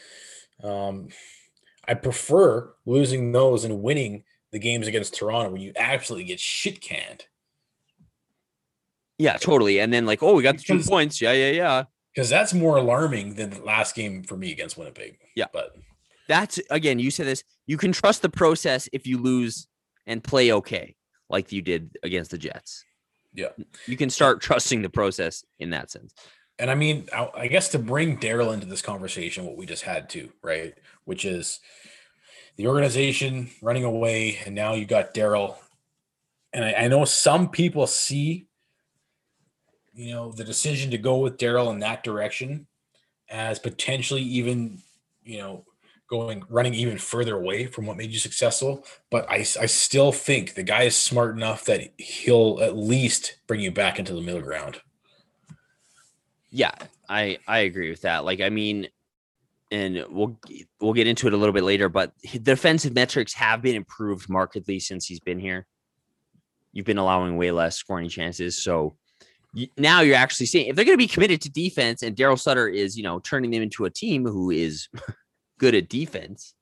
Um, 0.64 1.10
I 1.86 1.96
prefer 1.96 2.72
losing 2.86 3.32
those 3.32 3.66
and 3.66 3.82
winning 3.82 4.24
the 4.52 4.60
games 4.60 4.88
against 4.88 5.16
Toronto 5.16 5.52
where 5.52 5.62
you 5.62 5.74
absolutely 5.76 6.26
get 6.26 6.40
shit 6.40 6.82
canned. 6.82 7.26
Yeah, 9.18 9.38
totally. 9.38 9.80
And 9.80 9.94
then 9.94 10.06
like, 10.06 10.24
oh, 10.24 10.36
we 10.36 10.44
got 10.44 10.58
the 10.58 10.64
two 10.64 10.82
points. 10.82 11.22
Yeah, 11.22 11.34
yeah, 11.34 11.52
yeah. 11.52 11.84
Because 12.16 12.30
that's 12.30 12.54
more 12.54 12.78
alarming 12.78 13.36
than 13.36 13.50
the 13.50 13.62
last 13.62 13.94
game 13.96 14.24
for 14.24 14.38
me 14.38 14.52
against 14.52 14.78
Winnipeg. 14.78 15.18
Yeah. 15.36 15.46
But 15.54 15.76
That's 16.28 16.60
again, 16.70 17.00
you 17.00 17.12
said 17.12 17.28
this. 17.28 17.44
You 17.68 17.78
can 17.78 17.92
trust 17.92 18.22
the 18.22 18.30
process 18.30 18.88
if 18.94 19.06
you 19.06 19.18
lose 19.18 19.68
and 20.08 20.24
play 20.24 20.52
okay, 20.52 20.96
like 21.30 21.52
you 21.52 21.62
did 21.62 21.98
against 22.02 22.32
the 22.32 22.38
Jets. 22.38 22.86
Yeah. 23.34 23.50
You 23.86 23.98
can 23.98 24.10
start 24.10 24.42
trusting 24.42 24.82
the 24.82 24.90
process 24.90 25.44
in 25.60 25.70
that 25.72 25.92
sense. 25.92 26.14
And 26.58 26.70
I 26.72 26.76
mean, 26.76 27.08
I, 27.14 27.30
I 27.36 27.48
guess 27.48 27.70
to 27.70 27.80
bring 27.80 28.18
Darryl 28.18 28.54
into 28.54 28.66
this 28.66 28.82
conversation, 28.82 29.46
what 29.46 29.58
we 29.58 29.66
just 29.66 29.84
had 29.84 30.10
to, 30.10 30.30
right? 30.44 30.74
Which 31.06 31.26
is 31.26 31.60
the 32.60 32.68
organization 32.68 33.50
running 33.62 33.86
away, 33.86 34.38
and 34.46 34.54
now 34.54 34.74
you 34.74 34.84
got 34.84 35.14
Darryl. 35.14 35.56
And 36.52 36.66
I, 36.66 36.74
I 36.74 36.88
know 36.90 37.06
some 37.06 37.50
people 37.50 37.88
see, 37.88 38.48
you 39.94 40.12
know, 40.12 40.34
the 40.34 40.44
decision 40.44 40.92
to 40.92 40.98
go 40.98 41.20
with 41.20 41.38
Darryl 41.38 41.72
in 41.72 41.80
that 41.80 42.04
direction 42.04 42.68
as 43.30 43.60
potentially 43.60 44.24
even, 44.24 44.82
you 45.24 45.38
know, 45.38 45.64
going 46.10 46.44
running 46.50 46.74
even 46.74 46.98
further 46.98 47.38
away 47.38 47.66
from 47.66 47.86
what 47.86 47.96
made 47.96 48.12
you 48.12 48.20
successful. 48.20 48.86
But 49.10 49.26
I, 49.32 49.36
I 49.36 49.66
still 49.66 50.12
think 50.12 50.56
the 50.56 50.64
guy 50.64 50.82
is 50.82 50.98
smart 50.98 51.38
enough 51.38 51.64
that 51.64 51.94
he'll 51.98 52.60
at 52.62 52.76
least 52.76 53.38
bring 53.48 53.62
you 53.62 53.72
back 53.72 54.00
into 54.00 54.14
the 54.14 54.22
middle 54.22 54.42
ground. 54.42 54.82
Yeah, 56.50 56.76
I 57.08 57.38
I 57.48 57.60
agree 57.60 57.90
with 57.90 58.02
that. 58.02 58.26
Like, 58.26 58.42
I 58.42 58.50
mean, 58.50 58.90
and 59.72 60.04
we'll 60.10 60.40
we'll 60.82 60.94
get 60.94 61.08
into 61.08 61.28
it 61.28 61.34
a 61.34 61.38
little 61.38 61.54
bit 61.54 61.64
later, 61.64 61.90
but 61.90 62.12
the 62.32 62.40
defensive 62.40 62.94
metrics 62.94 63.34
have 63.34 63.62
been 63.62 63.76
improved 63.76 64.30
markedly 64.30 64.80
since 64.80 65.06
he's 65.06 65.20
been 65.20 65.40
here. 65.40 65.66
You've 66.74 66.86
been 66.86 66.98
allowing 66.98 67.38
way 67.38 67.52
less 67.52 67.76
scoring 67.76 68.10
chances, 68.10 68.62
so 68.62 68.96
now 69.78 70.02
you're 70.02 70.16
actually 70.16 70.46
seeing 70.46 70.68
if 70.68 70.76
they're 70.76 70.86
going 70.86 70.98
to 70.98 71.04
be 71.04 71.08
committed 71.08 71.42
to 71.42 71.50
defense, 71.50 72.04
and 72.04 72.16
Darryl 72.16 72.40
Sutter 72.40 72.68
is, 72.68 72.96
you 72.98 73.04
know, 73.04 73.20
turning 73.20 73.52
them 73.52 73.62
into 73.64 73.86
a 73.86 73.90
team 73.90 74.26
who 74.26 74.52
is 74.52 74.88
good 75.60 75.76
at 75.76 75.90
defense. 75.90 76.54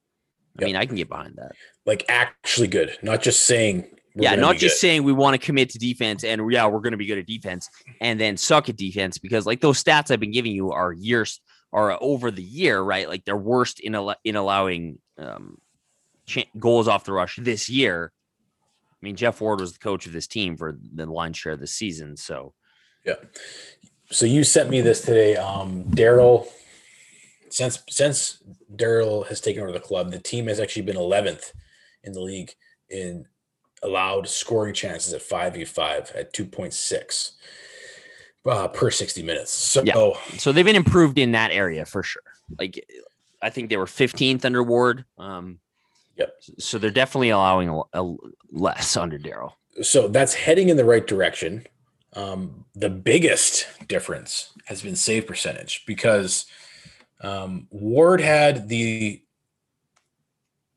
I 0.60 0.63
Yep. 0.63 0.65
mean, 0.65 0.76
I 0.76 0.86
can 0.88 0.96
get 0.96 1.08
behind 1.08 1.36
that. 1.36 1.52
Like 1.86 2.04
actually 2.10 2.67
good, 2.67 2.98
not 3.04 3.22
just 3.22 3.43
saying. 3.43 3.82
we're 4.15 4.24
yeah, 4.24 4.34
not 4.36 4.56
just 4.58 4.76
good. 4.76 4.80
saying 4.80 5.04
we 5.04 5.13
want 5.13 5.39
to 5.39 5.46
commit 5.46 5.70
to 5.72 5.78
defense 5.78 6.24
and 6.24 6.52
yeah, 6.52 6.65
we're 6.65 6.80
going 6.80 6.93
to 6.93 6.98
be 6.98 7.06
good 7.06 7.20
at 7.20 7.28
defense 7.28 7.70
and 8.02 8.20
then 8.20 8.38
suck 8.38 8.67
at 8.67 8.76
defense 8.76 9.20
because 9.20 9.46
like 9.46 9.62
those 9.62 9.84
stats 9.84 10.10
I've 10.10 10.20
been 10.20 10.32
giving 10.32 10.52
you 10.54 10.72
are 10.72 10.91
years 10.93 11.41
are 11.74 11.98
over 12.02 12.32
the 12.32 12.44
year, 12.44 12.82
right? 12.82 13.08
Like 13.08 13.26
they're 13.26 13.38
worst 13.38 13.80
in 13.80 13.96
al- 13.96 14.16
in 14.24 14.36
allowing 14.36 15.00
um, 15.18 15.58
cha- 16.26 16.44
goals 16.60 16.88
off 16.88 17.06
the 17.06 17.14
rush 17.14 17.38
this 17.42 17.70
year. 17.70 18.12
I 18.92 18.98
mean, 19.02 19.16
Geoff 19.16 19.42
Ward 19.42 19.60
was 19.60 19.74
the 19.74 19.80
coach 19.80 20.08
of 20.08 20.14
this 20.14 20.28
team 20.28 20.58
for 20.58 20.78
the 20.94 21.06
line 21.06 21.34
share 21.34 21.54
of 21.54 21.60
this 21.60 21.74
season, 21.76 22.18
so 22.18 22.54
Yeah. 23.06 23.16
So 24.10 24.26
you 24.26 24.44
sent 24.44 24.70
me 24.70 24.82
this 24.82 25.02
today. 25.02 25.36
Um, 25.36 25.84
Darryl, 25.86 26.48
since 27.50 27.84
since 27.90 28.42
Darryl 28.74 29.28
has 29.28 29.42
taken 29.42 29.62
over 29.62 29.72
the 29.72 29.80
club, 29.80 30.12
the 30.12 30.20
team 30.20 30.48
has 30.48 30.60
actually 30.60 30.84
been 30.84 30.96
11th 30.96 31.52
in 32.04 32.14
the 32.14 32.22
league 32.22 32.54
in 32.90 33.26
allowed 33.84 34.28
scoring 34.28 34.74
chances 34.74 35.14
at 35.14 35.22
5v5 35.22 36.18
at 36.18 36.34
2.6 36.34 37.32
uh, 38.45 38.67
per 38.69 38.89
60 38.91 39.23
minutes. 39.23 39.52
So 39.52 39.84
Yeah. 39.84 40.12
so 40.38 40.52
they've 40.52 40.65
been 40.65 40.76
improved 40.76 41.17
in 41.17 41.32
that 41.34 41.52
area 41.52 41.86
for 41.86 42.04
sure. 42.04 42.21
Like 42.60 42.86
I 43.41 43.50
think 43.50 43.69
they 43.69 43.78
were 43.78 43.86
15th 43.86 44.45
under 44.45 44.63
Ward. 44.63 45.06
Um, 45.17 45.60
Yep. 46.17 46.34
So 46.58 46.80
they're 46.80 46.89
definitely 46.89 47.30
allowing 47.30 47.69
a, 47.69 47.82
a 47.93 48.15
less 48.52 48.97
under 48.97 49.19
Darryl. 49.19 49.52
so 49.84 50.08
that's 50.08 50.34
heading 50.34 50.69
in 50.69 50.78
the 50.78 50.84
right 50.86 51.06
direction. 51.06 51.67
Um, 52.13 52.65
the 52.73 52.89
biggest 52.89 53.67
difference 53.88 54.50
has 54.65 54.82
been 54.82 54.95
save 54.95 55.28
percentage 55.28 55.84
because 55.86 56.47
um, 57.21 57.67
Ward 57.69 58.19
had 58.21 58.67
the 58.67 59.21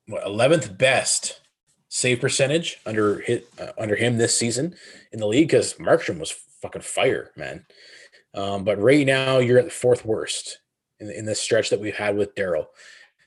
what, 0.08 0.24
11th 0.24 0.76
best 0.76 1.40
save 1.88 2.20
percentage 2.20 2.78
under 2.84 3.20
hit 3.20 3.48
uh, 3.58 3.72
under 3.78 3.96
him 3.96 4.18
this 4.18 4.36
season 4.36 4.74
in 5.12 5.20
the 5.20 5.26
league 5.26 5.48
because 5.48 5.74
Markstrom 5.74 6.18
was 6.18 6.34
fucking 6.62 6.82
fire, 6.82 7.30
man. 7.36 7.64
Um, 8.34 8.64
but 8.64 8.78
right 8.78 9.06
now 9.06 9.38
you're 9.38 9.58
at 9.58 9.64
the 9.64 9.70
fourth 9.70 10.04
worst 10.04 10.58
in, 11.00 11.10
in 11.10 11.24
this 11.24 11.40
stretch 11.40 11.70
that 11.70 11.80
we've 11.80 11.96
had 11.96 12.16
with 12.16 12.34
Darryl. 12.34 12.66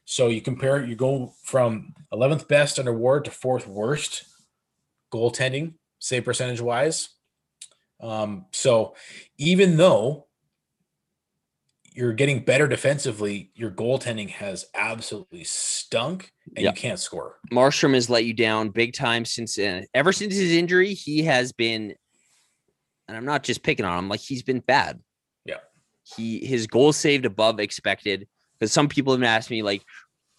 So 0.05 0.27
you 0.27 0.41
compare, 0.41 0.83
you 0.85 0.95
go 0.95 1.33
from 1.43 1.93
11th 2.13 2.47
best 2.47 2.79
under 2.79 2.93
Ward 2.93 3.25
to 3.25 3.31
fourth 3.31 3.67
worst 3.67 4.23
goaltending, 5.13 5.73
save 5.99 6.25
percentage 6.25 6.61
wise. 6.61 7.09
Um, 8.01 8.45
so 8.51 8.95
even 9.37 9.77
though 9.77 10.27
you're 11.93 12.13
getting 12.13 12.39
better 12.43 12.67
defensively, 12.67 13.51
your 13.55 13.69
goaltending 13.71 14.29
has 14.29 14.65
absolutely 14.73 15.43
stunk 15.43 16.31
and 16.55 16.63
Yeah. 16.63 16.71
you 16.71 16.75
can't 16.75 16.99
score. 16.99 17.37
Markstrom 17.51 17.93
has 17.93 18.09
let 18.09 18.25
you 18.25 18.33
down 18.33 18.69
big 18.69 18.93
time 18.93 19.25
since 19.25 19.57
uh, 19.59 19.81
ever 19.93 20.11
since 20.11 20.33
his 20.35 20.51
injury. 20.51 20.93
He 20.95 21.21
has 21.23 21.51
been, 21.53 21.93
and 23.07 23.17
I'm 23.17 23.25
not 23.25 23.43
just 23.43 23.63
picking 23.63 23.85
on 23.85 23.97
him, 23.97 24.09
like 24.09 24.19
he's 24.19 24.43
been 24.43 24.59
bad. 24.59 24.99
Yeah. 25.45 25.57
He 26.03 26.45
his 26.45 26.67
goals 26.67 26.97
saved 26.97 27.25
above 27.25 27.59
expected. 27.59 28.27
Because 28.59 28.71
some 28.71 28.87
people 28.87 29.13
have 29.13 29.23
asked 29.23 29.49
me, 29.49 29.61
like, 29.61 29.83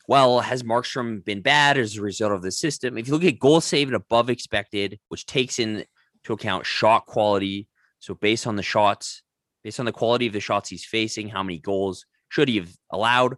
well, 0.09 0.41
has 0.41 0.63
Markstrom 0.63 1.25
been 1.25 1.43
bad 1.43 1.77
as 1.77 1.97
a 1.97 2.03
result 2.03 2.33
of 2.33 2.43
the 2.43 2.53
system? 2.53 2.97
If 2.97 3.07
you 3.07 3.15
look 3.15 3.25
at 3.25 3.39
goal 3.39 3.61
saved 3.61 3.93
above 3.93 4.31
expected, 4.31 4.99
which 5.09 5.27
takes 5.27 5.59
into 5.59 5.85
account 6.29 6.67
shot 6.67 7.07
quality, 7.07 7.69
so 7.99 8.15
based 8.15 8.47
on 8.47 8.57
the 8.57 8.63
shots, 8.63 9.23
based 9.63 9.81
on 9.81 9.87
the 9.87 9.93
quality 9.93 10.27
of 10.27 10.33
the 10.33 10.41
shots 10.41 10.69
he's 10.69 10.85
facing, 10.85 11.29
how 11.29 11.43
many 11.43 11.59
goals 11.59 12.07
should 12.29 12.49
he 12.49 12.57
have 12.57 12.71
allowed? 12.91 13.37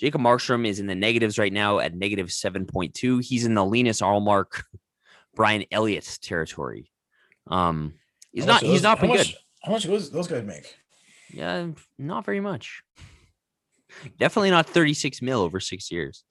Jacob 0.00 0.20
Markstrom 0.20 0.66
is 0.66 0.80
in 0.80 0.86
the 0.86 0.94
negatives 0.94 1.38
right 1.38 1.52
now 1.52 1.78
at 1.78 1.94
negative 1.94 2.28
7.2. 2.28 3.24
He's 3.24 3.46
in 3.46 3.54
the 3.54 3.64
Linus 3.64 4.00
Ullmark, 4.00 4.62
Brian 5.34 5.64
Elliott 5.70 6.18
territory. 6.20 6.90
Um, 7.46 7.94
he's 8.34 8.44
not 8.46 8.62
he's 8.62 8.82
not 8.82 8.98
how 8.98 9.02
been 9.02 9.16
much- 9.16 9.32
good. 9.32 9.38
How 9.62 9.72
much 9.72 9.84
do 9.84 9.98
those, 9.98 10.26
guys 10.28 10.44
make? 10.44 10.76
Yeah, 11.30 11.68
not 11.98 12.26
very 12.26 12.40
much. 12.40 12.82
Definitely 14.18 14.50
not 14.50 14.68
36 14.68 15.22
mil 15.22 15.40
over 15.40 15.58
six 15.60 15.90
years. 15.90 16.24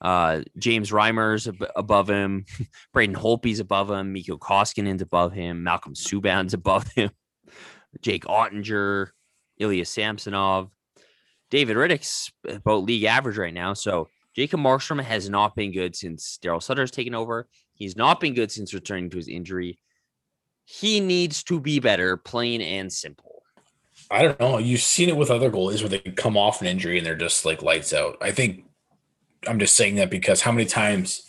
Uh, 0.00 0.40
James 0.58 0.90
Reimer's 0.90 1.46
ab- 1.48 1.66
above 1.76 2.08
him. 2.08 2.44
Braden 2.92 3.16
Holtby's 3.16 3.60
above 3.60 3.90
him. 3.90 4.12
Mikko 4.12 4.38
Koskinen's 4.38 5.02
above 5.02 5.32
him. 5.32 5.62
Malcolm 5.62 5.94
Subban's 5.94 6.54
above 6.54 6.86
him. 6.94 7.10
Jake 8.00 8.24
Oettinger, 8.24 9.08
Ilya 9.58 9.84
Samsonov, 9.84 10.70
David 11.50 11.76
Rittich's 11.76 12.32
about 12.48 12.84
league 12.84 13.04
average 13.04 13.38
right 13.38 13.54
now. 13.54 13.74
So 13.74 14.08
Jacob 14.34 14.60
Markstrom 14.60 15.02
has 15.02 15.28
not 15.28 15.54
been 15.54 15.72
good 15.72 15.94
since 15.94 16.38
Darryl 16.42 16.62
Sutter's 16.62 16.90
taken 16.90 17.14
over. 17.14 17.46
He's 17.74 17.96
not 17.96 18.20
been 18.20 18.34
good 18.34 18.50
since 18.50 18.74
returning 18.74 19.10
to 19.10 19.16
his 19.16 19.28
injury. 19.28 19.78
He 20.64 21.00
needs 21.00 21.42
to 21.44 21.60
be 21.60 21.78
better, 21.78 22.16
plain 22.16 22.60
and 22.60 22.92
simple. 22.92 23.42
I 24.10 24.22
don't 24.22 24.40
know. 24.40 24.58
You've 24.58 24.80
seen 24.80 25.08
it 25.08 25.16
with 25.16 25.30
other 25.30 25.50
goalies 25.50 25.80
where 25.80 25.88
they 25.88 25.98
come 25.98 26.36
off 26.36 26.60
an 26.60 26.66
injury 26.66 26.98
and 26.98 27.06
they're 27.06 27.16
just 27.16 27.44
like 27.44 27.62
lights 27.62 27.92
out. 27.92 28.16
I 28.20 28.30
think 28.30 28.64
I'm 29.46 29.58
just 29.58 29.76
saying 29.76 29.96
that 29.96 30.10
because 30.10 30.42
how 30.42 30.52
many 30.52 30.66
times, 30.66 31.26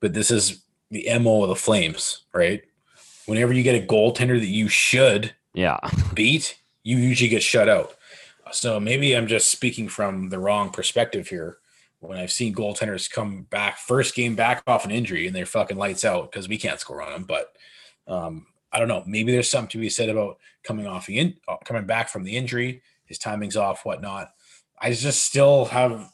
but 0.00 0.14
this 0.14 0.30
is 0.30 0.64
the 0.90 1.06
MO 1.18 1.42
of 1.42 1.48
the 1.48 1.56
Flames, 1.56 2.24
right? 2.32 2.62
Whenever 3.26 3.52
you 3.52 3.62
get 3.62 3.82
a 3.82 3.86
goaltender 3.86 4.38
that 4.38 4.46
you 4.46 4.68
should 4.68 5.34
Yeah. 5.54 5.78
beat, 6.14 6.58
you 6.82 6.96
usually 6.96 7.30
get 7.30 7.42
shut 7.42 7.68
out. 7.68 7.94
So 8.52 8.78
maybe 8.78 9.16
I'm 9.16 9.26
just 9.26 9.50
speaking 9.50 9.88
from 9.88 10.28
the 10.28 10.38
wrong 10.38 10.70
perspective 10.70 11.28
here. 11.28 11.58
When 12.00 12.18
I've 12.18 12.32
seen 12.32 12.54
goaltenders 12.54 13.10
come 13.10 13.44
back 13.44 13.78
first 13.78 14.14
game 14.14 14.36
back 14.36 14.62
off 14.66 14.84
an 14.84 14.90
injury 14.90 15.26
and 15.26 15.34
they're 15.34 15.46
fucking 15.46 15.78
lights 15.78 16.04
out 16.04 16.30
because 16.30 16.48
we 16.48 16.58
can't 16.58 16.78
score 16.78 17.00
on 17.00 17.12
them. 17.12 17.24
But 17.24 17.54
um, 18.06 18.46
I 18.72 18.78
don't 18.78 18.88
know. 18.88 19.04
Maybe 19.06 19.32
there's 19.32 19.50
something 19.50 19.70
to 19.70 19.78
be 19.78 19.88
said 19.88 20.08
about 20.08 20.38
coming 20.64 20.86
off 20.86 21.06
the 21.06 21.18
in, 21.18 21.34
uh, 21.46 21.56
coming 21.64 21.86
back 21.86 22.08
from 22.08 22.24
the 22.24 22.36
injury, 22.36 22.82
his 23.06 23.18
timing's 23.18 23.56
off, 23.56 23.84
whatnot. 23.84 24.30
I 24.80 24.92
just 24.92 25.24
still 25.24 25.66
have. 25.66 26.10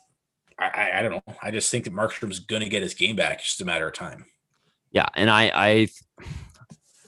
I, 0.58 0.66
I, 0.68 0.98
I 0.98 1.02
don't 1.02 1.12
know. 1.12 1.34
I 1.42 1.50
just 1.50 1.70
think 1.70 1.84
that 1.84 1.94
Markstrom's 1.94 2.40
going 2.40 2.62
to 2.62 2.68
get 2.68 2.82
his 2.82 2.94
game 2.94 3.16
back. 3.16 3.38
It's 3.38 3.48
just 3.48 3.60
a 3.60 3.64
matter 3.64 3.88
of 3.88 3.94
time. 3.94 4.26
Yeah, 4.92 5.06
and 5.14 5.30
I 5.30 5.50
I 5.54 5.88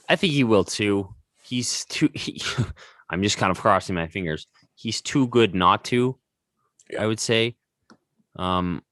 I 0.09 0.17
think 0.17 0.33
he 0.33 0.45
will 0.45 0.65
too. 0.65 1.15
He's 1.43 1.85
too 1.87 2.09
he, 2.15 2.41
I'm 3.11 3.23
just 3.23 3.39
kind 3.39 3.51
of 3.51 3.59
crossing 3.59 3.95
my 3.95 4.09
fingers. 4.09 4.47
He's 4.75 5.01
too 5.03 5.27
good 5.29 5.55
not 5.55 5.85
to. 5.87 6.19
Yeah. 6.91 7.03
I 7.03 7.07
would 7.07 7.21
say. 7.21 7.57
Um 8.37 8.83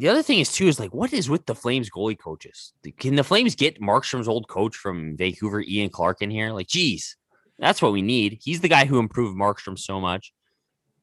the 0.00 0.08
other 0.08 0.22
thing 0.22 0.38
is 0.38 0.50
too 0.50 0.66
is 0.66 0.80
like 0.80 0.94
what 0.94 1.12
is 1.12 1.28
with 1.28 1.44
the 1.44 1.54
Flames 1.54 1.90
goalie 1.90 2.18
coaches? 2.18 2.72
Can 2.98 3.16
the 3.16 3.24
Flames 3.24 3.54
get 3.54 3.80
Markstrom's 3.80 4.28
old 4.28 4.48
coach 4.48 4.74
from 4.74 5.16
Vancouver, 5.16 5.60
Ian 5.60 5.90
Clark, 5.90 6.22
in 6.22 6.30
here? 6.30 6.52
Like, 6.52 6.68
geez, 6.68 7.16
that's 7.58 7.82
what 7.82 7.92
we 7.92 8.00
need. 8.00 8.38
He's 8.42 8.62
the 8.62 8.68
guy 8.68 8.86
who 8.86 8.98
improved 8.98 9.38
Markstrom 9.38 9.78
so 9.78 10.00
much. 10.00 10.32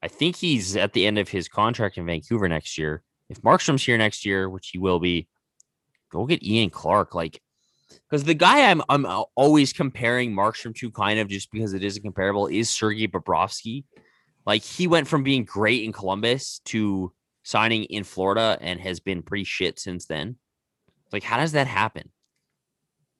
I 0.01 0.07
think 0.07 0.36
he's 0.36 0.75
at 0.75 0.93
the 0.93 1.05
end 1.05 1.19
of 1.19 1.29
his 1.29 1.47
contract 1.47 1.97
in 1.97 2.07
Vancouver 2.07 2.49
next 2.49 2.77
year. 2.77 3.03
If 3.29 3.41
Markstrom's 3.41 3.86
here 3.86 3.97
next 3.97 4.25
year, 4.25 4.49
which 4.49 4.69
he 4.69 4.79
will 4.79 4.99
be, 4.99 5.27
go 6.12 6.25
get 6.25 6.43
Ian 6.43 6.71
Clark. 6.71 7.13
Like, 7.13 7.39
because 8.10 8.23
the 8.23 8.33
guy 8.33 8.71
I'm 8.71 8.81
I'm 8.89 9.05
uh, 9.05 9.23
always 9.36 9.73
comparing 9.73 10.33
Markstrom 10.33 10.75
to, 10.75 10.89
kind 10.89 11.19
of 11.19 11.27
just 11.27 11.51
because 11.51 11.73
it 11.73 11.83
isn't 11.83 12.01
comparable, 12.01 12.47
is 12.47 12.71
Sergei 12.71 13.07
Bobrovsky. 13.07 13.83
Like 14.47 14.63
he 14.63 14.88
went 14.88 15.07
from 15.07 15.21
being 15.21 15.45
great 15.45 15.83
in 15.83 15.91
Columbus 15.91 16.62
to 16.65 17.12
signing 17.47 17.86
in 17.86 18.03
Florida 18.03 18.57
and 18.60 18.77
has 18.81 18.99
been 18.99 19.21
pretty 19.21 19.45
shit 19.45 19.79
since 19.79 20.05
then. 20.05 20.36
Like, 21.13 21.23
how 21.23 21.38
does 21.38 21.53
that 21.53 21.65
happen? 21.65 22.12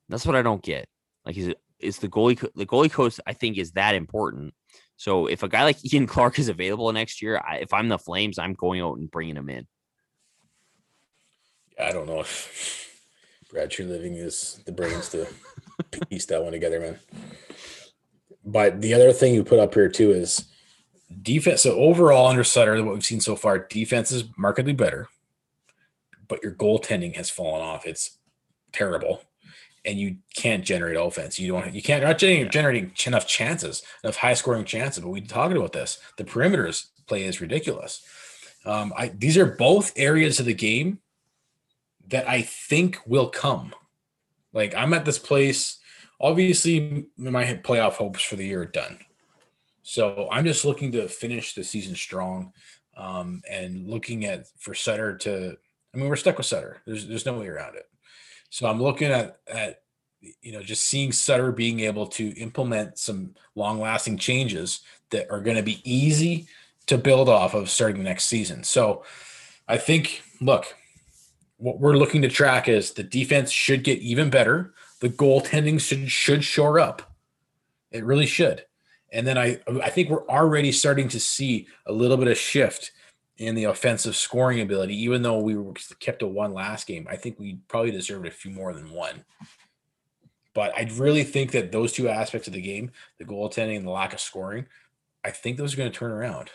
That's 0.10 0.26
what 0.26 0.36
I 0.36 0.42
don't 0.42 0.62
get. 0.62 0.90
Like, 1.26 1.38
is 1.38 1.48
it 1.48 1.62
is 1.80 2.00
the 2.00 2.10
goalie 2.10 2.38
co- 2.38 2.50
the 2.54 2.66
goalie 2.66 2.92
coach 2.92 3.22
I 3.26 3.32
think 3.32 3.58
is 3.58 3.72
that 3.72 3.96
important. 3.96 4.54
So 4.98 5.28
if 5.28 5.44
a 5.44 5.48
guy 5.48 5.64
like 5.64 5.78
Ian 5.94 6.08
Clark 6.08 6.40
is 6.40 6.50
available 6.50 6.92
next 6.92 7.22
year, 7.22 7.42
I, 7.42 7.60
if 7.60 7.72
I'm 7.72 7.88
the 7.88 7.98
Flames, 7.98 8.38
I'm 8.38 8.54
going 8.54 8.82
out 8.82 8.98
and 8.98 9.10
bringing 9.10 9.38
him 9.38 9.50
in. 9.50 9.66
I 11.80 11.94
don't 11.94 12.06
know 12.08 12.20
if 12.20 13.02
Brad 13.50 13.70
Treliving 13.70 14.18
is 14.18 14.60
the 14.66 14.74
brains 14.74 15.08
to 15.10 15.26
piece 16.10 16.26
that 16.26 16.44
one 16.44 16.52
together, 16.52 16.82
man. 16.82 17.00
But 18.44 18.82
the 18.82 18.94
other 18.94 19.14
thing 19.14 19.34
you 19.34 19.46
put 19.46 19.60
up 19.60 19.74
here 19.74 19.88
too 19.88 20.12
is 20.12 20.48
defense. 21.22 21.64
So 21.64 21.78
overall, 21.78 22.28
under 22.28 22.44
Sutter, 22.44 22.84
what 22.84 22.94
we've 22.94 23.06
seen 23.06 23.22
so 23.22 23.36
far, 23.36 23.60
defense 23.60 24.12
is 24.12 24.26
markedly 24.38 24.74
better, 24.74 25.10
but 26.28 26.44
your 26.44 26.54
goaltending 26.54 27.16
has 27.16 27.30
fallen 27.30 27.62
off. 27.62 27.86
It's 27.86 28.18
terrible, 28.72 29.22
and 29.86 30.00
you 30.00 30.18
can't 30.36 30.64
generate 30.64 30.98
offense. 30.98 31.40
You 31.40 31.52
don't. 31.52 31.74
You 31.74 31.82
can't. 31.82 32.02
You're 32.02 32.10
not 32.10 32.18
generating, 32.18 32.50
generating 32.50 32.92
enough 33.06 33.28
chances, 33.28 33.84
enough 34.04 34.18
high 34.18 34.34
scoring 34.34 34.66
chances. 34.66 35.04
But 35.04 35.10
we 35.10 35.22
talking 35.22 35.58
about 35.58 35.74
this. 35.74 36.00
The 36.18 36.24
perimeters 36.24 36.88
play 37.08 37.24
is 37.24 37.42
ridiculous. 37.42 38.06
Um, 38.66 38.94
I 38.98 39.10
these 39.10 39.38
are 39.38 39.46
both 39.46 39.94
areas 39.96 40.40
of 40.40 40.46
the 40.46 40.54
game 40.54 41.00
that 42.10 42.28
I 42.28 42.42
think 42.42 43.00
will 43.06 43.30
come. 43.30 43.74
Like 44.54 44.76
I'm 44.76 44.94
at 44.94 45.06
this 45.06 45.20
place. 45.20 45.80
Obviously, 46.20 47.06
my 47.16 47.46
playoff 47.64 47.94
hopes 47.94 48.24
for 48.24 48.38
the 48.38 48.46
year 48.46 48.64
are 48.64 48.66
done. 48.66 48.98
So 49.88 50.28
I'm 50.30 50.44
just 50.44 50.66
looking 50.66 50.92
to 50.92 51.08
finish 51.08 51.54
the 51.54 51.64
season 51.64 51.96
strong, 51.96 52.52
um, 52.98 53.42
and 53.50 53.88
looking 53.88 54.26
at 54.26 54.46
for 54.60 54.74
Sutter 54.74 55.16
to. 55.20 55.56
I 55.94 55.98
mean, 55.98 56.10
we're 56.10 56.18
stuck 56.18 56.36
with 56.36 56.46
Sutter. 56.46 56.82
There's 56.86 57.08
there's 57.08 57.26
no 57.26 57.40
way 57.40 57.48
around 57.48 57.78
it. 57.78 57.86
So 58.50 58.68
I'm 58.68 58.84
looking 58.84 59.10
at 59.10 59.40
at 59.48 59.84
you 60.20 60.52
know 60.52 60.62
just 60.62 60.84
seeing 60.84 61.14
Sutter 61.14 61.54
being 61.54 61.80
able 61.80 62.06
to 62.08 62.38
implement 62.38 63.00
some 63.00 63.34
long 63.56 63.80
lasting 63.80 64.18
changes 64.18 64.82
that 65.12 65.32
are 65.32 65.40
going 65.40 65.56
to 65.56 65.64
be 65.64 65.80
easy 65.90 66.48
to 66.88 66.98
build 66.98 67.30
off 67.30 67.54
of 67.54 67.70
starting 67.70 68.00
the 68.00 68.10
next 68.10 68.26
season. 68.26 68.66
So 68.66 69.06
I 69.70 69.78
think 69.78 70.22
look, 70.42 70.66
what 71.56 71.80
we're 71.80 71.96
looking 71.96 72.24
to 72.24 72.28
track 72.28 72.68
is 72.68 72.92
the 72.92 73.04
defense 73.04 73.52
should 73.52 73.86
get 73.86 74.00
even 74.00 74.30
better. 74.30 74.74
The 75.00 75.10
goaltending 75.10 75.80
should 75.80 76.12
should 76.12 76.44
shore 76.44 76.78
up. 76.78 77.10
It 77.90 78.04
really 78.04 78.26
should. 78.26 78.66
And 79.18 79.26
then 79.26 79.38
I 79.38 79.60
I 79.84 79.90
think 79.90 80.10
we're 80.10 80.28
already 80.28 80.72
starting 80.72 81.08
to 81.10 81.20
see 81.20 81.68
a 81.88 81.92
little 81.92 82.18
bit 82.18 82.28
of 82.28 82.38
shift 82.38 82.92
in 83.38 83.56
the 83.56 83.64
offensive 83.64 84.16
scoring 84.16 84.62
ability, 84.62 84.96
even 85.04 85.24
though 85.24 85.40
we 85.40 85.58
were 85.58 85.74
kept 86.00 86.20
to 86.20 86.28
one 86.28 86.54
last 86.54 86.86
game. 86.86 87.08
I 87.10 87.16
think 87.16 87.40
we 87.40 87.58
probably 87.68 87.90
deserved 87.90 88.28
a 88.28 88.32
few 88.32 88.52
more 88.52 88.74
than 88.74 88.92
one. 88.92 89.26
But 90.54 90.72
I 90.78 90.88
really 90.94 91.24
think 91.24 91.52
that 91.52 91.72
those 91.72 91.94
two 91.94 92.08
aspects 92.10 92.48
of 92.48 92.54
the 92.54 92.62
game, 92.62 92.92
the 93.18 93.26
goaltending 93.26 93.78
and 93.78 93.88
the 93.88 93.92
lack 93.92 94.14
of 94.14 94.20
scoring, 94.20 94.68
I 95.26 95.32
think 95.32 95.58
those 95.58 95.74
are 95.74 95.78
going 95.78 95.92
to 95.92 95.98
turn 95.98 96.12
around. 96.12 96.52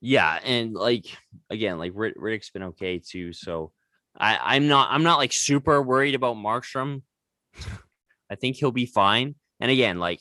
Yeah, 0.00 0.40
and 0.42 0.72
like 0.72 1.04
again, 1.50 1.78
like 1.78 1.92
Rittich's 1.92 2.50
been 2.50 2.64
okay 2.64 2.98
too. 2.98 3.34
So 3.34 3.72
I, 4.18 4.38
I'm 4.42 4.66
not 4.66 4.88
I'm 4.90 5.02
not 5.02 5.18
like 5.18 5.34
super 5.34 5.82
worried 5.82 6.14
about 6.14 6.36
Markstrom. 6.36 7.02
I 8.30 8.34
think 8.34 8.56
he'll 8.56 8.72
be 8.72 8.86
fine. 8.86 9.34
And 9.60 9.70
again, 9.70 9.98
like, 9.98 10.20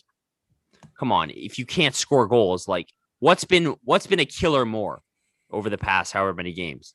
come 1.01 1.11
on, 1.11 1.31
if 1.31 1.57
you 1.57 1.65
can't 1.65 1.95
score 1.95 2.27
goals, 2.27 2.67
like 2.67 2.87
what's 3.17 3.43
been 3.43 3.75
what's 3.83 4.05
been 4.05 4.19
a 4.19 4.25
killer 4.25 4.65
more 4.65 5.01
over 5.49 5.67
the 5.67 5.77
past 5.77 6.13
however 6.13 6.35
many 6.35 6.53
games? 6.53 6.93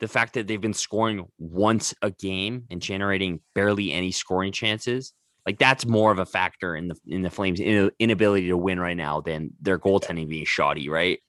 The 0.00 0.08
fact 0.08 0.34
that 0.34 0.46
they've 0.46 0.60
been 0.60 0.74
scoring 0.74 1.26
once 1.38 1.94
a 2.02 2.10
game 2.10 2.64
and 2.70 2.82
generating 2.82 3.40
barely 3.54 3.90
any 3.90 4.10
scoring 4.12 4.52
chances. 4.52 5.14
Like 5.46 5.58
that's 5.58 5.86
more 5.86 6.12
of 6.12 6.18
a 6.18 6.26
factor 6.26 6.76
in 6.76 6.88
the 6.88 6.96
in 7.06 7.22
the 7.22 7.30
Flames' 7.30 7.60
inability 7.60 8.48
to 8.48 8.56
win 8.56 8.78
right 8.78 8.96
now 8.96 9.22
than 9.22 9.52
their 9.62 9.78
goaltending 9.78 10.28
being 10.28 10.44
shoddy, 10.44 10.90
right? 10.90 11.20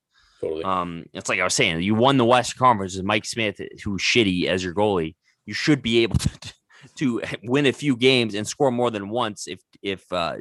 Totally. 0.41 0.65
Um, 0.65 1.05
it's 1.13 1.29
like 1.29 1.39
I 1.39 1.45
was 1.45 1.53
saying, 1.53 1.81
you 1.81 1.95
won 1.95 2.17
the 2.17 2.25
West 2.25 2.57
Conference 2.57 2.97
with 2.97 3.05
Mike 3.05 3.25
Smith, 3.25 3.61
who's 3.85 4.01
shitty 4.01 4.47
as 4.47 4.61
your 4.61 4.73
goalie. 4.73 5.15
You 5.45 5.53
should 5.53 5.81
be 5.81 6.03
able 6.03 6.17
to 6.19 6.53
to 6.97 7.21
win 7.43 7.65
a 7.65 7.71
few 7.71 7.95
games 7.95 8.35
and 8.35 8.45
score 8.45 8.71
more 8.71 8.91
than 8.91 9.07
once 9.07 9.47
if 9.47 9.61
if 9.81 10.03
uh, 10.11 10.35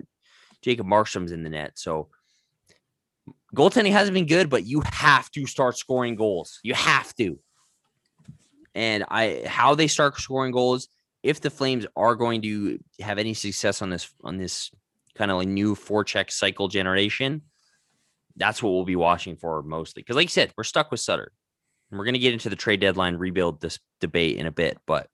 Jacob 0.62 0.86
Markstrom's 0.86 1.32
in 1.32 1.42
the 1.42 1.50
net. 1.50 1.72
So 1.78 2.08
goaltending 3.54 3.92
hasn't 3.92 4.14
been 4.14 4.26
good, 4.26 4.50
but 4.50 4.64
you 4.64 4.82
have 4.92 5.30
to 5.32 5.46
start 5.46 5.76
scoring 5.76 6.16
goals. 6.16 6.60
You 6.62 6.74
have 6.74 7.14
to. 7.16 7.38
And 8.74 9.04
I 9.08 9.42
how 9.46 9.74
they 9.74 9.88
start 9.88 10.16
scoring 10.18 10.52
goals, 10.52 10.88
if 11.22 11.40
the 11.40 11.50
Flames 11.50 11.86
are 11.96 12.14
going 12.14 12.42
to 12.42 12.78
have 13.00 13.18
any 13.18 13.34
success 13.34 13.82
on 13.82 13.90
this 13.90 14.12
on 14.22 14.36
this 14.36 14.70
kind 15.14 15.30
of 15.30 15.38
like 15.38 15.48
new 15.48 15.74
forecheck 15.74 16.30
cycle 16.30 16.68
generation, 16.68 17.42
that's 18.36 18.62
what 18.62 18.70
we'll 18.70 18.84
be 18.84 18.96
watching 18.96 19.36
for 19.36 19.62
mostly. 19.62 20.02
Because, 20.02 20.16
like 20.16 20.26
you 20.26 20.30
said, 20.30 20.52
we're 20.56 20.64
stuck 20.64 20.90
with 20.90 21.00
Sutter. 21.00 21.32
And 21.90 21.98
we're 21.98 22.04
going 22.04 22.14
to 22.14 22.20
get 22.20 22.32
into 22.32 22.48
the 22.48 22.56
trade 22.56 22.80
deadline 22.80 23.16
rebuild 23.16 23.60
this 23.60 23.80
debate 24.00 24.36
in 24.36 24.46
a 24.46 24.52
bit. 24.52 24.78
But 24.86 25.08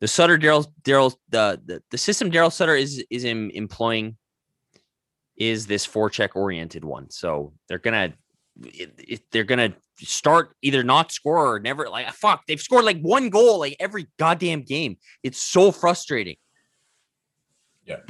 the 0.00 0.08
Sutter 0.08 0.38
Daryl 0.38 0.66
Daryl 0.82 1.14
the, 1.28 1.60
the 1.64 1.82
the 1.90 1.98
system 1.98 2.30
Daryl 2.30 2.52
Sutter 2.52 2.76
is 2.76 3.04
is 3.10 3.24
employing 3.24 4.16
is 5.38 5.66
this 5.66 5.86
forecheck 5.86 6.30
oriented 6.34 6.84
one. 6.84 7.10
So 7.10 7.52
they're 7.68 7.78
gonna 7.78 8.14
they're 9.30 9.44
gonna 9.44 9.72
start 9.98 10.54
either 10.62 10.82
not 10.82 11.12
score 11.12 11.54
or 11.54 11.60
never 11.60 11.88
like 11.88 12.06
ah, 12.08 12.12
fuck. 12.12 12.46
They've 12.46 12.60
scored 12.60 12.84
like 12.84 13.00
one 13.00 13.30
goal 13.30 13.60
like 13.60 13.76
every 13.78 14.08
goddamn 14.18 14.62
game. 14.62 14.96
It's 15.22 15.38
so 15.38 15.72
frustrating. 15.72 16.36
Yeah 17.84 18.00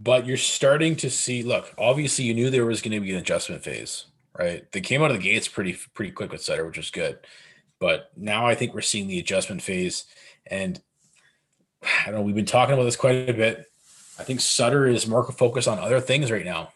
but 0.00 0.26
you're 0.26 0.36
starting 0.36 0.94
to 0.96 1.10
see 1.10 1.42
look 1.42 1.72
obviously 1.78 2.24
you 2.24 2.34
knew 2.34 2.50
there 2.50 2.66
was 2.66 2.82
going 2.82 2.92
to 2.92 3.00
be 3.00 3.12
an 3.12 3.18
adjustment 3.18 3.62
phase 3.62 4.06
right 4.38 4.70
they 4.72 4.80
came 4.80 5.02
out 5.02 5.10
of 5.10 5.16
the 5.16 5.22
gates 5.22 5.48
pretty 5.48 5.76
pretty 5.94 6.12
quick 6.12 6.30
with 6.30 6.42
Sutter 6.42 6.66
which 6.66 6.76
was 6.76 6.90
good 6.90 7.18
but 7.78 8.10
now 8.16 8.46
I 8.46 8.54
think 8.54 8.74
we're 8.74 8.80
seeing 8.80 9.08
the 9.08 9.18
adjustment 9.18 9.62
phase 9.62 10.04
and 10.46 10.80
I 11.82 12.06
don't 12.06 12.16
know 12.16 12.22
we've 12.22 12.34
been 12.34 12.44
talking 12.44 12.74
about 12.74 12.84
this 12.84 12.96
quite 12.96 13.28
a 13.28 13.34
bit 13.34 13.66
I 14.18 14.24
think 14.24 14.40
Sutter 14.40 14.86
is 14.86 15.06
more 15.06 15.24
focused 15.32 15.68
on 15.68 15.78
other 15.78 16.00
things 16.00 16.30
right 16.30 16.44
now 16.44 16.72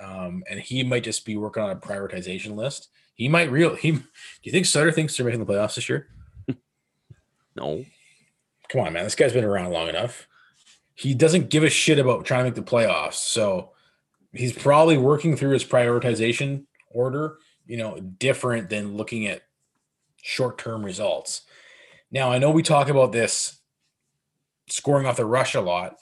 um, 0.00 0.44
and 0.48 0.60
he 0.60 0.82
might 0.82 1.04
just 1.04 1.24
be 1.24 1.36
working 1.36 1.62
on 1.62 1.70
a 1.70 1.76
prioritization 1.76 2.56
list 2.56 2.88
he 3.14 3.28
might 3.28 3.50
real 3.50 3.74
he 3.74 3.92
do 3.92 4.02
you 4.42 4.52
think 4.52 4.66
Sutter 4.66 4.92
thinks 4.92 5.16
they're 5.16 5.26
making 5.26 5.44
the 5.44 5.52
playoffs 5.52 5.74
this 5.74 5.88
year 5.88 6.08
no 7.56 7.84
come 8.68 8.82
on 8.82 8.92
man 8.92 9.04
this 9.04 9.14
guy's 9.14 9.32
been 9.32 9.44
around 9.44 9.70
long 9.70 9.88
enough 9.88 10.28
he 10.98 11.14
doesn't 11.14 11.48
give 11.48 11.62
a 11.62 11.70
shit 11.70 12.00
about 12.00 12.24
trying 12.24 12.40
to 12.40 12.44
make 12.46 12.56
the 12.56 12.60
playoffs. 12.60 13.14
So 13.14 13.70
he's 14.32 14.52
probably 14.52 14.98
working 14.98 15.36
through 15.36 15.52
his 15.52 15.64
prioritization 15.64 16.64
order, 16.90 17.36
you 17.66 17.76
know, 17.76 18.00
different 18.00 18.68
than 18.68 18.96
looking 18.96 19.28
at 19.28 19.42
short 20.20 20.58
term 20.58 20.84
results. 20.84 21.42
Now, 22.10 22.32
I 22.32 22.38
know 22.38 22.50
we 22.50 22.64
talk 22.64 22.88
about 22.88 23.12
this 23.12 23.60
scoring 24.66 25.06
off 25.06 25.18
the 25.18 25.24
rush 25.24 25.54
a 25.54 25.60
lot. 25.60 25.98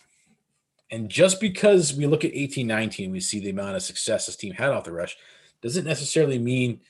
And 0.90 1.09
just 1.09 1.40
because 1.40 1.94
we 1.94 2.07
look 2.07 2.25
at 2.25 2.35
eighteen 2.35 2.66
nineteen, 2.66 3.11
we 3.11 3.20
see 3.20 3.40
the 3.40 3.51
amount 3.51 3.77
of 3.77 3.83
success 3.83 4.27
this 4.27 4.37
team 4.37 4.53
had 4.53 4.70
off 4.70 4.85
the 4.85 4.92
rush, 4.92 5.16
doesn't 5.62 5.85
necessarily 5.85 6.38
mean 6.38 6.81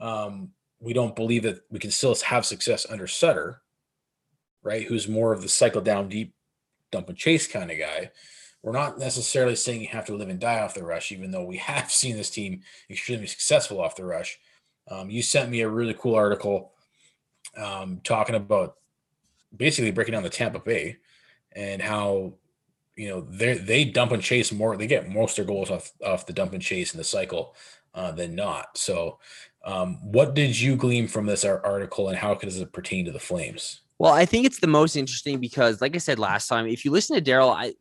um, 0.00 0.50
we 0.80 0.92
don't 0.92 1.14
believe 1.14 1.44
that 1.44 1.60
we 1.70 1.78
can 1.78 1.90
still 1.90 2.14
have 2.16 2.44
success 2.44 2.86
under 2.90 3.06
Sutter, 3.06 3.62
right? 4.62 4.86
Who's 4.86 5.08
more 5.08 5.32
of 5.32 5.42
the 5.42 5.48
cycle 5.48 5.80
down 5.80 6.08
deep 6.08 6.34
dump 6.94 7.08
and 7.08 7.18
chase 7.18 7.46
kind 7.46 7.70
of 7.70 7.78
guy. 7.78 8.10
We're 8.62 8.72
not 8.72 8.98
necessarily 8.98 9.56
saying 9.56 9.82
you 9.82 9.88
have 9.88 10.06
to 10.06 10.16
live 10.16 10.30
and 10.30 10.40
die 10.40 10.60
off 10.60 10.74
the 10.74 10.84
rush, 10.84 11.12
even 11.12 11.30
though 11.30 11.44
we 11.44 11.56
have 11.72 11.90
seen 11.90 12.16
this 12.16 12.30
team 12.30 12.62
extremely 12.88 13.26
successful 13.26 13.80
off 13.80 13.96
the 13.96 14.04
rush. 14.04 14.38
Um, 14.88 15.10
you 15.10 15.22
sent 15.22 15.50
me 15.50 15.60
a 15.60 15.68
really 15.68 15.94
cool 15.94 16.14
article 16.14 16.72
um, 17.56 18.00
talking 18.04 18.34
about 18.34 18.76
basically 19.54 19.90
breaking 19.90 20.12
down 20.12 20.22
the 20.22 20.30
Tampa 20.30 20.58
Bay 20.58 20.96
and 21.52 21.80
how 21.80 22.34
you 22.96 23.08
know 23.08 23.20
they 23.22 23.54
they 23.58 23.84
dump 23.84 24.12
and 24.12 24.22
chase 24.22 24.52
more. 24.52 24.76
They 24.76 24.86
get 24.86 25.08
most 25.08 25.38
of 25.38 25.46
their 25.46 25.54
goals 25.54 25.70
off 25.70 25.92
off 26.04 26.26
the 26.26 26.32
dump 26.32 26.52
and 26.52 26.62
chase 26.62 26.94
in 26.94 26.98
the 26.98 27.04
cycle 27.04 27.54
uh, 27.94 28.12
than 28.12 28.34
not. 28.34 28.76
So, 28.76 29.18
um, 29.64 29.98
what 30.02 30.34
did 30.34 30.58
you 30.58 30.76
glean 30.76 31.08
from 31.08 31.26
this 31.26 31.44
article, 31.44 32.08
and 32.08 32.18
how 32.18 32.34
does 32.34 32.60
it 32.60 32.72
pertain 32.72 33.04
to 33.06 33.12
the 33.12 33.20
Flames? 33.20 33.82
Well, 33.98 34.12
I 34.12 34.26
think 34.26 34.44
it's 34.44 34.60
the 34.60 34.66
most 34.66 34.96
interesting 34.96 35.38
because, 35.38 35.80
like 35.80 35.94
I 35.94 35.98
said 35.98 36.18
last 36.18 36.48
time, 36.48 36.66
if 36.66 36.84
you 36.84 36.90
listen 36.90 37.16
to 37.16 37.30
Daryl, 37.30 37.54
I 37.54 37.74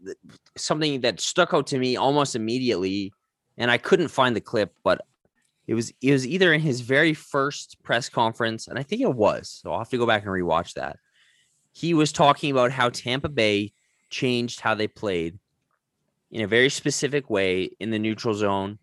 something 0.57 1.01
that 1.01 1.19
stuck 1.19 1.53
out 1.53 1.67
to 1.67 1.79
me 1.79 1.95
almost 1.95 2.35
immediately, 2.35 3.13
and 3.57 3.71
I 3.71 3.77
couldn't 3.77 4.09
find 4.09 4.35
the 4.35 4.41
clip, 4.41 4.73
but 4.83 5.01
it 5.67 5.73
was 5.73 5.91
it 6.01 6.11
was 6.11 6.27
either 6.27 6.53
in 6.53 6.61
his 6.61 6.81
very 6.81 7.13
first 7.13 7.77
press 7.83 8.09
conference, 8.09 8.67
and 8.67 8.77
I 8.77 8.83
think 8.83 9.01
it 9.01 9.13
was. 9.13 9.59
So 9.61 9.71
I'll 9.71 9.79
have 9.79 9.89
to 9.89 9.97
go 9.97 10.05
back 10.05 10.23
and 10.23 10.31
rewatch 10.31 10.73
that. 10.73 10.97
He 11.71 11.93
was 11.93 12.11
talking 12.11 12.51
about 12.51 12.71
how 12.71 12.89
Tampa 12.89 13.29
Bay 13.29 13.73
changed 14.13 14.61
how 14.61 14.75
they 14.75 14.87
played 14.87 15.39
in 16.31 16.41
a 16.41 16.47
very 16.47 16.69
specific 16.69 17.29
way 17.29 17.69
in 17.79 17.89
the 17.91 17.99
neutral 17.99 18.33
zone 18.33 18.79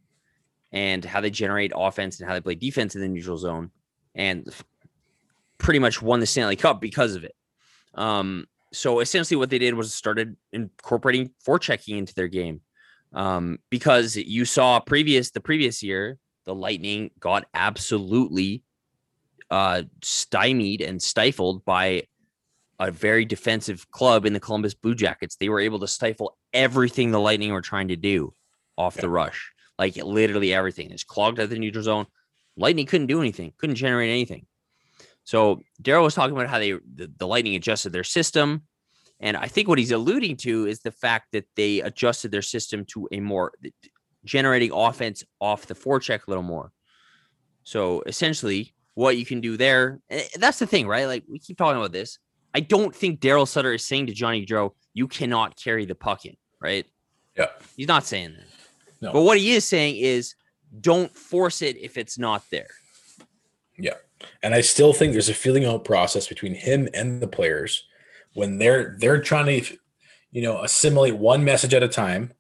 and 0.73 1.05
how 1.05 1.21
they 1.21 1.31
generate 1.31 1.73
offense 1.75 2.19
and 2.19 2.29
how 2.29 2.35
they 2.35 2.41
play 2.41 2.55
defense 2.55 2.95
in 2.95 3.01
the 3.01 3.09
neutral 3.09 3.39
zone. 3.39 3.71
And 4.15 4.47
pretty 5.59 5.79
much 5.79 6.03
won 6.03 6.21
the 6.21 6.27
Stanley 6.27 6.57
Cup 6.57 6.81
because 6.81 7.15
of 7.15 7.25
it. 7.25 7.35
Um, 7.95 8.47
so 8.73 9.01
essentially, 9.01 9.37
what 9.37 9.51
they 9.51 9.59
did 9.59 9.75
was 9.75 9.95
started 9.95 10.37
incorporating 10.53 11.31
forechecking 11.47 11.97
into 11.99 12.15
their 12.15 12.29
game, 12.29 12.61
um, 13.13 13.59
because 13.69 14.17
you 14.17 14.45
saw 14.45 14.81
previous 14.81 15.31
the 15.31 15.41
previous 15.41 15.83
year 15.83 16.19
the 16.45 16.55
Lightning 16.55 17.11
got 17.21 17.47
absolutely 17.55 18.63
uh, 19.51 19.83
stymied 20.03 20.81
and 20.81 21.03
stifled 21.03 21.65
by 21.65 22.05
a 22.81 22.91
very 22.91 23.25
defensive 23.27 23.89
club 23.91 24.25
in 24.25 24.33
the 24.33 24.41
Columbus 24.41 24.75
Blue 24.75 24.95
Jackets. 24.95 25.37
They 25.37 25.51
were 25.51 25.61
able 25.61 25.79
to 25.81 25.87
stifle 25.87 26.37
everything 26.53 27.11
the 27.11 27.21
Lightning 27.21 27.53
were 27.53 27.61
trying 27.61 27.89
to 27.89 27.97
do 27.97 28.35
off 28.77 28.97
yeah. 28.97 29.03
the 29.03 29.11
rush, 29.11 29.53
like 29.79 29.97
literally 29.97 30.55
everything. 30.55 30.91
It's 30.91 31.05
clogged 31.05 31.39
at 31.39 31.51
the 31.51 31.59
neutral 31.59 31.85
zone. 31.85 32.07
Lightning 32.57 32.87
couldn't 32.87 33.07
do 33.07 33.21
anything, 33.21 33.53
couldn't 33.59 33.77
generate 33.77 34.11
anything. 34.11 34.47
So 35.25 35.61
Daryl 35.83 36.05
was 36.05 36.15
talking 36.15 36.35
about 36.35 36.49
how 36.49 36.59
they 36.59 36.73
the, 36.73 37.13
the 37.19 37.27
Lightning 37.27 37.55
adjusted 37.55 37.93
their 37.93 38.03
system. 38.03 38.63
And 39.21 39.37
I 39.37 39.49
think 39.49 39.69
what 39.69 39.79
he's 39.79 39.93
alluding 39.93 40.39
to 40.39 40.67
is 40.67 40.81
the 40.81 40.91
fact 40.91 41.33
that 41.33 41.45
they 41.55 41.83
adjusted 41.83 42.31
their 42.31 42.43
system 42.43 42.87
to 42.87 43.07
a 43.13 43.21
more 43.21 43.53
generating 44.25 44.73
offense 44.73 45.23
off 45.39 45.67
the 45.67 45.75
forecheck 45.75 46.27
a 46.27 46.31
little 46.31 46.43
more. 46.43 46.73
So 47.63 48.03
essentially, 48.07 48.75
what 48.95 49.19
you 49.19 49.27
can 49.27 49.43
do 49.43 49.59
there, 49.59 50.01
eh, 50.09 50.25
that's 50.37 50.59
the 50.59 50.67
thing, 50.67 50.89
right? 50.89 51.05
Like 51.05 51.25
we 51.29 51.39
keep 51.39 51.59
talking 51.59 51.79
about 51.79 51.93
this. 51.93 52.19
I 52.55 52.61
don't 52.61 52.95
think 52.95 53.21
Daryl 53.21 53.47
Sutter 53.47 53.73
is 53.73 53.87
saying 53.87 54.07
to 54.07 54.13
Johnny 54.13 54.45
Gaudreau, 54.45 54.73
you 54.95 55.07
cannot 55.07 55.57
carry 55.57 55.87
the 55.87 55.95
puck 55.95 56.25
in, 56.25 56.37
right? 56.61 56.87
Yeah. 57.37 57.47
He's 57.77 57.89
not 57.89 58.05
saying 58.05 58.35
that. 58.37 58.47
No. 59.01 59.13
But 59.13 59.23
what 59.23 59.39
he 59.39 59.53
is 59.53 59.65
saying 59.65 59.97
is 59.97 60.35
don't 60.81 61.15
force 61.17 61.63
it 61.63 61.77
if 61.77 61.97
it's 61.97 62.19
not 62.19 62.43
there. 62.51 62.69
Yeah. 63.79 63.95
And 64.43 64.55
I 64.55 64.61
still 64.61 64.93
think 64.93 65.13
there's 65.13 65.29
a 65.29 65.35
feeling 65.35 65.65
out 65.65 65.85
process 65.85 66.27
between 66.27 66.55
him 66.55 66.89
and 66.93 67.21
the 67.21 67.27
players 67.27 67.85
when 68.35 68.59
they're 68.59 68.97
they're 68.99 69.21
trying 69.21 69.47
to 69.47 69.77
you 70.31 70.43
know 70.43 70.63
assimilate 70.63 71.17
one 71.17 71.45
message 71.45 71.75
at 71.75 71.83
a 71.83 71.89
time, 71.89 72.33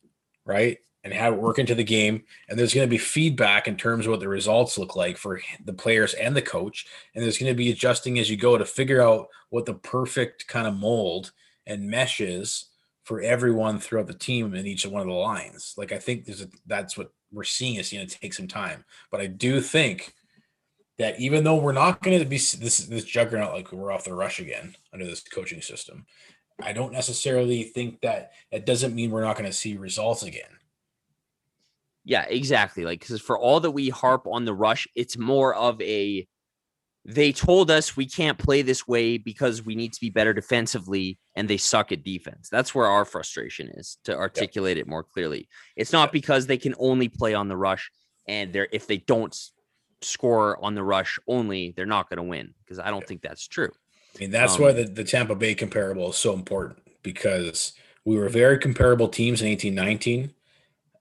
right? 0.44 0.78
And 1.02 1.14
have 1.14 1.32
it 1.32 1.40
work 1.40 1.58
into 1.58 1.74
the 1.74 1.82
game. 1.82 2.24
And 2.48 2.58
there's 2.58 2.74
going 2.74 2.86
to 2.86 2.90
be 2.90 2.98
feedback 2.98 3.66
in 3.66 3.76
terms 3.76 4.04
of 4.04 4.10
what 4.10 4.20
the 4.20 4.28
results 4.28 4.76
look 4.76 4.96
like 4.96 5.16
for 5.16 5.40
the 5.64 5.72
players 5.72 6.12
and 6.12 6.36
the 6.36 6.42
coach. 6.42 6.86
And 7.14 7.24
there's 7.24 7.38
going 7.38 7.50
to 7.50 7.56
be 7.56 7.70
adjusting 7.70 8.18
as 8.18 8.28
you 8.28 8.36
go 8.36 8.58
to 8.58 8.66
figure 8.66 9.00
out 9.00 9.28
what 9.48 9.64
the 9.64 9.74
perfect 9.74 10.46
kind 10.46 10.66
of 10.66 10.76
mold 10.76 11.32
and 11.66 11.88
mesh 11.88 12.20
is 12.20 12.66
for 13.04 13.22
everyone 13.22 13.78
throughout 13.78 14.06
the 14.06 14.14
team 14.14 14.54
in 14.54 14.66
each 14.66 14.86
one 14.86 15.00
of 15.00 15.08
the 15.08 15.14
lines. 15.14 15.74
Like 15.76 15.90
I 15.90 15.98
think 15.98 16.26
there's 16.26 16.42
a, 16.42 16.48
that's 16.66 16.98
what 16.98 17.12
we're 17.32 17.44
seeing 17.44 17.76
is 17.76 17.90
going 17.90 18.06
to 18.06 18.18
take 18.18 18.34
some 18.34 18.48
time. 18.48 18.84
But 19.10 19.20
I 19.20 19.26
do 19.26 19.60
think 19.60 20.14
that 20.98 21.18
even 21.18 21.44
though 21.44 21.56
we're 21.56 21.72
not 21.72 22.02
going 22.02 22.18
to 22.18 22.24
be 22.24 22.36
this 22.36 22.52
this 22.52 23.04
juggernaut 23.04 23.54
like 23.54 23.72
we're 23.72 23.90
off 23.90 24.04
the 24.04 24.14
rush 24.14 24.38
again 24.38 24.76
under 24.92 25.06
this 25.06 25.22
coaching 25.22 25.62
system, 25.62 26.06
I 26.62 26.72
don't 26.72 26.92
necessarily 26.92 27.62
think 27.64 28.00
that 28.02 28.32
it 28.50 28.66
doesn't 28.66 28.94
mean 28.94 29.10
we're 29.10 29.24
not 29.24 29.36
going 29.36 29.50
to 29.50 29.56
see 29.56 29.76
results 29.76 30.22
again. 30.22 30.59
Yeah, 32.04 32.24
exactly. 32.28 32.84
Like 32.84 33.00
because 33.00 33.20
for 33.20 33.38
all 33.38 33.60
that 33.60 33.70
we 33.70 33.88
harp 33.88 34.26
on 34.26 34.44
the 34.44 34.54
rush, 34.54 34.88
it's 34.94 35.18
more 35.18 35.54
of 35.54 35.80
a 35.80 36.26
they 37.04 37.32
told 37.32 37.70
us 37.70 37.96
we 37.96 38.06
can't 38.06 38.38
play 38.38 38.60
this 38.62 38.86
way 38.86 39.16
because 39.16 39.64
we 39.64 39.74
need 39.74 39.92
to 39.92 40.00
be 40.00 40.10
better 40.10 40.34
defensively 40.34 41.18
and 41.34 41.48
they 41.48 41.56
suck 41.56 41.92
at 41.92 42.04
defense. 42.04 42.48
That's 42.50 42.74
where 42.74 42.86
our 42.86 43.06
frustration 43.06 43.68
is 43.74 43.98
to 44.04 44.16
articulate 44.16 44.76
yep. 44.76 44.86
it 44.86 44.90
more 44.90 45.02
clearly. 45.02 45.48
It's 45.76 45.92
not 45.92 46.12
because 46.12 46.46
they 46.46 46.58
can 46.58 46.74
only 46.78 47.08
play 47.08 47.32
on 47.32 47.48
the 47.48 47.56
rush 47.56 47.90
and 48.28 48.52
they're 48.52 48.68
if 48.70 48.86
they 48.86 48.98
don't 48.98 49.34
score 50.02 50.62
on 50.64 50.74
the 50.74 50.82
rush 50.82 51.18
only, 51.26 51.72
they're 51.76 51.86
not 51.86 52.08
going 52.08 52.18
to 52.18 52.22
win 52.22 52.54
because 52.64 52.78
I 52.78 52.90
don't 52.90 53.06
think 53.06 53.22
that's 53.22 53.46
true. 53.48 53.70
I 54.16 54.18
mean, 54.20 54.30
that's 54.30 54.56
um, 54.56 54.62
why 54.62 54.72
the, 54.72 54.84
the 54.84 55.04
Tampa 55.04 55.34
Bay 55.34 55.54
comparable 55.54 56.10
is 56.10 56.16
so 56.16 56.34
important 56.34 56.78
because 57.02 57.72
we 58.04 58.16
were 58.16 58.28
very 58.28 58.58
comparable 58.58 59.08
teams 59.08 59.40
in 59.40 59.48
1819. 59.48 60.34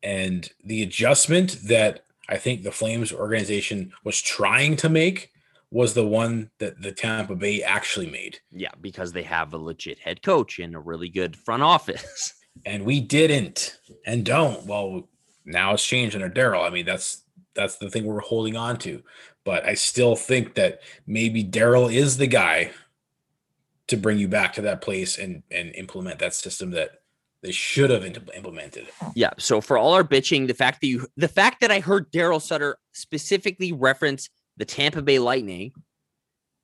And 0.01 0.49
the 0.63 0.81
adjustment 0.83 1.59
that 1.63 2.05
I 2.29 2.37
think 2.37 2.63
the 2.63 2.71
Flames 2.71 3.11
organization 3.11 3.91
was 4.03 4.21
trying 4.21 4.75
to 4.77 4.89
make 4.89 5.31
was 5.71 5.93
the 5.93 6.07
one 6.07 6.49
that 6.59 6.81
the 6.81 6.91
Tampa 6.91 7.35
Bay 7.35 7.61
actually 7.61 8.09
made. 8.09 8.39
Yeah, 8.51 8.71
because 8.81 9.11
they 9.11 9.23
have 9.23 9.53
a 9.53 9.57
legit 9.57 9.99
head 9.99 10.21
coach 10.21 10.59
and 10.59 10.75
a 10.75 10.79
really 10.79 11.09
good 11.09 11.35
front 11.35 11.63
office. 11.63 12.33
and 12.65 12.85
we 12.85 12.99
didn't 12.99 13.77
and 14.05 14.25
don't. 14.25 14.65
Well, 14.65 15.07
now 15.45 15.73
it's 15.73 15.85
changed 15.85 16.15
under 16.15 16.29
Daryl. 16.29 16.65
I 16.65 16.69
mean, 16.69 16.85
that's 16.85 17.23
that's 17.55 17.77
the 17.77 17.89
thing 17.89 18.05
we're 18.05 18.19
holding 18.19 18.55
on 18.55 18.77
to. 18.79 19.03
But 19.43 19.65
I 19.65 19.73
still 19.73 20.15
think 20.15 20.55
that 20.55 20.81
maybe 21.07 21.43
Daryl 21.43 21.93
is 21.93 22.17
the 22.17 22.27
guy 22.27 22.71
to 23.87 23.97
bring 23.97 24.19
you 24.19 24.27
back 24.27 24.53
to 24.53 24.61
that 24.61 24.81
place 24.81 25.17
and 25.17 25.43
and 25.51 25.73
implement 25.75 26.19
that 26.19 26.33
system 26.33 26.71
that 26.71 27.01
they 27.41 27.51
should 27.51 27.89
have 27.89 28.03
implemented. 28.03 28.87
Yeah. 29.15 29.31
So 29.37 29.61
for 29.61 29.77
all 29.77 29.93
our 29.93 30.03
bitching, 30.03 30.47
the 30.47 30.53
fact 30.53 30.81
that 30.81 30.87
you 30.87 31.07
the 31.15 31.27
fact 31.27 31.61
that 31.61 31.71
I 31.71 31.79
heard 31.79 32.11
Daryl 32.11 32.41
Sutter 32.41 32.77
specifically 32.93 33.71
reference 33.71 34.29
the 34.57 34.65
Tampa 34.65 35.01
Bay 35.01 35.19
Lightning 35.19 35.71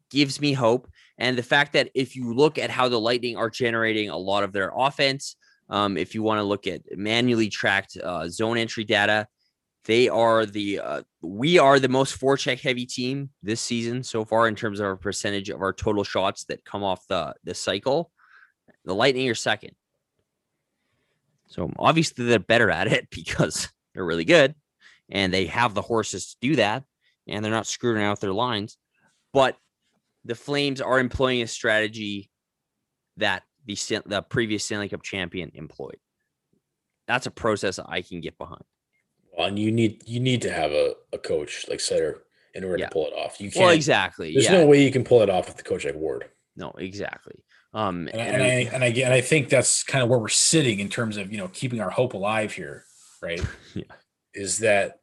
gives 0.10 0.42
me 0.42 0.54
hope. 0.54 0.90
And 1.18 1.38
the 1.38 1.44
fact 1.44 1.74
that 1.74 1.90
if 1.96 2.16
you 2.16 2.34
look 2.34 2.58
at 2.58 2.70
how 2.70 2.90
the 2.90 3.00
Lightning 3.00 3.38
are 3.38 3.50
generating 3.50 4.10
a 4.10 4.18
lot 4.18 4.44
of 4.44 4.52
their 4.52 4.72
offense, 4.76 5.36
um, 5.70 5.98
if 5.98 6.14
you 6.14 6.22
want 6.22 6.40
to 6.40 6.44
look 6.44 6.68
at 6.68 6.82
manually 6.98 7.50
tracked 7.50 7.98
uh, 7.98 8.28
zone 8.28 8.58
entry 8.58 8.84
data, 8.84 9.28
they 9.86 10.10
are 10.10 10.46
the 10.46 10.80
uh, 10.80 11.02
we 11.22 11.58
are 11.58 11.80
the 11.80 11.88
most 11.88 12.20
forecheck 12.20 12.60
heavy 12.60 12.86
team 12.86 13.30
this 13.44 13.62
season 13.62 14.04
so 14.04 14.26
far 14.26 14.48
in 14.48 14.56
terms 14.56 14.80
of 14.80 14.88
our 14.88 14.96
percentage 14.98 15.50
of 15.50 15.62
our 15.62 15.74
total 15.74 16.04
shots 16.04 16.44
that 16.46 16.66
come 16.66 16.84
off 16.84 17.08
the 17.08 17.34
the 17.44 17.54
cycle. 17.54 18.12
The 18.84 18.94
Lightning 18.94 19.30
are 19.30 19.36
second. 19.36 19.72
So 21.48 21.72
obviously 21.78 22.26
they're 22.26 22.40
better 22.40 22.72
at 22.72 22.88
it 22.88 23.10
because 23.12 23.70
they're 23.94 24.06
really 24.06 24.26
good 24.26 24.56
and 25.10 25.34
they 25.34 25.46
have 25.46 25.74
the 25.74 25.82
horses 25.82 26.32
to 26.32 26.38
do 26.42 26.56
that 26.58 26.84
and 27.28 27.44
they're 27.44 27.52
not 27.52 27.68
screwing 27.68 28.04
out 28.04 28.20
their 28.22 28.34
lines. 28.34 28.78
But 29.34 29.58
the 30.24 30.36
Flames 30.36 30.82
are 30.82 31.00
employing 31.00 31.42
a 31.42 31.48
strategy 31.48 32.30
that 33.18 33.44
the 33.66 33.78
the 34.06 34.22
previous 34.22 34.66
Stanley 34.66 34.90
Cup 34.90 35.04
champion 35.04 35.52
employed. 35.54 35.98
That's 37.08 37.28
a 37.28 37.32
process 37.32 37.80
I 37.80 38.02
can 38.02 38.22
get 38.22 38.38
behind. 38.38 38.64
Well, 39.38 39.48
and 39.48 39.60
you 39.60 39.72
need 39.72 40.04
you 40.08 40.20
need 40.20 40.42
to 40.44 40.52
have 40.52 40.72
a, 40.72 40.94
a 41.14 41.18
coach 41.18 41.66
like 41.70 41.80
Sutter 41.80 42.24
in 42.54 42.64
order 42.64 42.78
yeah. 42.78 42.86
to 42.86 42.92
pull 42.92 43.08
it 43.08 43.14
off. 43.14 43.40
You 43.40 43.52
can't. 43.52 43.66
Well, 43.66 43.74
exactly. 43.74 44.34
There's 44.34 44.46
yeah. 44.46 44.62
no 44.62 44.66
way 44.66 44.84
you 44.84 44.92
can 44.92 45.04
pull 45.04 45.22
it 45.22 45.30
off 45.30 45.48
with 45.48 45.58
the 45.58 45.64
coach 45.64 45.86
like 45.86 45.96
Ward. 45.96 46.26
No, 46.56 46.72
exactly. 46.78 47.44
Um, 47.76 48.08
and, 48.08 48.22
and, 48.22 48.44
I, 48.44 48.48
and 48.74 48.84
I 48.84 48.88
and 48.88 49.14
I 49.14 49.22
think 49.22 49.50
that's 49.50 49.84
kind 49.84 50.02
of 50.02 50.10
where 50.10 50.18
we're 50.18 50.30
sitting 50.30 50.80
in 50.80 50.90
terms 50.90 51.18
of 51.18 51.32
you 51.32 51.38
know 51.38 51.50
keeping 51.50 51.82
our 51.82 51.92
hope 51.92 52.14
alive 52.14 52.54
here, 52.54 52.86
right? 53.22 53.42
yeah. 53.76 53.84
Is 54.34 54.60
that 54.60 55.02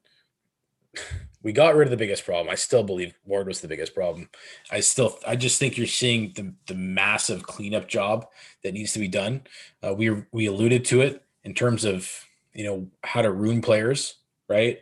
we 1.42 1.52
got 1.52 1.74
rid 1.74 1.86
of 1.86 1.90
the 1.90 1.96
biggest 1.96 2.24
problem. 2.24 2.50
I 2.50 2.54
still 2.54 2.82
believe 2.82 3.14
Ward 3.24 3.46
was 3.46 3.60
the 3.60 3.68
biggest 3.68 3.94
problem. 3.94 4.28
I 4.70 4.80
still, 4.80 5.18
I 5.26 5.36
just 5.36 5.58
think 5.58 5.76
you're 5.76 5.86
seeing 5.86 6.32
the 6.34 6.54
the 6.66 6.74
massive 6.74 7.44
cleanup 7.44 7.88
job 7.88 8.26
that 8.64 8.74
needs 8.74 8.92
to 8.94 8.98
be 8.98 9.08
done. 9.08 9.42
Uh, 9.86 9.94
we 9.94 10.24
we 10.32 10.46
alluded 10.46 10.84
to 10.86 11.02
it 11.02 11.22
in 11.44 11.54
terms 11.54 11.84
of 11.84 12.10
you 12.54 12.64
know 12.64 12.88
how 13.04 13.22
to 13.22 13.30
ruin 13.30 13.60
players 13.60 14.16
right? 14.52 14.80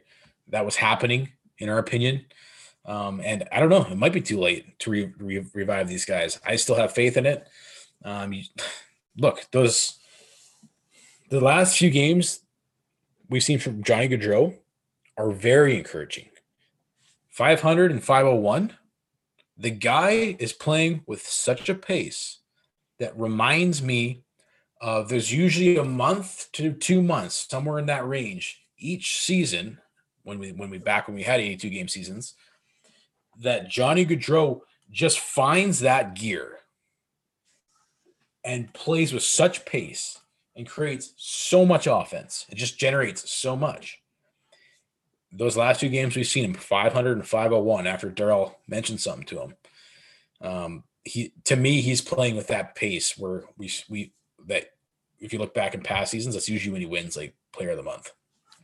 That 0.49 0.65
was 0.65 0.77
happening, 0.77 1.31
in 1.59 1.69
our 1.69 1.79
opinion. 1.79 2.27
Um, 2.85 3.21
and 3.25 3.47
I 3.53 3.61
don't 3.61 3.69
know, 3.69 3.87
it 3.89 3.97
might 3.97 4.13
be 4.13 4.21
too 4.21 4.41
late 4.41 4.79
to 4.81 4.91
re- 4.91 5.13
re- 5.19 5.47
revive 5.55 5.89
these 5.89 6.05
guys. 6.05 6.41
I 6.45 6.57
still 6.57 6.75
have 6.75 6.93
faith 6.93 7.17
in 7.17 7.27
it. 7.27 7.47
Um, 8.05 8.33
you, 8.33 8.45
look, 9.17 9.47
those 9.53 9.99
the 11.31 11.41
last 11.41 11.79
few 11.79 11.91
games 11.91 12.41
we've 13.29 13.43
seen 13.43 13.59
from 13.59 13.83
Johnny 13.83 14.09
Gaudreau 14.09 14.57
are 15.17 15.31
very 15.31 15.77
encouraging. 15.77 16.29
500 17.29 17.93
and 17.93 18.03
501. 18.03 18.75
The 19.57 19.71
guy 19.71 20.37
is 20.39 20.53
playing 20.53 21.03
with 21.07 21.23
such 21.27 21.69
a 21.69 21.75
pace 21.75 22.39
that 22.99 23.19
reminds 23.19 23.83
me 23.83 24.25
of 24.81 25.09
there's 25.09 25.33
usually 25.33 25.77
a 25.77 25.85
month 25.85 26.49
to 26.53 26.73
two 26.73 27.03
months, 27.03 27.47
somewhere 27.49 27.79
in 27.79 27.87
that 27.87 28.09
range, 28.09 28.63
each 28.79 29.21
season 29.21 29.79
when 30.23 30.39
we 30.39 30.53
when 30.53 30.71
we 30.71 30.79
back 30.79 31.07
when 31.07 31.17
we 31.17 31.23
had 31.23 31.41
82 31.41 31.71
game 31.71 31.89
seasons 31.89 32.35
that 33.39 33.69
Johnny 33.69 34.05
Gaudreau 34.05 34.61
just 34.91 35.21
finds 35.21 35.81
that 35.81 36.15
gear 36.15 36.60
and 38.45 38.73
plays 38.73 39.13
with 39.13 39.23
such 39.23 39.65
pace 39.65 40.21
and 40.57 40.69
creates 40.69 41.13
so 41.17 41.65
much 41.65 41.87
offense. 41.87 42.47
It 42.49 42.57
just 42.57 42.79
generates 42.79 43.31
so 43.31 43.57
much. 43.57 44.01
Those 45.33 45.57
last 45.57 45.81
two 45.81 45.89
games 45.89 46.17
we've 46.17 46.27
seen 46.27 46.45
him 46.45 46.55
500 46.55 47.13
and 47.13 47.27
501 47.27 47.87
after 47.87 48.11
Daryl 48.11 48.55
mentioned 48.67 49.01
something 49.01 49.27
to 49.27 49.41
him. 49.41 49.55
Um, 50.41 50.85
he 51.05 51.33
to 51.45 51.57
me 51.57 51.81
he's 51.81 52.03
playing 52.03 52.37
with 52.37 52.49
that 52.49 52.75
pace 52.75 53.17
where 53.17 53.45
we 53.57 53.71
we 53.89 54.13
that 54.47 54.71
if 55.19 55.33
you 55.33 55.39
look 55.39 55.55
back 55.55 55.75
in 55.75 55.83
past 55.83 56.11
seasons 56.11 56.35
that's 56.35 56.49
usually 56.49 56.73
when 56.73 56.81
he 56.81 56.87
wins 56.87 57.17
like 57.17 57.35
player 57.53 57.71
of 57.71 57.77
the 57.77 57.83
month. 57.83 58.11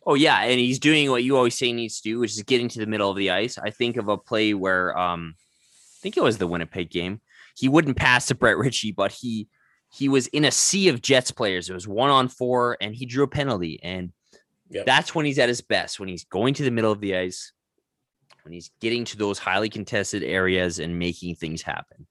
Oh 0.05 0.15
yeah, 0.15 0.41
and 0.43 0.61
he's 0.61 0.79
doing 0.79 1.11
what 1.11 1.25
you 1.25 1.37
always 1.37 1.57
say 1.57 1.67
he 1.67 1.73
needs 1.73 2.01
to 2.01 2.11
do, 2.11 2.19
which 2.19 2.33
is 2.33 2.43
getting 2.43 2.69
to 2.69 2.79
the 2.79 2.87
middle 2.87 3.11
of 3.11 3.17
the 3.17 3.31
ice. 3.31 3.59
I 3.59 3.71
think 3.71 3.97
of 3.97 4.09
a 4.09 4.19
play 4.19 4.55
where 4.55 4.97
um 4.99 5.35
I 5.39 5.99
think 6.03 6.17
it 6.17 6.23
was 6.23 6.39
the 6.39 6.47
Winnipeg 6.47 6.91
game. 6.91 7.21
He 7.57 7.69
wouldn't 7.69 7.97
pass 7.97 8.27
to 8.27 8.35
Brett 8.35 8.59
Ritchie, 8.59 8.93
but 8.93 9.13
he 9.13 9.49
he 9.91 10.09
was 10.09 10.27
in 10.29 10.45
a 10.45 10.51
sea 10.51 10.89
of 10.89 11.03
Jets 11.03 11.31
players. 11.31 11.71
It 11.71 11.75
was 11.75 11.89
one 11.89 12.11
on 12.11 12.29
four, 12.29 12.77
and 12.81 12.95
he 12.95 13.07
drew 13.07 13.25
a 13.25 13.29
penalty. 13.29 13.81
And 13.83 14.13
Yep. 14.71 14.85
that's 14.85 15.15
when 15.15 15.25
he's 15.27 15.39
at 15.39 15.49
his 15.49 15.61
best, 15.61 16.01
when 16.01 16.09
he's 16.09 16.25
going 16.25 16.55
to 16.55 16.65
the 16.65 16.73
middle 16.73 16.91
of 16.91 17.01
the 17.01 17.17
ice, 17.17 17.53
when 18.43 18.53
he's 18.53 18.71
getting 18.81 19.05
to 19.05 19.17
those 19.17 19.39
highly 19.39 19.69
contested 19.69 20.25
areas 20.25 20.81
and 20.81 20.99
making 20.99 21.37
things 21.37 21.63
happen. 21.63 22.07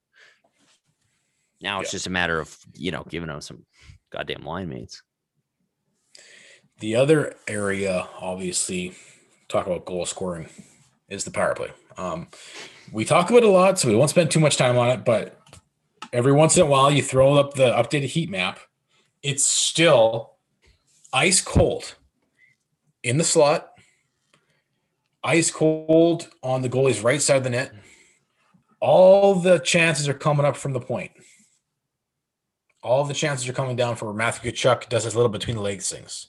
Now 1.61 1.82
it's 1.82 1.89
Yeah. 1.89 1.97
just 1.97 2.07
a 2.07 2.11
matter 2.11 2.39
of, 2.39 2.57
you 2.73 2.91
know, 2.91 3.03
giving 3.09 3.30
him 3.30 3.41
some 3.41 3.65
goddamn 4.09 4.45
line 4.45 4.69
mates. 4.69 5.03
The 6.80 6.95
other 6.95 7.36
area, 7.47 8.07
obviously, 8.19 8.95
talk 9.47 9.65
about 9.65 9.86
goal 9.86 10.05
scoring, 10.05 10.49
is 11.09 11.23
the 11.23 11.32
power 11.32 11.55
play. 11.55 11.71
Um, 11.97 12.28
we 12.91 13.05
talk 13.05 13.30
about 13.30 13.43
it 13.43 13.49
a 13.49 13.51
lot, 13.51 13.80
so 13.80 13.88
we 13.88 13.95
won't 13.95 14.09
spend 14.09 14.32
too 14.32 14.39
much 14.39 14.57
time 14.57 14.78
on 14.78 14.89
it. 14.89 15.05
But 15.05 15.39
every 16.16 16.32
once 16.32 16.55
in 16.55 16.63
a 16.63 16.66
while, 16.66 16.89
you 16.89 17.01
throw 17.01 17.34
up 17.34 17.53
the 17.53 17.72
updated 17.72 18.07
heat 18.07 18.30
map. 18.30 18.59
It's 19.22 19.45
still 19.45 20.36
ice 21.11 21.41
cold 21.41 21.95
in 23.03 23.18
the 23.18 23.24
slot, 23.24 23.70
ice 25.24 25.51
cold 25.51 26.30
on 26.41 26.61
the 26.61 26.70
goalie's 26.70 27.01
right 27.01 27.22
side 27.22 27.38
of 27.38 27.43
the 27.43 27.49
net. 27.49 27.74
All 28.80 29.36
the 29.36 29.59
chances 29.59 30.07
are 30.07 30.13
coming 30.13 30.45
up 30.45 30.55
from 30.55 30.74
the 30.74 30.80
point. 30.80 31.11
All 32.84 33.03
the 33.03 33.13
chances 33.13 33.49
are 33.49 33.53
coming 33.53 33.76
down 33.76 33.95
for 33.95 34.13
Matthew 34.13 34.51
Tkachuk 34.51 34.89
does 34.89 35.03
his 35.03 35.16
little 35.16 35.30
between 35.30 35.55
the 35.55 35.61
legs 35.61 35.89
things. 35.89 36.28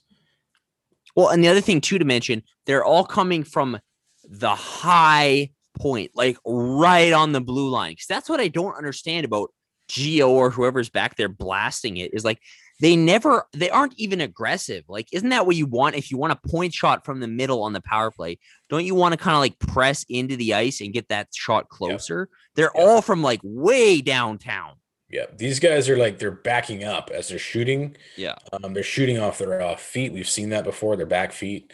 Well, 1.14 1.28
and 1.28 1.44
the 1.44 1.48
other 1.48 1.60
thing 1.60 1.80
too 1.80 1.98
to 1.98 2.04
mention, 2.04 2.42
they're 2.64 2.84
all 2.84 3.04
coming 3.04 3.44
from 3.44 3.78
the 4.24 4.54
high 4.54 5.50
point, 5.78 6.12
like 6.14 6.38
right 6.46 7.12
on 7.12 7.32
the 7.32 7.40
blue 7.40 7.68
line. 7.68 7.92
Because 7.92 8.06
that's 8.06 8.28
what 8.28 8.40
I 8.40 8.48
don't 8.48 8.76
understand 8.76 9.24
about 9.24 9.50
Geo 9.88 10.28
or 10.30 10.50
whoever's 10.50 10.88
back 10.88 11.16
there 11.16 11.28
blasting 11.28 11.96
it 11.96 12.12
is 12.14 12.24
like 12.24 12.40
they 12.80 12.94
never 12.94 13.46
they 13.54 13.70
aren't 13.70 13.94
even 13.98 14.20
aggressive. 14.20 14.84
Like, 14.88 15.08
isn't 15.12 15.30
that 15.30 15.46
what 15.46 15.56
you 15.56 15.64
want 15.66 15.96
if 15.96 16.10
you 16.10 16.18
want 16.18 16.34
a 16.34 16.48
point 16.48 16.74
shot 16.74 17.04
from 17.06 17.20
the 17.20 17.26
middle 17.28 17.62
on 17.62 17.72
the 17.72 17.80
power 17.80 18.10
play? 18.10 18.38
Don't 18.68 18.84
you 18.84 18.94
want 18.94 19.12
to 19.12 19.16
kind 19.18 19.34
of 19.34 19.40
like 19.40 19.58
press 19.58 20.04
into 20.10 20.36
the 20.36 20.52
ice 20.54 20.80
and 20.82 20.92
get 20.92 21.08
that 21.08 21.28
shot 21.34 21.68
closer? 21.70 22.28
They're 22.54 22.70
Yeah. 22.74 22.82
all 22.82 23.00
from 23.02 23.22
like 23.22 23.40
way 23.42 24.02
downtown. 24.02 24.74
Yeah, 25.08 25.26
these 25.38 25.60
guys 25.60 25.88
are 25.88 25.96
like 25.96 26.18
they're 26.18 26.32
backing 26.32 26.82
up 26.84 27.10
as 27.14 27.28
they're 27.28 27.38
shooting. 27.38 27.96
Yeah. 28.16 28.34
Um, 28.52 28.74
they're 28.74 28.82
shooting 28.82 29.18
off 29.18 29.38
their 29.38 29.62
uh, 29.62 29.76
feet. 29.76 30.12
We've 30.12 30.28
seen 30.28 30.48
that 30.50 30.64
before. 30.64 30.96
Their 30.96 31.06
back 31.06 31.32
feet. 31.32 31.72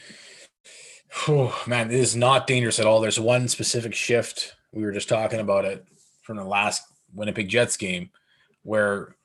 Whew, 1.24 1.50
man, 1.66 1.88
this 1.88 2.10
is 2.10 2.16
not 2.16 2.46
dangerous 2.46 2.78
at 2.78 2.86
all. 2.86 3.00
There's 3.00 3.18
one 3.20 3.48
specific 3.48 3.94
shift 3.94 4.54
we 4.72 4.82
were 4.82 4.92
just 4.92 5.08
talking 5.08 5.40
about 5.40 5.64
it 5.64 5.84
from 6.22 6.36
the 6.36 6.44
last 6.44 6.82
Winnipeg 7.14 7.48
Jets 7.48 7.76
game, 7.76 8.10
where 8.62 9.16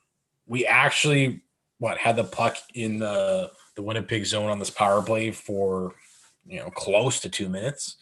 we 0.46 0.66
actually 0.66 1.42
what 1.78 1.98
had 1.98 2.16
the 2.16 2.24
puck 2.24 2.56
in 2.74 2.98
the 2.98 3.50
the 3.76 3.82
Winnipeg 3.82 4.26
zone 4.26 4.50
on 4.50 4.58
this 4.58 4.70
power 4.70 5.02
play 5.02 5.30
for 5.30 5.94
you 6.46 6.58
know 6.58 6.70
close 6.70 7.20
to 7.20 7.28
two 7.28 7.48
minutes. 7.48 7.96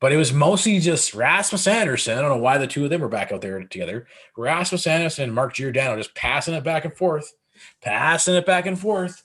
But 0.00 0.12
it 0.12 0.16
was 0.16 0.32
mostly 0.32 0.78
just 0.78 1.12
Rasmus 1.12 1.66
Andersson. 1.66 2.16
I 2.16 2.22
don't 2.22 2.30
know 2.30 2.42
why 2.42 2.56
the 2.56 2.66
two 2.66 2.84
of 2.84 2.90
them 2.90 3.02
were 3.02 3.08
back 3.08 3.32
out 3.32 3.42
there 3.42 3.62
together. 3.62 4.06
Rasmus 4.34 4.86
Andersson 4.86 5.24
and 5.24 5.34
Mark 5.34 5.52
Giordano 5.52 5.96
just 5.96 6.14
passing 6.14 6.54
it 6.54 6.64
back 6.64 6.86
and 6.86 6.96
forth, 6.96 7.30
passing 7.82 8.34
it 8.34 8.46
back 8.46 8.64
and 8.64 8.78
forth. 8.78 9.22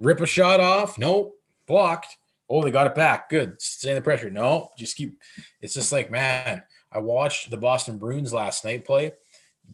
Rip 0.00 0.20
a 0.20 0.26
shot 0.26 0.60
off. 0.60 0.98
Nope. 0.98 1.34
Blocked. 1.66 2.18
Oh, 2.50 2.62
they 2.62 2.70
got 2.70 2.86
it 2.86 2.94
back. 2.94 3.30
Good. 3.30 3.62
Stay 3.62 3.90
in 3.90 3.94
the 3.94 4.02
pressure. 4.02 4.28
No, 4.28 4.68
just 4.76 4.96
keep. 4.96 5.16
It's 5.62 5.72
just 5.72 5.92
like, 5.92 6.10
man, 6.10 6.62
I 6.92 6.98
watched 6.98 7.50
the 7.50 7.56
Boston 7.56 7.96
Bruins 7.96 8.34
last 8.34 8.64
night 8.64 8.84
play, 8.84 9.12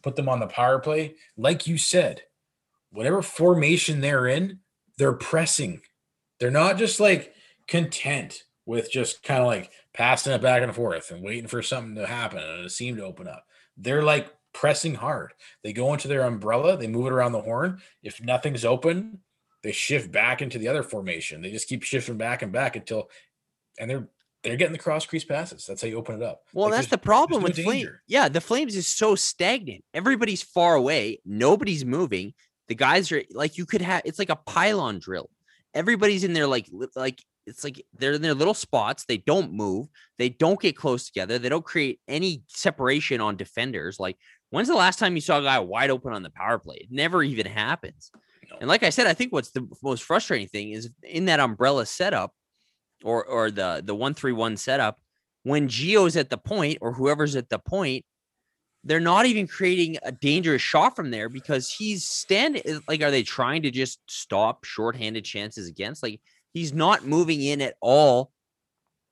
put 0.02 0.16
them 0.16 0.28
on 0.28 0.40
the 0.40 0.46
power 0.46 0.78
play. 0.78 1.14
Like 1.36 1.66
you 1.66 1.78
said, 1.78 2.22
whatever 2.90 3.22
formation 3.22 4.00
they're 4.00 4.26
in, 4.26 4.60
they're 4.96 5.12
pressing. 5.12 5.80
They're 6.40 6.50
not 6.50 6.78
just 6.78 7.00
like 7.00 7.34
content 7.66 8.42
with 8.66 8.90
just 8.90 9.22
kind 9.22 9.40
of 9.40 9.46
like 9.46 9.70
passing 9.94 10.32
it 10.32 10.42
back 10.42 10.62
and 10.62 10.74
forth 10.74 11.10
and 11.10 11.22
waiting 11.22 11.48
for 11.48 11.62
something 11.62 11.94
to 11.94 12.06
happen 12.06 12.38
and 12.38 12.66
a 12.66 12.70
seam 12.70 12.96
to 12.96 13.04
open 13.04 13.26
up. 13.26 13.44
They're 13.76 14.02
like 14.02 14.32
pressing 14.52 14.94
hard. 14.94 15.32
They 15.62 15.72
go 15.72 15.92
into 15.92 16.08
their 16.08 16.22
umbrella, 16.22 16.76
they 16.76 16.86
move 16.86 17.06
it 17.06 17.12
around 17.12 17.32
the 17.32 17.40
horn. 17.40 17.80
If 18.02 18.22
nothing's 18.22 18.64
open, 18.64 19.20
they 19.62 19.72
shift 19.72 20.12
back 20.12 20.42
into 20.42 20.58
the 20.58 20.68
other 20.68 20.82
formation. 20.82 21.42
They 21.42 21.50
just 21.50 21.68
keep 21.68 21.82
shifting 21.82 22.16
back 22.16 22.42
and 22.42 22.52
back 22.52 22.76
until, 22.76 23.08
and 23.78 23.90
they're 23.90 24.08
they're 24.42 24.56
getting 24.56 24.72
the 24.72 24.78
cross 24.78 25.04
crease 25.06 25.24
passes. 25.24 25.66
That's 25.66 25.82
how 25.82 25.88
you 25.88 25.96
open 25.96 26.16
it 26.16 26.22
up. 26.22 26.42
Well, 26.52 26.66
Like, 26.70 26.78
that's 26.78 26.88
the 26.88 26.98
problem 26.98 27.42
with 27.42 27.58
no 27.58 27.64
Flames. 27.64 27.88
Yeah, 28.06 28.28
the 28.28 28.40
Flames 28.40 28.76
is 28.76 28.86
so 28.86 29.14
stagnant. 29.14 29.84
Everybody's 29.94 30.42
far 30.42 30.74
away. 30.74 31.20
Nobody's 31.24 31.84
moving. 31.84 32.34
The 32.68 32.74
guys 32.74 33.10
are 33.12 33.22
like 33.32 33.58
you 33.58 33.66
could 33.66 33.82
have. 33.82 34.02
It's 34.04 34.18
like 34.18 34.30
a 34.30 34.36
pylon 34.36 34.98
drill. 34.98 35.30
Everybody's 35.74 36.24
in 36.24 36.32
there 36.32 36.46
like 36.46 36.68
like 36.94 37.22
it's 37.46 37.64
like 37.64 37.82
they're 37.98 38.12
in 38.12 38.22
their 38.22 38.34
little 38.34 38.54
spots. 38.54 39.04
They 39.06 39.16
don't 39.16 39.52
move. 39.52 39.88
They 40.18 40.28
don't 40.28 40.60
get 40.60 40.76
close 40.76 41.06
together. 41.06 41.38
They 41.38 41.48
don't 41.48 41.64
create 41.64 42.00
any 42.06 42.42
separation 42.46 43.20
on 43.20 43.36
defenders. 43.36 43.98
Like 43.98 44.16
when's 44.50 44.68
the 44.68 44.74
last 44.74 44.98
time 44.98 45.14
you 45.14 45.20
saw 45.20 45.38
a 45.38 45.42
guy 45.42 45.58
wide 45.58 45.90
open 45.90 46.12
on 46.12 46.22
the 46.22 46.30
power 46.30 46.58
play? 46.58 46.76
It 46.76 46.88
never 46.90 47.22
even 47.22 47.46
happens. 47.46 48.10
No. 48.50 48.58
And 48.60 48.68
like 48.68 48.82
I 48.82 48.90
said, 48.90 49.06
I 49.06 49.14
think 49.14 49.32
what's 49.32 49.50
the 49.50 49.66
most 49.82 50.02
frustrating 50.02 50.48
thing 50.48 50.72
is 50.72 50.90
in 51.02 51.26
that 51.26 51.40
umbrella 51.40 51.86
setup, 51.86 52.32
or 53.04 53.24
or 53.24 53.50
the 53.50 53.82
the 53.84 53.94
one 53.94 54.14
three 54.14 54.32
one 54.32 54.56
setup 54.56 55.00
when 55.48 55.68
Geo's 55.68 56.16
at 56.16 56.30
the 56.30 56.38
point 56.38 56.78
or 56.80 56.92
whoever's 56.92 57.36
at 57.36 57.48
the 57.48 57.58
point, 57.58 58.04
they're 58.84 59.00
not 59.00 59.26
even 59.26 59.46
creating 59.46 59.96
a 60.02 60.12
dangerous 60.12 60.62
shot 60.62 60.94
from 60.94 61.10
there 61.10 61.28
because 61.28 61.70
he's 61.70 62.04
standing. 62.04 62.62
Eh, 62.64 62.78
like, 62.86 63.02
are 63.02 63.10
they 63.10 63.22
trying 63.22 63.62
to 63.62 63.70
just 63.70 63.98
stop 64.08 64.64
shorthanded 64.64 65.24
chances 65.24 65.68
against? 65.68 66.02
Like, 66.02 66.20
he's 66.52 66.72
not 66.72 67.06
moving 67.06 67.42
in 67.42 67.60
at 67.60 67.76
all, 67.80 68.32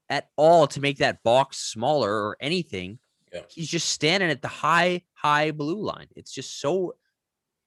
at 0.09 0.29
all 0.37 0.67
to 0.69 0.81
make 0.81 0.99
that 0.99 1.23
box 1.23 1.59
smaller 1.59 2.11
or 2.11 2.37
anything. 2.41 2.99
Yeah. 3.33 3.41
He's 3.49 3.69
just 3.69 3.89
standing 3.89 4.31
at 4.31 4.43
the 4.43 4.49
high, 4.49 5.03
high 5.15 5.51
blue 5.51 5.81
line. 5.81 6.09
It's 6.17 6.33
just 6.33 6.61
so. 6.61 6.95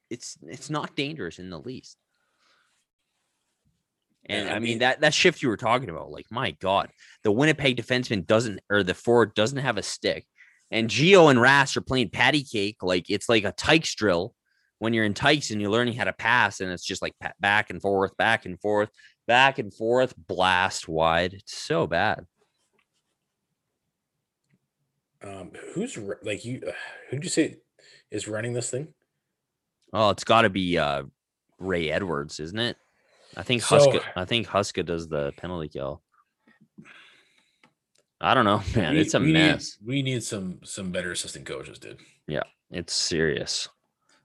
It's 0.10 0.38
it's 0.48 0.72
not 0.72 0.96
dangerous 0.96 1.38
in 1.38 1.50
the 1.50 1.60
least. 1.60 1.98
And 4.30 4.46
Yeah, 4.46 4.54
I 4.54 4.56
I 4.56 4.60
mean 4.60 4.70
mean- 4.70 4.80
that 4.80 5.02
that 5.02 5.14
shift 5.14 5.42
you 5.42 5.50
were 5.50 5.58
talking 5.58 5.90
about, 5.90 6.12
like 6.12 6.28
my 6.30 6.52
God, 6.52 6.90
the 7.24 7.32
Winnipeg 7.32 7.76
defenseman 7.76 8.26
doesn't 8.26 8.60
or 8.70 8.84
the 8.84 8.94
forward 8.94 9.34
doesn't 9.34 9.58
have 9.58 9.78
a 9.78 9.84
stick, 9.84 10.26
and 10.72 10.90
Geo 10.90 11.28
and 11.30 11.42
Ras 11.42 11.76
are 11.76 11.82
playing 11.82 12.10
patty 12.12 12.44
cake 12.44 12.78
like 12.84 13.10
it's 13.10 13.28
like 13.28 13.44
a 13.44 13.52
Tykes 13.52 13.96
drill 13.96 14.34
when 14.78 14.94
you're 14.94 15.04
in 15.04 15.14
Tykes 15.16 15.50
and 15.52 15.60
you're 15.60 15.72
learning 15.72 15.96
how 15.96 16.06
to 16.06 16.14
pass, 16.14 16.60
and 16.62 16.72
it's 16.72 16.86
just 16.86 17.02
like 17.02 17.14
back 17.42 17.70
and 17.72 17.82
forth, 17.82 18.16
back 18.18 18.46
and 18.46 18.58
forth, 18.62 18.90
back 19.28 19.58
and 19.60 19.74
forth, 19.74 20.14
blast 20.16 20.88
wide. 20.88 21.34
It's 21.34 21.58
so 21.58 21.86
bad. 21.88 22.26
Um, 25.22 25.52
who's 25.74 25.98
like 26.24 26.46
you? 26.46 26.62
Uh, 26.66 26.72
who 27.10 27.18
did 27.18 27.24
you 27.26 27.30
say 27.30 27.58
is 28.12 28.28
running 28.28 28.54
this 28.54 28.70
thing? 28.70 28.90
Oh, 29.92 30.12
it's 30.12 30.24
got 30.24 30.44
to 30.44 30.50
be 30.50 30.78
uh 30.78 31.04
Ray 31.58 31.92
Edwards, 31.92 32.40
isn't 32.40 32.60
it? 32.60 32.78
I 33.38 33.44
think 33.44 33.62
So- 33.62 33.78
Huska. 33.78 34.02
I 34.16 34.26
think 34.26 34.48
Huska 34.48 34.86
does 34.86 35.08
the 35.08 35.32
penalty 35.38 35.70
kill. 35.70 36.02
I 38.22 38.34
don't 38.34 38.46
know, 38.46 38.62
man. 38.76 38.94
We- 38.94 39.00
it's 39.02 39.14
a 39.14 39.20
we 39.20 39.28
need- 39.28 39.34
mess. 39.34 39.78
we 39.86 40.02
need 40.02 40.24
some 40.24 40.60
some 40.64 40.92
better 40.92 41.12
assistant 41.12 41.46
coaches, 41.46 41.80
dude. 41.80 42.00
Yeah, 42.28 42.44
it's 42.72 42.94
serious. 42.94 43.70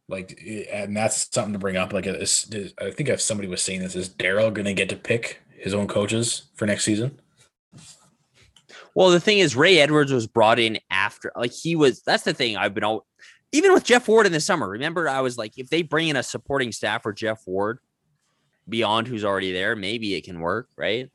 Like, 0.09 0.39
eh, 0.45 0.65
and 0.71 0.95
that's 0.97 1.29
something 1.33 1.53
to 1.55 1.59
bring 1.59 1.77
up. 1.77 1.93
Like, 1.93 2.07
uh, 2.07 2.11
is- 2.15 2.75
I 2.81 2.91
think 2.91 3.09
if 3.09 3.21
somebody 3.21 3.49
was 3.49 3.63
saying 3.63 3.81
this, 3.81 3.97
is 3.97 4.09
Daryl 4.11 4.53
going 4.53 4.67
to 4.67 4.75
get 4.75 4.89
to 4.91 4.97
pick 4.97 5.41
his 5.57 5.73
own 5.75 5.87
coaches 5.89 6.51
for 6.57 6.67
next 6.67 6.85
season? 6.85 7.19
Well, 8.95 9.11
the 9.11 9.21
thing 9.21 9.39
is, 9.39 9.57
Ray 9.57 9.79
Edwards 9.81 10.13
was 10.13 10.27
brought 10.27 10.59
in 10.59 10.79
after, 10.91 11.33
like 11.37 11.53
he 11.53 11.75
was. 11.75 12.03
That's 12.03 12.23
the 12.23 12.35
thing. 12.35 12.57
I've 12.57 12.75
been 12.75 12.85
all, 12.85 13.07
even 13.53 13.73
with 13.73 13.85
Geoff 13.85 14.07
Ward 14.09 14.27
in 14.27 14.33
the 14.33 14.41
summer. 14.41 14.69
Remember, 14.69 15.09
I 15.09 15.21
was 15.21 15.37
like, 15.39 15.53
if 15.57 15.69
they 15.71 15.83
bring 15.83 16.09
in 16.09 16.17
a 16.17 16.23
supporting 16.23 16.71
staff 16.71 17.03
for 17.03 17.13
Geoff 17.13 17.41
Ward 17.47 17.79
beyond 18.69 19.07
who's 19.07 19.25
already 19.25 19.53
there, 19.53 19.77
maybe 19.77 20.15
it 20.15 20.25
can 20.25 20.41
work, 20.41 20.69
right? 20.77 21.11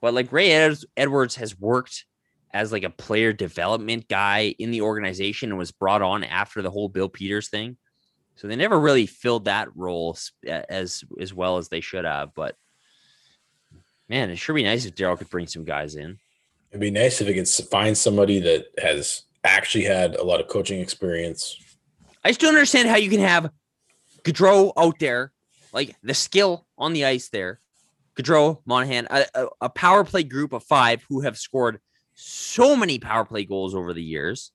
But 0.00 0.14
like 0.14 0.32
Ray 0.32 0.52
Ed- 0.52 0.78
Edwards 0.96 1.36
has 1.36 1.58
worked 1.58 2.04
as 2.52 2.72
like 2.72 2.82
a 2.82 2.90
player 2.90 3.32
development 3.32 4.08
guy 4.08 4.54
in 4.58 4.70
the 4.70 4.82
organization 4.82 5.50
and 5.50 5.58
was 5.58 5.72
brought 5.72 6.02
on 6.02 6.24
after 6.24 6.62
the 6.62 6.70
whole 6.70 6.88
Bill 6.88 7.08
Peters 7.08 7.48
thing. 7.48 7.76
So 8.36 8.48
they 8.48 8.56
never 8.56 8.80
really 8.80 9.06
filled 9.06 9.44
that 9.44 9.68
role 9.76 10.16
as 10.46 11.04
as 11.20 11.34
well 11.34 11.58
as 11.58 11.68
they 11.68 11.80
should 11.80 12.06
have. 12.06 12.30
But 12.34 12.56
man, 14.08 14.30
it 14.30 14.36
sure 14.36 14.54
be 14.54 14.62
nice 14.62 14.86
if 14.86 14.94
Daryl 14.94 15.18
could 15.18 15.28
bring 15.28 15.46
some 15.46 15.64
guys 15.64 15.94
in. 15.94 16.18
It'd 16.70 16.80
be 16.80 16.90
nice 16.90 17.20
if 17.20 17.28
he 17.28 17.34
could 17.34 17.48
find 17.48 17.96
somebody 17.96 18.38
that 18.40 18.66
has 18.78 19.22
actually 19.44 19.84
had 19.84 20.16
a 20.16 20.22
lot 20.22 20.40
of 20.40 20.48
coaching 20.48 20.80
experience. 20.80 21.56
I 22.24 22.30
just 22.30 22.40
don't 22.40 22.54
understand 22.54 22.88
how 22.88 22.96
you 22.96 23.10
can 23.10 23.20
have 23.20 23.50
Gaudreau 24.22 24.72
out 24.76 24.98
there, 25.00 25.32
like 25.72 25.96
the 26.02 26.14
skill 26.14 26.66
on 26.78 26.92
the 26.92 27.04
ice 27.04 27.28
there. 27.28 27.60
Gaudreau, 28.16 28.60
Monahan, 28.66 29.06
a, 29.10 29.46
a, 29.60 29.68
power 29.68 30.04
play 30.04 30.24
group 30.24 30.52
of 30.52 30.64
five 30.64 31.04
who 31.08 31.20
have 31.20 31.38
scored 31.38 31.80
so 32.14 32.76
many 32.76 32.98
power 32.98 33.24
play 33.24 33.44
goals 33.44 33.74
over 33.74 33.94
the 33.94 34.02
years. 34.02 34.52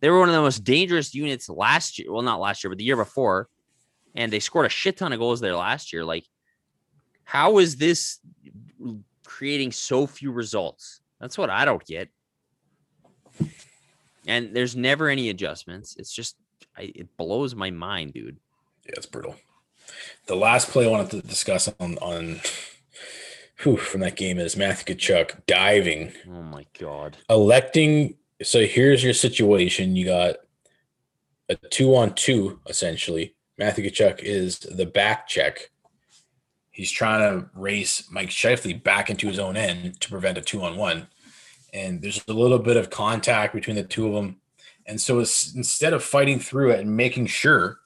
They 0.00 0.10
were 0.10 0.18
one 0.18 0.28
of 0.28 0.34
the 0.34 0.42
most 0.42 0.64
dangerous 0.64 1.14
units 1.14 1.48
last 1.48 1.98
year. 1.98 2.12
Well, 2.12 2.22
not 2.22 2.40
last 2.40 2.62
year, 2.62 2.70
but 2.70 2.78
the 2.78 2.84
year 2.84 2.96
before. 2.96 3.48
and 4.14 4.32
they 4.32 4.38
scored 4.38 4.66
a 4.66 4.68
shit 4.68 4.96
ton 4.96 5.12
of 5.12 5.18
goals 5.18 5.40
there 5.40 5.56
last 5.56 5.92
year. 5.92 6.04
Like, 6.04 6.26
how 7.24 7.58
is 7.58 7.76
this 7.76 8.20
creating 9.24 9.72
so 9.72 10.06
few 10.06 10.30
results? 10.30 11.00
That's 11.20 11.38
what 11.38 11.50
I 11.50 11.64
don't 11.64 11.84
get. 11.84 12.10
And 14.26 14.54
there's 14.54 14.76
never 14.76 15.08
any 15.08 15.30
adjustments. 15.30 15.96
It's 15.98 16.12
just 16.12 16.36
I, 16.76 16.92
it 16.94 17.16
blows 17.16 17.54
my 17.54 17.70
mind, 17.70 18.12
dude. 18.12 18.38
Yeah, 18.86 18.94
it's 18.96 19.06
brutal. 19.06 19.36
The 20.26 20.36
last 20.36 20.70
play 20.70 20.86
I 20.86 20.90
wanted 20.90 21.10
to 21.10 21.26
discuss 21.26 21.68
on 21.80 21.98
on 21.98 22.40
whew, 23.62 23.76
from 23.76 24.00
that 24.00 24.16
game 24.16 24.38
is 24.38 24.56
Matthew 24.56 24.94
Tkachuk 24.94 25.46
diving, 25.46 26.12
Oh 26.28 26.42
my 26.42 26.66
god. 26.78 27.16
electing. 27.28 28.16
So 28.42 28.64
here's 28.64 29.04
your 29.04 29.14
situation: 29.14 29.96
you 29.96 30.06
got 30.06 30.36
a 31.48 31.56
two 31.70 31.94
on 31.94 32.14
two 32.14 32.60
essentially. 32.68 33.34
Matthew 33.58 33.88
Tkachuk 33.90 34.20
is 34.20 34.58
the 34.58 34.86
back 34.86 35.28
check. 35.28 35.70
He's 36.70 36.90
trying 36.90 37.20
to 37.20 37.48
race 37.54 38.08
Mike 38.10 38.30
Scheifele 38.30 38.82
back 38.82 39.08
into 39.08 39.28
his 39.28 39.38
own 39.38 39.56
end 39.56 40.00
to 40.00 40.08
prevent 40.08 40.38
a 40.38 40.40
two 40.40 40.62
on 40.62 40.76
one. 40.76 41.06
And 41.72 42.02
there's 42.02 42.24
a 42.26 42.32
little 42.32 42.58
bit 42.58 42.76
of 42.76 42.90
contact 42.90 43.54
between 43.54 43.76
the 43.76 43.84
two 43.84 44.08
of 44.08 44.14
them. 44.14 44.40
And 44.86 45.00
so 45.00 45.18
instead 45.20 45.92
of 45.92 46.02
fighting 46.02 46.40
through 46.40 46.70
it 46.72 46.80
and 46.80 46.96
making 46.96 47.26
sure 47.26 47.78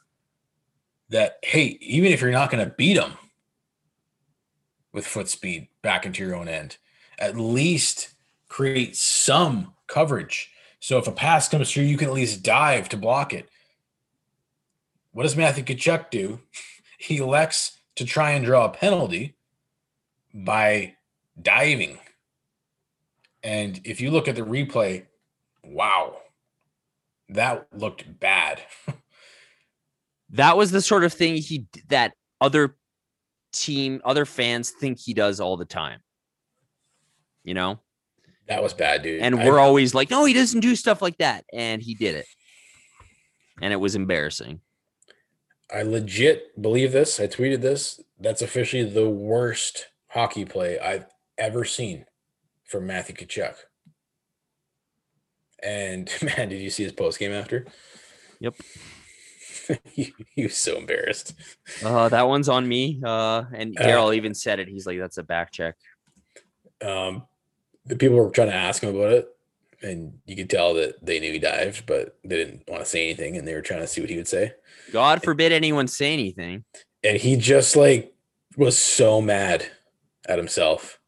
that, 1.11 1.39
hey, 1.43 1.79
even 1.81 2.13
if 2.13 2.21
you're 2.21 2.31
not 2.31 2.51
going 2.51 2.65
to 2.65 2.75
beat 2.75 2.95
them 2.95 3.13
with 4.93 5.07
foot 5.07 5.29
speed 5.29 5.69
back 5.83 6.05
into 6.05 6.25
your 6.25 6.35
own 6.35 6.49
end, 6.49 6.77
at 7.19 7.37
least 7.37 8.15
create 8.49 8.97
some 8.97 9.75
coverage. 9.87 10.51
So 10.81 10.99
if 10.99 11.07
a 11.07 11.13
pass 11.13 11.49
comes 11.49 11.73
through, 11.73 11.85
you 11.85 11.97
can 11.97 12.09
at 12.09 12.15
least 12.15 12.43
dive 12.43 12.89
to 12.91 12.97
block 12.97 13.33
it. 13.33 13.49
What 15.13 15.25
does 15.25 15.37
Matthew 15.37 15.65
Tkachuk 15.65 16.11
do? 16.11 16.41
He 17.01 17.19
elects 17.19 17.79
to 17.95 18.05
try 18.05 18.33
and 18.33 18.45
draw 18.45 18.65
a 18.65 18.71
penalty 18.71 19.37
by 20.35 20.97
diving. 21.41 21.99
And 23.45 23.81
if 23.85 24.01
you 24.01 24.11
look 24.11 24.27
at 24.27 24.35
the 24.35 24.43
replay, 24.43 25.07
wow, 25.63 26.17
that 27.29 27.69
looked 27.73 28.19
bad. 28.19 28.63
That 30.31 30.57
was 30.57 30.71
the 30.71 30.83
sort 30.83 31.05
of 31.05 31.13
thing 31.13 31.37
he 31.37 31.67
that 31.89 32.13
other 32.41 32.77
team, 33.53 34.01
other 34.05 34.25
fans 34.25 34.71
think 34.71 34.99
he 34.99 35.15
does 35.15 35.41
all 35.41 35.57
the 35.57 35.65
time. 35.65 36.01
You 37.45 37.55
know? 37.55 37.81
that 38.49 38.63
was 38.63 38.75
bad, 38.75 39.03
dude. 39.03 39.23
And 39.23 39.39
we're 39.39 39.59
always 39.59 39.95
like, 39.95 40.11
no, 40.11 40.25
he 40.25 40.33
doesn't 40.33 40.61
do 40.61 40.75
stuff 40.75 41.01
like 41.01 41.19
that. 41.19 41.45
And 41.53 41.83
he 41.83 41.95
did 41.95 42.17
it. 42.17 42.27
And 43.61 43.73
it 43.73 43.77
was 43.77 43.95
embarrassing. 43.95 44.61
I 45.73 45.83
legit 45.83 46.61
believe 46.61 46.93
this. 46.93 47.21
I 47.21 47.27
tweeted 47.27 47.61
this. 47.61 48.01
That's 48.19 48.41
officially 48.41 48.85
the 48.85 49.09
worst 49.09 49.89
hockey 50.09 50.47
play 50.47 50.79
I've 50.79 51.07
ever 51.37 51.65
seen 51.65 52.07
from 52.65 52.87
Matthew 52.87 53.15
Tkachuk. 53.15 53.55
And 55.63 56.11
man, 56.23 56.49
did 56.49 56.61
you 56.61 56.71
see 56.71 56.85
his 56.85 56.93
post 56.93 57.19
game 57.19 57.33
after? 57.33 57.67
Yep. 58.41 58.55
he, 59.93 60.15
he 60.35 60.43
was 60.45 60.57
so 60.57 60.77
embarrassed. 60.79 61.35
Uh, 61.85 62.09
that 62.09 62.29
one's 62.29 62.49
on 62.49 62.67
me. 62.67 63.01
Uh, 63.05 63.45
and 63.53 63.79
Uh, 63.79 63.83
Daryl 63.83 64.15
even 64.17 64.35
said 64.35 64.59
it. 64.61 64.69
He's 64.69 64.87
like, 64.87 64.99
that's 64.99 65.19
a 65.19 65.23
back 65.23 65.53
check. 65.53 65.75
Um, 66.81 67.27
the 67.87 67.97
people 67.97 68.17
were 68.17 68.31
trying 68.31 68.49
to 68.49 68.55
ask 68.55 68.83
him 68.83 68.95
about 68.95 69.13
it, 69.13 69.29
and 69.83 70.19
you 70.27 70.37
could 70.37 70.51
tell 70.51 70.75
that 70.75 71.05
they 71.05 71.19
knew 71.21 71.33
he 71.33 71.39
dived, 71.39 71.87
but 71.87 72.17
they 72.25 72.37
didn't 72.37 72.69
want 72.69 72.83
to 72.85 72.89
say 72.89 73.05
anything, 73.05 73.37
and 73.37 73.47
they 73.49 73.55
were 73.55 73.63
trying 73.63 73.81
to 73.81 73.87
see 73.87 74.01
what 74.01 74.11
he 74.11 74.17
would 74.17 74.29
say. 74.29 74.53
God 74.93 75.23
forbid 75.23 75.53
anyone 75.53 75.89
say 75.89 76.13
anything. 76.13 76.65
and 77.05 77.17
he 77.17 77.37
just 77.37 77.77
like 77.77 78.13
was 78.57 78.79
so 78.79 79.21
mad 79.21 79.67
at 80.29 80.39
himself 80.39 80.99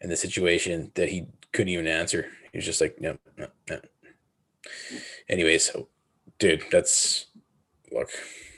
and 0.00 0.10
the 0.10 0.16
situation 0.16 0.92
that 0.94 1.08
he 1.08 1.26
couldn't 1.52 1.70
even 1.72 1.86
answer. 1.88 2.26
He 2.52 2.58
was 2.58 2.64
just 2.64 2.80
like, 2.80 3.00
no, 3.00 3.18
no, 3.36 3.48
no. 3.68 3.80
Anyways, 5.28 5.70
dude, 6.38 6.64
that's 6.70 7.26
look. 7.92 8.08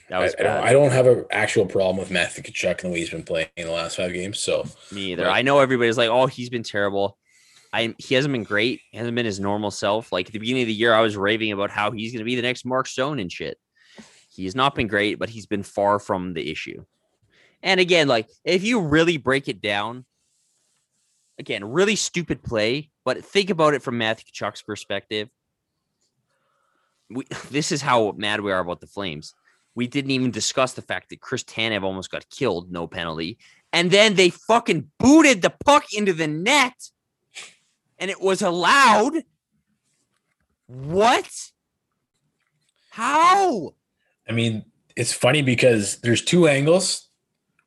That 0.09 0.21
I, 0.21 0.23
was 0.25 0.35
I 0.39 0.43
don't. 0.43 0.65
I 0.65 0.73
don't 0.73 0.91
have 0.91 1.07
an 1.07 1.25
actual 1.31 1.67
problem 1.67 1.97
with 1.97 2.11
Matthew 2.11 2.43
Tkachuk 2.43 2.83
and 2.83 2.91
the 2.91 2.95
way 2.95 2.99
he's 3.01 3.11
been 3.11 3.23
playing 3.23 3.49
in 3.57 3.67
the 3.67 3.73
last 3.73 3.97
five 3.97 4.13
games. 4.13 4.41
So 4.41 4.67
Me 4.91 5.13
either. 5.13 5.27
Right. 5.27 5.39
I 5.39 5.43
know 5.43 5.61
everybody's 5.61 5.97
like, 5.97 6.11
oh, 6.11 6.27
he's 6.27 6.51
been 6.51 6.65
terrible. 6.65 7.17
I 7.73 7.95
he 7.99 8.17
hasn't 8.17 8.33
been 8.33 8.43
great. 8.43 8.81
He 8.91 8.99
hasn't 8.99 9.15
been 9.15 9.27
his 9.27 9.39
normal 9.39 9.71
self. 9.71 10.11
Like 10.11 10.27
at 10.27 10.33
the 10.33 10.41
beginning 10.41 10.63
of 10.63 10.69
the 10.69 10.75
year, 10.75 10.93
I 10.93 11.01
was 11.01 11.17
raving 11.17 11.53
about 11.53 11.71
how 11.71 11.93
he's 11.93 12.13
gonna 12.13 12.25
be 12.25 12.35
the 12.35 12.43
next 12.43 12.65
Mark 12.65 12.89
Stone 12.89 13.21
and 13.21 13.31
shit. 13.31 13.59
He's 14.35 14.57
not 14.57 14.75
been 14.75 14.89
great, 14.89 15.19
but 15.19 15.29
he's 15.29 15.47
been 15.47 15.63
far 15.63 15.99
from 15.99 16.35
the 16.35 16.51
issue. 16.51 16.85
And 17.63 17.79
again, 17.79 18.09
like 18.09 18.29
if 18.45 18.65
you 18.65 18.81
really 18.81 19.17
break 19.17 19.49
it 19.49 19.61
down, 19.61 20.05
again, 21.39 21.65
really 21.65 21.97
stupid 21.97 22.43
play, 22.43 22.91
but 23.05 23.25
think 23.25 23.51
about 23.51 23.75
it 23.75 23.83
from 23.83 23.99
Matthew 23.99 24.25
Tkachuk's 24.33 24.63
perspective. 24.63 25.29
We, 27.11 27.25
this 27.51 27.73
is 27.73 27.83
how 27.83 28.13
mad 28.13 28.41
we 28.41 28.53
are 28.53 28.61
about 28.61 28.81
the 28.81 28.87
Flames. 28.87 29.35
We 29.75 29.87
didn't 29.87 30.11
even 30.11 30.31
discuss 30.31 30.73
the 30.73 30.83
fact 30.83 31.11
that 31.11 31.21
Chris 31.21 31.45
Tanev 31.45 31.83
almost 31.83 32.11
got 32.11 32.29
killed, 32.29 32.73
no 32.73 32.87
penalty. 32.87 33.39
And 33.73 33.91
then 33.91 34.15
they 34.15 34.31
fucking 34.31 34.91
booted 34.99 35.43
the 35.43 35.55
puck 35.65 35.85
into 35.93 36.13
the 36.13 36.27
net 36.27 36.75
and 38.01 38.11
it 38.11 38.21
was 38.21 38.43
allowed. 38.43 39.23
What? 40.67 41.31
How? 42.91 43.75
I 44.29 44.33
mean, 44.33 44.65
it's 44.97 45.13
funny 45.13 45.43
because 45.43 46.01
there's 46.01 46.23
two 46.23 46.49
angles 46.49 47.09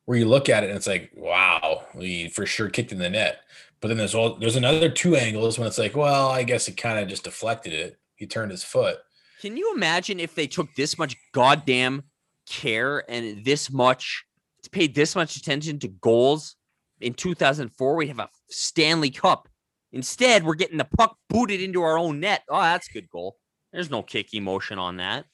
where 0.04 0.18
you 0.18 0.26
look 0.26 0.48
at 0.48 0.64
it 0.64 0.68
and 0.68 0.76
it's 0.76 0.86
like, 0.86 1.10
wow, 1.14 1.84
we 1.94 2.28
for 2.28 2.44
sure 2.44 2.68
kicked 2.68 2.92
in 2.92 2.98
the 2.98 3.08
net. 3.08 3.40
But 3.80 3.88
then 3.88 3.96
there's 3.96 4.14
all 4.14 4.36
there's 4.36 4.56
another 4.56 4.88
two 4.88 5.16
angles 5.16 5.58
when 5.58 5.66
it's 5.66 5.78
like, 5.78 5.96
well, 5.96 6.28
I 6.28 6.42
guess 6.42 6.68
it 6.68 6.76
kind 6.76 6.98
of 6.98 7.08
just 7.08 7.24
deflected 7.24 7.72
it. 7.72 7.98
He 8.16 8.26
turned 8.26 8.50
his 8.50 8.64
foot. 8.64 8.98
Can 9.44 9.58
you 9.58 9.74
imagine 9.74 10.20
if 10.20 10.34
they 10.34 10.46
took 10.46 10.74
this 10.74 10.96
much 10.96 11.16
goddamn 11.32 12.04
care 12.48 13.04
and 13.10 13.44
this 13.44 13.70
much 13.70 14.24
paid 14.72 14.94
this 14.94 15.14
much 15.14 15.36
attention 15.36 15.78
to 15.80 15.88
goals 15.88 16.56
in 17.02 17.12
2004? 17.12 17.94
We'd 17.94 18.08
have 18.08 18.20
a 18.20 18.30
Stanley 18.48 19.10
Cup. 19.10 19.46
Instead, 19.92 20.44
we're 20.44 20.54
getting 20.54 20.78
the 20.78 20.88
puck 20.96 21.18
booted 21.28 21.60
into 21.60 21.82
our 21.82 21.98
own 21.98 22.20
net. 22.20 22.40
Oh, 22.48 22.62
that's 22.62 22.88
a 22.88 22.92
good 22.94 23.10
goal. 23.10 23.36
There's 23.70 23.90
no 23.90 24.02
kick 24.02 24.32
emotion 24.32 24.78
on 24.78 24.96
that. 24.96 25.26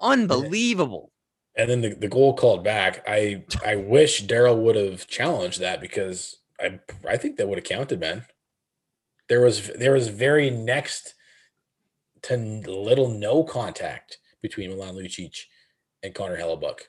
Unbelievable. 0.00 1.12
And 1.56 1.70
then 1.70 1.82
the, 1.82 1.94
the 1.94 2.08
goal 2.08 2.34
called 2.34 2.64
back. 2.64 3.04
I 3.06 3.44
I 3.64 3.76
wish 3.76 4.26
Daryl 4.26 4.60
would 4.60 4.74
have 4.74 5.06
challenged 5.06 5.60
that 5.60 5.80
because 5.80 6.38
I 6.58 6.80
I 7.08 7.16
think 7.16 7.36
that 7.36 7.46
would 7.46 7.58
have 7.58 7.64
counted, 7.64 8.00
man. 8.00 8.24
There 9.28 9.40
was 9.40 9.68
there 9.78 9.92
was 9.92 10.08
very 10.08 10.50
next 10.50 11.14
to 12.22 12.36
little 12.36 13.08
no 13.08 13.44
contact 13.44 14.18
between 14.42 14.70
Milan 14.70 14.94
Lucic 14.94 15.44
and 16.02 16.14
Connor 16.14 16.36
Hellebuyck. 16.36 16.80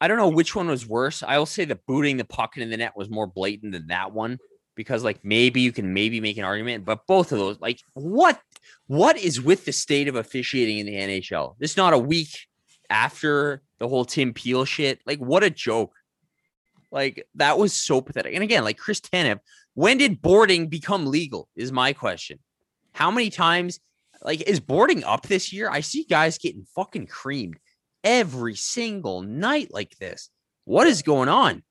I 0.00 0.08
don't 0.08 0.16
know 0.16 0.28
which 0.28 0.54
one 0.54 0.68
was 0.68 0.86
worse. 0.86 1.22
I 1.22 1.38
will 1.38 1.46
say 1.46 1.64
the 1.64 1.78
booting 1.86 2.16
the 2.16 2.24
puck 2.24 2.56
in 2.56 2.70
the 2.70 2.76
net 2.76 2.96
was 2.96 3.10
more 3.10 3.26
blatant 3.26 3.72
than 3.72 3.88
that 3.88 4.12
one 4.12 4.38
because 4.74 5.04
like 5.04 5.22
maybe 5.22 5.60
you 5.60 5.72
can 5.72 5.92
maybe 5.92 6.20
make 6.20 6.38
an 6.38 6.44
argument, 6.44 6.84
but 6.86 7.06
both 7.06 7.32
of 7.32 7.38
those 7.38 7.60
like 7.60 7.80
what 7.92 8.40
what 8.86 9.18
is 9.18 9.40
with 9.40 9.64
the 9.66 9.72
state 9.72 10.08
of 10.08 10.16
officiating 10.16 10.78
in 10.78 10.86
the 10.86 10.94
NHL? 10.94 11.56
This 11.58 11.72
is 11.72 11.76
not 11.76 11.92
a 11.92 11.98
week 11.98 12.46
after 12.88 13.62
the 13.78 13.88
whole 13.88 14.06
Tim 14.06 14.32
Peel 14.32 14.64
shit. 14.64 15.00
Like 15.06 15.18
what 15.18 15.44
a 15.44 15.50
joke. 15.50 15.92
Like 16.90 17.26
that 17.34 17.58
was 17.58 17.74
so 17.74 18.00
pathetic. 18.00 18.34
And 18.34 18.42
again, 18.42 18.64
like 18.64 18.78
Chris 18.78 19.00
Tanev, 19.00 19.40
when 19.74 19.98
did 19.98 20.22
boarding 20.22 20.68
become 20.68 21.06
legal? 21.06 21.48
Is 21.54 21.72
my 21.72 21.92
question. 21.92 22.38
How 22.92 23.10
many 23.10 23.28
times 23.28 23.80
like 24.22 24.42
is 24.42 24.60
boarding 24.60 25.04
up 25.04 25.26
this 25.26 25.52
year? 25.52 25.70
I 25.70 25.80
see 25.80 26.04
guys 26.04 26.38
getting 26.38 26.66
fucking 26.74 27.06
creamed 27.06 27.58
every 28.04 28.54
single 28.54 29.22
night 29.22 29.72
like 29.72 29.96
this. 29.98 30.30
What 30.64 30.86
is 30.86 31.02
going 31.02 31.28
on? 31.28 31.62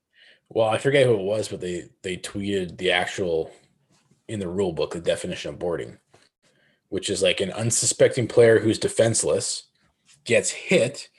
Well, 0.49 0.67
I 0.67 0.79
forget 0.79 1.05
who 1.05 1.13
it 1.13 1.23
was, 1.23 1.47
but 1.47 1.61
they 1.61 1.89
they 2.01 2.17
tweeted 2.17 2.77
the 2.77 2.91
actual 2.91 3.51
in 4.27 4.39
the 4.39 4.47
rule 4.47 4.73
book 4.73 4.93
the 4.93 4.99
definition 4.99 5.49
of 5.49 5.59
boarding, 5.59 5.97
which 6.89 7.09
is 7.09 7.21
like 7.21 7.39
an 7.39 7.51
unsuspecting 7.51 8.27
player 8.27 8.59
who's 8.59 8.79
defenseless 8.79 9.63
gets 10.23 10.49
hit 10.49 11.09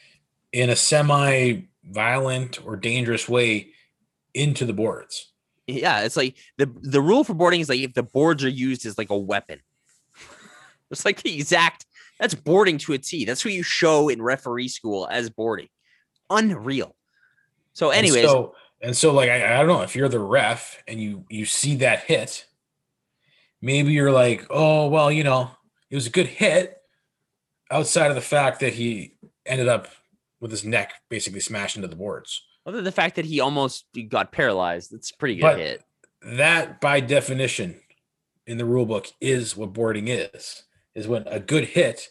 in 0.52 0.70
a 0.70 0.76
semi-violent 0.76 2.64
or 2.66 2.76
dangerous 2.76 3.28
way 3.28 3.72
into 4.34 4.64
the 4.64 4.72
boards. 4.72 5.32
Yeah, 5.66 6.00
it's 6.00 6.16
like 6.16 6.36
the 6.58 6.72
the 6.82 7.00
rule 7.00 7.22
for 7.22 7.34
boarding 7.34 7.60
is 7.60 7.68
like 7.68 7.80
if 7.80 7.94
the 7.94 8.02
boards 8.02 8.44
are 8.44 8.48
used 8.48 8.84
as 8.84 8.98
like 8.98 9.10
a 9.10 9.18
weapon. 9.18 9.60
It's 10.90 11.04
like 11.04 11.22
the 11.22 11.34
exact 11.34 11.86
that's 12.18 12.34
boarding 12.34 12.78
to 12.78 12.92
a 12.92 12.98
T. 12.98 13.24
That's 13.24 13.44
what 13.44 13.54
you 13.54 13.62
show 13.62 14.08
in 14.08 14.20
referee 14.20 14.68
school 14.68 15.08
as 15.10 15.30
boarding. 15.30 15.68
Unreal. 16.28 16.94
So, 17.72 17.90
And 17.90 17.98
anyways, 17.98 18.24
so, 18.24 18.54
and 18.82 18.96
so 18.96 19.12
like 19.12 19.30
I, 19.30 19.54
I 19.54 19.58
don't 19.58 19.68
know 19.68 19.82
if 19.82 19.94
you're 19.96 20.08
the 20.08 20.18
ref 20.18 20.82
and 20.86 21.00
you 21.00 21.24
you 21.28 21.46
see 21.46 21.76
that 21.76 22.00
hit, 22.04 22.46
maybe 23.62 23.92
you're 23.92 24.12
like, 24.12 24.46
oh 24.50 24.88
well, 24.88 25.10
you 25.10 25.24
know, 25.24 25.50
it 25.90 25.94
was 25.94 26.06
a 26.06 26.10
good 26.10 26.26
hit. 26.26 26.76
Outside 27.70 28.08
of 28.08 28.16
the 28.16 28.20
fact 28.20 28.60
that 28.60 28.74
he 28.74 29.14
ended 29.46 29.68
up 29.68 29.88
with 30.40 30.50
his 30.50 30.64
neck 30.64 30.94
basically 31.08 31.40
smashed 31.40 31.76
into 31.76 31.88
the 31.88 31.96
boards. 31.96 32.42
Other 32.66 32.78
than 32.78 32.84
the 32.84 32.92
fact 32.92 33.16
that 33.16 33.24
he 33.24 33.40
almost 33.40 33.86
got 34.08 34.32
paralyzed, 34.32 34.92
that's 34.92 35.12
pretty 35.12 35.36
good 35.36 35.42
But- 35.42 35.58
hit. 35.58 35.84
That, 36.22 36.82
by 36.82 37.00
definition, 37.00 37.80
in 38.46 38.58
the 38.58 38.66
rule 38.66 38.84
book, 38.84 39.06
is 39.22 39.56
what 39.56 39.72
boarding 39.72 40.08
is. 40.08 40.64
Is 40.94 41.06
when 41.06 41.26
a 41.28 41.38
good 41.40 41.64
hit 41.64 42.08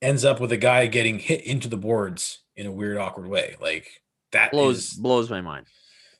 ends 0.00 0.24
up 0.24 0.40
with 0.40 0.50
a 0.52 0.56
guy 0.56 0.86
getting 0.86 1.18
hit 1.18 1.44
into 1.44 1.68
the 1.68 1.76
boards 1.76 2.38
in 2.56 2.66
a 2.66 2.72
weird, 2.72 2.96
awkward 2.96 3.26
way. 3.28 3.56
Like 3.60 3.86
that 4.32 4.50
Blows 4.52 4.92
is- 4.92 4.94
blows 4.94 5.28
my 5.28 5.40
mind. 5.42 5.66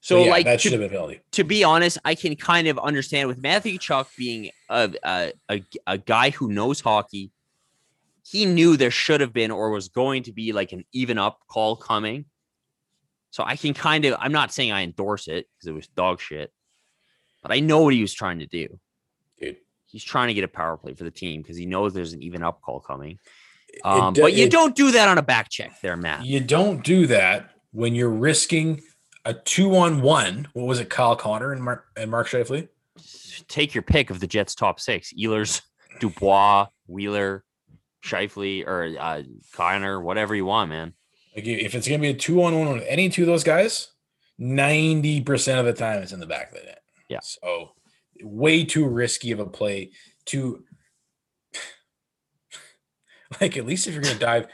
so, 0.02 0.16
So, 0.16 0.24
yeah, 0.24 0.30
like, 0.30 0.44
that 0.44 0.56
to- 0.60 0.62
should 0.62 0.72
have 0.72 0.80
been 0.82 0.90
penalty. 0.90 1.20
to 1.32 1.44
be 1.44 1.64
honest, 1.64 1.96
I 2.04 2.14
can 2.14 2.36
kind 2.36 2.68
of 2.68 2.78
understand 2.78 3.28
with 3.28 3.38
Matthew 3.42 3.78
Tkachuk 3.78 4.14
being 4.16 4.50
a, 4.68 4.92
a 5.02 5.32
a 5.50 5.64
a 5.86 5.98
guy 5.98 6.30
who 6.30 6.52
knows 6.52 6.80
hockey. 6.80 7.30
He 8.22 8.44
knew 8.44 8.76
there 8.76 8.90
should 8.92 9.20
have 9.22 9.32
been 9.32 9.50
or 9.50 9.70
was 9.70 9.88
going 9.88 10.24
to 10.24 10.32
be 10.32 10.52
like 10.52 10.72
an 10.72 10.84
even 10.92 11.16
up 11.18 11.40
call 11.48 11.74
coming. 11.74 12.26
So 13.30 13.42
I 13.44 13.56
can 13.56 13.72
kind 13.74 14.04
of 14.04 14.16
I'm 14.20 14.32
not 14.32 14.52
saying 14.52 14.72
I 14.72 14.82
endorse 14.82 15.26
it 15.26 15.46
because 15.56 15.68
it 15.68 15.72
was 15.72 15.86
dog 15.88 16.20
shit, 16.20 16.52
but 17.42 17.50
I 17.50 17.60
know 17.60 17.82
what 17.82 17.94
he 17.94 18.02
was 18.02 18.12
trying 18.12 18.40
to 18.40 18.46
do. 18.46 18.78
He's 19.90 20.04
trying 20.04 20.28
to 20.28 20.34
get 20.34 20.44
a 20.44 20.48
power 20.48 20.76
play 20.76 20.94
for 20.94 21.04
the 21.04 21.10
team 21.10 21.42
because 21.42 21.56
he 21.56 21.66
knows 21.66 21.92
there's 21.92 22.12
an 22.12 22.22
even 22.22 22.42
up 22.42 22.60
call 22.62 22.80
coming. 22.80 23.18
Um, 23.84 24.12
do- 24.14 24.22
but 24.22 24.32
you 24.34 24.44
it- 24.44 24.52
don't 24.52 24.74
do 24.74 24.90
that 24.92 25.08
on 25.08 25.18
a 25.18 25.22
back 25.22 25.48
check 25.50 25.80
there, 25.80 25.96
Matt. 25.96 26.24
You 26.24 26.40
don't 26.40 26.82
do 26.84 27.06
that 27.08 27.50
when 27.72 27.94
you're 27.94 28.08
risking 28.10 28.82
a 29.24 29.34
two 29.34 29.76
on 29.76 30.00
one. 30.02 30.48
What 30.54 30.66
was 30.66 30.80
it, 30.80 30.90
Kyle 30.90 31.16
Connor 31.16 31.52
and 31.52 31.62
Mark 31.62 31.86
and 31.96 32.10
Mark 32.10 32.28
Scheifele? 32.28 32.68
take 33.48 33.74
your 33.74 33.82
pick 33.82 34.10
of 34.10 34.20
the 34.20 34.26
Jets' 34.26 34.54
top 34.54 34.78
six: 34.80 35.12
Ehlers, 35.18 35.62
Dubois, 35.98 36.66
Wheeler, 36.86 37.44
Scheifele, 38.04 38.66
or 38.66 38.94
uh, 38.98 39.22
Connor, 39.54 40.00
whatever 40.00 40.34
you 40.34 40.44
want, 40.44 40.70
man. 40.70 40.92
Like 41.34 41.46
if 41.46 41.74
it's 41.74 41.86
gonna 41.86 42.00
be 42.00 42.08
a 42.10 42.14
two 42.14 42.42
on 42.42 42.58
one 42.58 42.72
with 42.74 42.84
any 42.88 43.08
two 43.08 43.22
of 43.22 43.26
those 43.26 43.44
guys, 43.44 43.88
ninety 44.38 45.20
percent 45.20 45.58
of 45.60 45.66
the 45.66 45.72
time 45.72 46.02
it's 46.02 46.12
in 46.12 46.20
the 46.20 46.26
back 46.26 46.48
of 46.52 46.58
the 46.58 46.64
net. 46.66 46.82
Yeah. 47.08 47.20
So 47.22 47.72
way 48.22 48.64
too 48.64 48.86
risky 48.86 49.32
of 49.32 49.40
a 49.40 49.46
play 49.46 49.90
to 50.26 50.64
like 53.40 53.56
at 53.56 53.66
least 53.66 53.86
if 53.86 53.94
you're 53.94 54.02
gonna 54.02 54.18
dive, 54.18 54.46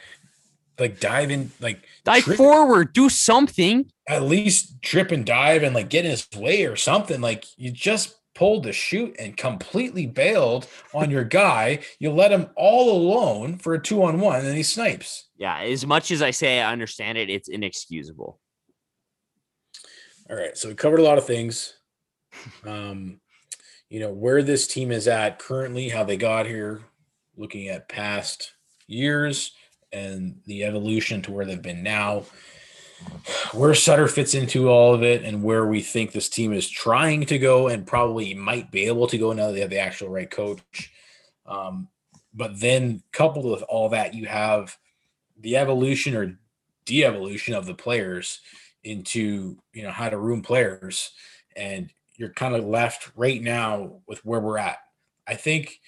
like 0.79 1.01
dive 1.01 1.31
in, 1.31 1.51
like 1.61 1.85
Dive 2.05 2.25
trip- 2.25 2.37
forward, 2.37 2.93
do 2.93 3.09
something. 3.09 3.91
at 4.09 4.23
least 4.23 4.81
trip 4.83 5.11
and 5.11 5.25
dive 5.25 5.63
and 5.63 5.75
like 5.75 5.89
get 5.89 6.05
in 6.05 6.11
his 6.11 6.29
way 6.37 6.67
or 6.67 6.77
something. 6.77 7.21
Like 7.21 7.45
you 7.57 7.71
just 7.71 8.15
pulled 8.35 8.65
the 8.65 8.73
shoot 8.73 9.17
and 9.19 9.35
completely 9.37 10.05
bailed 10.07 10.69
on 10.93 11.11
your 11.11 11.25
guy. 11.25 11.79
You 11.99 12.11
let 12.13 12.31
him 12.33 12.51
all 12.55 12.93
alone 12.95 13.57
for 13.57 13.73
a 13.73 13.83
two 13.83 14.03
on 14.03 14.21
one, 14.21 14.45
and 14.45 14.55
he 14.55 14.63
snipes. 14.63 15.29
Yeah, 15.39 15.59
as 15.61 15.87
much 15.87 16.11
as 16.11 16.21
I 16.21 16.31
say 16.33 16.61
I 16.61 16.71
understand 16.71 17.17
it, 17.17 17.31
it's 17.31 17.49
inexcusable. 17.49 18.39
All 20.29 20.37
right, 20.37 20.57
so 20.59 20.69
we 20.69 20.75
covered 20.75 21.01
a 21.01 21.05
lot 21.05 21.17
of 21.19 21.25
things. 21.27 21.73
Um, 22.67 23.21
you 23.89 24.01
know 24.01 24.11
where 24.11 24.43
this 24.43 24.67
team 24.67 24.91
is 24.91 25.09
at 25.09 25.39
currently, 25.39 25.89
how 25.89 26.05
they 26.05 26.17
got 26.17 26.47
here, 26.47 26.81
looking 27.37 27.69
at 27.69 27.89
past 27.89 28.55
years 28.87 29.53
and 29.93 30.37
the 30.47 30.65
evolution 30.65 31.23
to 31.23 31.33
where 31.33 31.45
they've 31.45 31.63
been 31.63 31.83
now. 31.83 32.25
Where 33.53 33.75
Sutter 33.75 34.09
fits 34.09 34.35
into 34.35 34.71
all 34.71 34.95
of 34.95 35.03
it, 35.03 35.23
and 35.23 35.43
where 35.43 35.67
we 35.67 35.83
think 35.83 36.13
this 36.13 36.31
team 36.31 36.53
is 36.53 36.69
trying 36.69 37.27
to 37.27 37.39
go, 37.39 37.69
and 37.69 37.87
probably 37.87 38.33
might 38.33 38.71
be 38.71 38.87
able 38.87 39.07
to 39.09 39.19
go 39.19 39.33
now 39.33 39.49
that 39.49 39.53
they 39.53 39.61
have 39.61 39.71
the 39.71 39.79
actual 39.79 40.09
right 40.09 40.31
coach. 40.31 40.93
Um, 41.45 41.89
but 42.33 42.59
then, 42.59 43.03
coupled 43.13 43.45
with 43.45 43.63
all 43.65 43.91
that, 43.91 44.15
you 44.15 44.25
have 44.27 44.77
the 45.39 45.57
evolution 45.57 46.17
or 46.17 46.39
de-evolution 46.87 47.53
of 47.53 47.67
the 47.67 47.75
players 47.75 48.41
into 48.85 49.59
you 49.75 49.83
know 49.83 49.91
how 49.91 50.09
to 50.09 50.17
room 50.17 50.41
players 50.41 51.11
and 51.55 51.91
you're 52.19 52.33
kind 52.33 52.55
of 52.55 52.65
left 52.65 53.11
right 53.17 53.43
now 53.43 54.01
with 54.07 54.25
where 54.25 54.41
we're 54.41 54.59
at. 54.59 54.79
I 55.27 55.35
think 55.35 55.79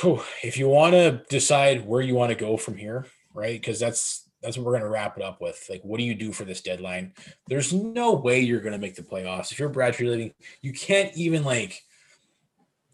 whew, 0.00 0.22
if 0.42 0.56
you 0.56 0.68
want 0.68 0.94
to 0.94 1.22
decide 1.28 1.86
where 1.86 2.00
you 2.00 2.14
want 2.14 2.30
to 2.30 2.36
go 2.36 2.56
from 2.56 2.76
here 2.76 3.06
right 3.34 3.60
because 3.60 3.78
that's 3.78 4.28
that's 4.42 4.56
what 4.56 4.66
we're 4.66 4.72
going 4.72 4.82
to 4.82 4.88
wrap 4.88 5.16
it 5.16 5.22
up 5.22 5.40
with 5.40 5.64
like 5.70 5.82
what 5.82 5.98
do 5.98 6.04
you 6.04 6.14
do 6.14 6.32
for 6.32 6.44
this 6.44 6.62
deadline? 6.62 7.12
There's 7.48 7.72
no 7.72 8.14
way 8.14 8.40
you're 8.40 8.60
going 8.60 8.72
to 8.72 8.78
make 8.78 8.96
the 8.96 9.02
playoffs. 9.02 9.52
If 9.52 9.58
you're 9.58 9.68
Brad 9.68 9.94
Treliving 9.94 10.32
you 10.60 10.72
can't 10.72 11.14
even 11.16 11.44
like 11.44 11.80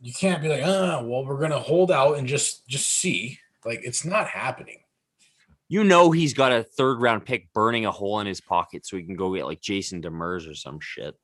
you 0.01 0.13
can't 0.13 0.43
be 0.43 0.49
like 0.49 0.63
oh 0.65 1.05
well 1.05 1.25
we're 1.25 1.39
going 1.39 1.51
to 1.51 1.59
hold 1.59 1.91
out 1.91 2.19
and 2.19 2.27
just 2.27 2.67
just 2.69 2.89
see. 2.89 3.39
Like 3.65 3.81
it's 3.83 4.05
not 4.05 4.29
happening. 4.29 4.79
You 5.69 5.85
know 5.85 6.11
he's 6.11 6.33
got 6.33 6.53
a 6.53 6.63
third 6.63 7.01
round 7.01 7.27
pick 7.27 7.53
burning 7.53 7.85
a 7.85 7.93
hole 7.93 8.21
in 8.21 8.27
his 8.27 8.41
pocket 8.41 8.87
so 8.87 8.97
he 8.97 9.05
can 9.05 9.17
go 9.17 9.35
get 9.35 9.47
like 9.47 9.61
Jason 9.61 10.01
Demers 10.01 10.51
or 10.51 10.55
some 10.55 10.81
shit. 10.81 11.15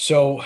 So, 0.00 0.42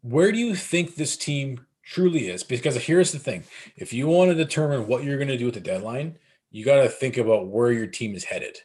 where 0.00 0.32
do 0.32 0.38
you 0.38 0.54
think 0.54 0.94
this 0.94 1.18
team 1.18 1.66
truly 1.84 2.30
is? 2.30 2.42
Because 2.42 2.76
here's 2.76 3.12
the 3.12 3.18
thing 3.18 3.44
if 3.76 3.92
you 3.92 4.06
want 4.06 4.30
to 4.30 4.34
determine 4.34 4.86
what 4.86 5.04
you're 5.04 5.18
going 5.18 5.28
to 5.28 5.36
do 5.36 5.48
at 5.48 5.54
the 5.54 5.60
deadline, 5.60 6.16
you 6.50 6.64
got 6.64 6.82
to 6.82 6.88
think 6.88 7.18
about 7.18 7.48
where 7.48 7.70
your 7.70 7.86
team 7.86 8.14
is 8.14 8.24
headed. 8.24 8.56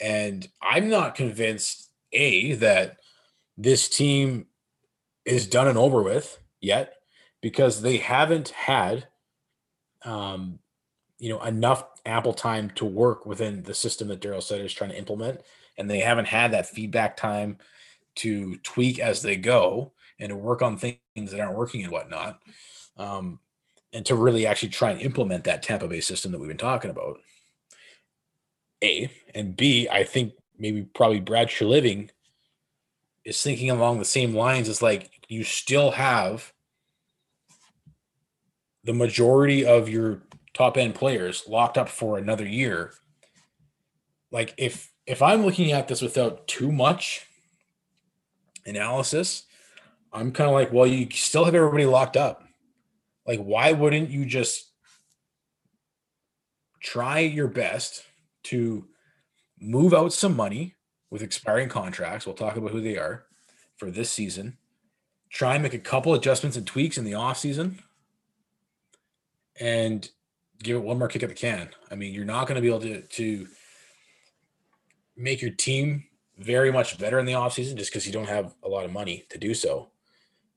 And 0.00 0.48
I'm 0.60 0.88
not 0.88 1.14
convinced, 1.14 1.88
A, 2.12 2.54
that 2.54 2.96
this 3.56 3.88
team 3.88 4.46
is 5.24 5.46
done 5.46 5.68
and 5.68 5.78
over 5.78 6.02
with 6.02 6.36
yet 6.60 6.94
because 7.40 7.80
they 7.80 7.98
haven't 7.98 8.48
had 8.48 9.06
um, 10.04 10.58
you 11.20 11.28
know 11.28 11.40
enough 11.44 11.84
ample 12.04 12.34
time 12.34 12.70
to 12.70 12.84
work 12.84 13.24
within 13.24 13.62
the 13.62 13.74
system 13.74 14.08
that 14.08 14.20
Daryl 14.20 14.42
Sutter 14.42 14.64
is 14.64 14.74
trying 14.74 14.90
to 14.90 14.98
implement 14.98 15.42
and 15.76 15.88
they 15.88 16.00
haven't 16.00 16.26
had 16.26 16.50
that 16.50 16.66
feedback 16.66 17.16
time 17.16 17.58
to 18.18 18.56
tweak 18.58 18.98
as 18.98 19.22
they 19.22 19.36
go 19.36 19.92
and 20.18 20.30
to 20.30 20.36
work 20.36 20.62
on 20.62 20.76
things 20.76 20.98
that 21.16 21.40
aren't 21.40 21.56
working 21.56 21.82
and 21.82 21.92
whatnot 21.92 22.40
um, 22.96 23.38
and 23.92 24.04
to 24.06 24.14
really 24.14 24.46
actually 24.46 24.68
try 24.68 24.90
and 24.90 25.00
implement 25.00 25.44
that 25.44 25.62
Tampa 25.62 25.88
Bay 25.88 26.00
system 26.00 26.32
that 26.32 26.38
we've 26.38 26.48
been 26.48 26.56
talking 26.56 26.90
about 26.90 27.18
A 28.82 29.10
and 29.34 29.56
B 29.56 29.88
I 29.90 30.04
think 30.04 30.34
maybe 30.58 30.82
probably 30.82 31.20
Brad 31.20 31.48
Treliving 31.48 32.10
is 33.24 33.42
thinking 33.42 33.70
along 33.70 33.98
the 33.98 34.04
same 34.04 34.34
lines 34.34 34.68
as 34.68 34.82
like 34.82 35.10
you 35.28 35.44
still 35.44 35.92
have 35.92 36.52
the 38.84 38.94
majority 38.94 39.66
of 39.66 39.88
your 39.88 40.22
top 40.54 40.76
end 40.76 40.94
players 40.94 41.44
locked 41.46 41.76
up 41.76 41.88
for 41.88 42.18
another 42.18 42.46
year. 42.46 42.94
Like 44.32 44.54
if 44.56 44.90
if 45.06 45.22
I'm 45.22 45.44
looking 45.44 45.72
at 45.72 45.88
this 45.88 46.02
without 46.02 46.46
too 46.48 46.72
much 46.72 47.27
analysis, 48.68 49.44
I'm 50.12 50.32
kind 50.32 50.48
of 50.48 50.54
like, 50.54 50.72
well, 50.72 50.86
you 50.86 51.08
still 51.10 51.44
have 51.44 51.54
everybody 51.54 51.86
locked 51.86 52.16
up. 52.16 52.44
Like, 53.26 53.40
why 53.40 53.72
wouldn't 53.72 54.10
you 54.10 54.24
just 54.24 54.70
try 56.80 57.18
your 57.20 57.48
best 57.48 58.04
to 58.44 58.86
move 59.60 59.92
out 59.92 60.12
some 60.12 60.34
money 60.34 60.74
with 61.10 61.22
expiring 61.22 61.68
contracts? 61.68 62.26
We'll 62.26 62.34
talk 62.34 62.56
about 62.56 62.70
who 62.70 62.80
they 62.80 62.96
are 62.96 63.24
for 63.76 63.90
this 63.90 64.10
season. 64.10 64.56
Try 65.30 65.54
and 65.54 65.62
make 65.62 65.74
a 65.74 65.78
couple 65.78 66.14
adjustments 66.14 66.56
and 66.56 66.66
tweaks 66.66 66.96
in 66.96 67.04
the 67.04 67.14
off 67.14 67.38
season 67.38 67.80
and 69.60 70.08
give 70.62 70.76
it 70.76 70.82
one 70.82 70.98
more 70.98 71.08
kick 71.08 71.22
at 71.22 71.28
the 71.28 71.34
can. 71.34 71.68
I 71.90 71.94
mean, 71.94 72.14
you're 72.14 72.24
not 72.24 72.46
going 72.46 72.56
to 72.56 72.62
be 72.62 72.68
able 72.68 72.80
to 72.80 73.02
to 73.02 73.46
make 75.16 75.42
your 75.42 75.50
team 75.50 76.04
very 76.38 76.70
much 76.72 76.98
better 76.98 77.18
in 77.18 77.26
the 77.26 77.32
offseason 77.32 77.76
just 77.76 77.90
because 77.90 78.06
you 78.06 78.12
don't 78.12 78.28
have 78.28 78.54
a 78.62 78.68
lot 78.68 78.84
of 78.84 78.92
money 78.92 79.26
to 79.30 79.38
do 79.38 79.54
so. 79.54 79.90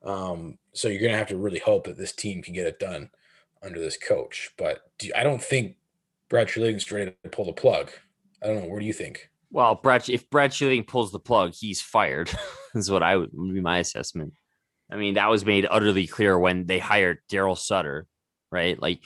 Um, 0.04 0.58
so 0.74 0.88
you're 0.88 1.02
going 1.02 1.12
to 1.12 1.18
have 1.18 1.28
to 1.28 1.38
really 1.38 1.60
hope 1.60 1.86
that 1.86 1.98
this 1.98 2.12
team 2.12 2.42
can 2.42 2.54
get 2.54 2.68
it 2.68 2.80
done 2.80 3.10
under 3.62 3.80
this 3.80 3.98
coach. 3.98 4.52
But 4.58 4.80
do, 5.00 5.12
I 5.16 5.24
don't 5.24 5.42
think 5.42 5.76
Brad 6.30 6.48
Treliving's 6.48 6.92
ready 6.92 7.14
to 7.24 7.30
pull 7.30 7.46
the 7.46 7.54
plug. 7.54 7.92
I 8.42 8.48
don't 8.48 8.62
know. 8.62 8.70
What 8.70 8.80
do 8.80 8.86
you 8.86 8.94
think? 8.94 9.30
Well, 9.52 9.76
Brad, 9.76 10.10
if 10.10 10.30
Brad 10.30 10.52
Treliving 10.52 10.88
pulls 10.88 11.12
the 11.12 11.20
plug, 11.20 11.54
he's 11.54 11.82
fired. 11.82 12.32
is 12.76 12.90
what 12.90 13.04
I 13.04 13.18
would 13.18 13.32
would 13.34 13.54
be 13.54 13.62
my 13.62 13.80
assessment. 13.80 14.34
I 14.90 14.96
mean, 14.96 15.16
that 15.16 15.30
was 15.30 15.46
made 15.46 15.68
utterly 15.70 16.08
clear 16.08 16.38
when 16.38 16.66
they 16.66 16.80
hired 16.80 17.20
Daryl 17.30 17.58
Sutter, 17.58 18.08
right? 18.52 18.82
Like, 18.82 19.02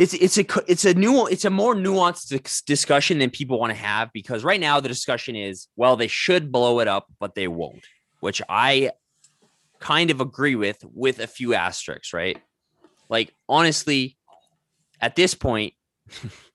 it's 0.00 0.14
it's 0.14 0.38
a 0.38 0.46
it's 0.66 0.86
a 0.86 0.94
new 0.94 1.26
it's 1.26 1.44
a 1.44 1.50
more 1.50 1.74
nuanced 1.74 2.64
discussion 2.64 3.18
than 3.18 3.28
people 3.28 3.60
want 3.60 3.70
to 3.70 3.78
have 3.78 4.10
because 4.14 4.42
right 4.42 4.58
now 4.58 4.80
the 4.80 4.88
discussion 4.88 5.36
is 5.36 5.68
well 5.76 5.94
they 5.94 6.06
should 6.06 6.50
blow 6.50 6.80
it 6.80 6.88
up 6.88 7.06
but 7.18 7.34
they 7.34 7.46
won't, 7.46 7.84
which 8.20 8.40
I 8.48 8.92
kind 9.78 10.10
of 10.10 10.22
agree 10.22 10.56
with 10.56 10.82
with 10.94 11.18
a 11.18 11.26
few 11.26 11.52
asterisks, 11.52 12.14
right? 12.14 12.38
Like 13.10 13.34
honestly, 13.46 14.16
at 15.02 15.16
this 15.16 15.34
point, 15.34 15.74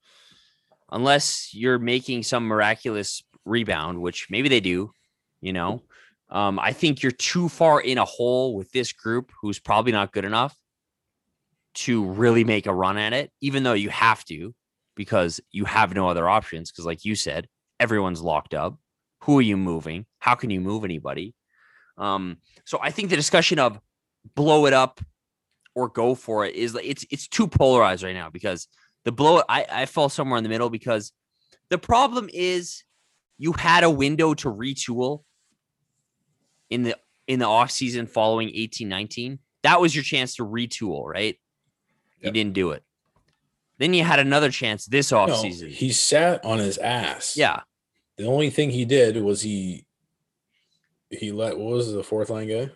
unless 0.91 1.53
you're 1.53 1.77
making 1.77 2.23
some 2.23 2.45
miraculous 2.45 3.21
rebound, 3.45 4.01
which 4.01 4.25
maybe 4.31 4.49
they 4.49 4.59
do, 4.59 4.91
you 5.39 5.53
know, 5.53 5.83
um, 6.31 6.57
I 6.57 6.73
think 6.73 7.03
you're 7.03 7.11
too 7.11 7.47
far 7.49 7.79
in 7.79 7.99
a 7.99 8.05
hole 8.05 8.55
with 8.55 8.71
this 8.71 8.91
group 8.91 9.31
who's 9.39 9.59
probably 9.59 9.91
not 9.91 10.11
good 10.11 10.25
enough 10.25 10.57
to 11.75 12.05
really 12.05 12.43
make 12.43 12.65
a 12.67 12.73
run 12.73 12.97
at 12.97 13.13
it, 13.13 13.31
even 13.41 13.63
though 13.63 13.73
you 13.73 13.89
have 13.89 14.23
to. 14.25 14.53
because 14.95 15.41
you 15.51 15.65
have 15.65 15.93
no 15.93 16.07
other 16.09 16.27
options. 16.27 16.71
Because, 16.71 16.85
like 16.85 17.05
you 17.05 17.15
said, 17.15 17.47
everyone's 17.79 18.21
locked 18.21 18.53
up. 18.53 18.77
Who 19.23 19.39
are 19.39 19.41
you 19.41 19.57
moving? 19.57 20.05
How 20.19 20.35
can 20.35 20.49
you 20.49 20.61
move 20.61 20.83
anybody? 20.83 21.35
Um, 21.97 22.37
so 22.65 22.79
I 22.81 22.91
think 22.91 23.09
the 23.09 23.15
discussion 23.15 23.59
of 23.59 23.79
blow 24.35 24.65
it 24.65 24.73
up 24.73 25.01
or 25.75 25.89
go 25.89 26.15
for 26.15 26.45
it 26.45 26.55
is 26.55 26.73
like 26.73 26.85
it's 26.85 27.05
it's 27.11 27.27
too 27.27 27.47
polarized 27.47 28.03
right 28.03 28.15
now 28.15 28.29
because 28.29 28.67
the 29.03 29.11
blow 29.11 29.43
I, 29.47 29.65
I 29.69 29.85
fall 29.85 30.09
somewhere 30.09 30.37
in 30.37 30.43
the 30.43 30.49
middle 30.49 30.69
because 30.69 31.11
the 31.69 31.77
problem 31.77 32.29
is 32.33 32.83
you 33.37 33.53
had 33.53 33.83
a 33.83 33.89
window 33.89 34.33
to 34.35 34.49
retool 34.49 35.23
in 36.69 36.83
the 36.83 36.97
in 37.27 37.39
the 37.39 37.45
off 37.45 37.71
season 37.71 38.07
following 38.07 38.49
18 38.53 38.87
19 38.89 39.39
that 39.63 39.79
was 39.79 39.93
your 39.93 40.03
chance 40.03 40.35
to 40.35 40.45
retool 40.45 41.05
right 41.05 41.37
Yep. 42.21 42.33
didn't 42.33 42.53
do 42.53 42.71
it 42.71 42.83
then 43.77 43.93
you 43.93 44.03
had 44.03 44.19
another 44.19 44.49
chance 44.49 44.85
this 44.85 45.11
off 45.11 45.29
No, 45.29 45.35
season 45.35 45.69
he 45.69 45.91
sat 45.91 46.43
on 46.45 46.59
his 46.59 46.77
ass. 46.77 47.35
yeah 47.37 47.61
The 48.17 48.25
only 48.25 48.49
thing 48.49 48.69
he 48.71 48.85
did 48.85 49.17
was 49.21 49.41
he 49.41 49.85
he 51.09 51.31
let 51.31 51.57
what 51.57 51.71
was 51.73 51.93
the 51.93 52.03
fourth 52.03 52.29
line 52.29 52.47
guy? 52.49 52.69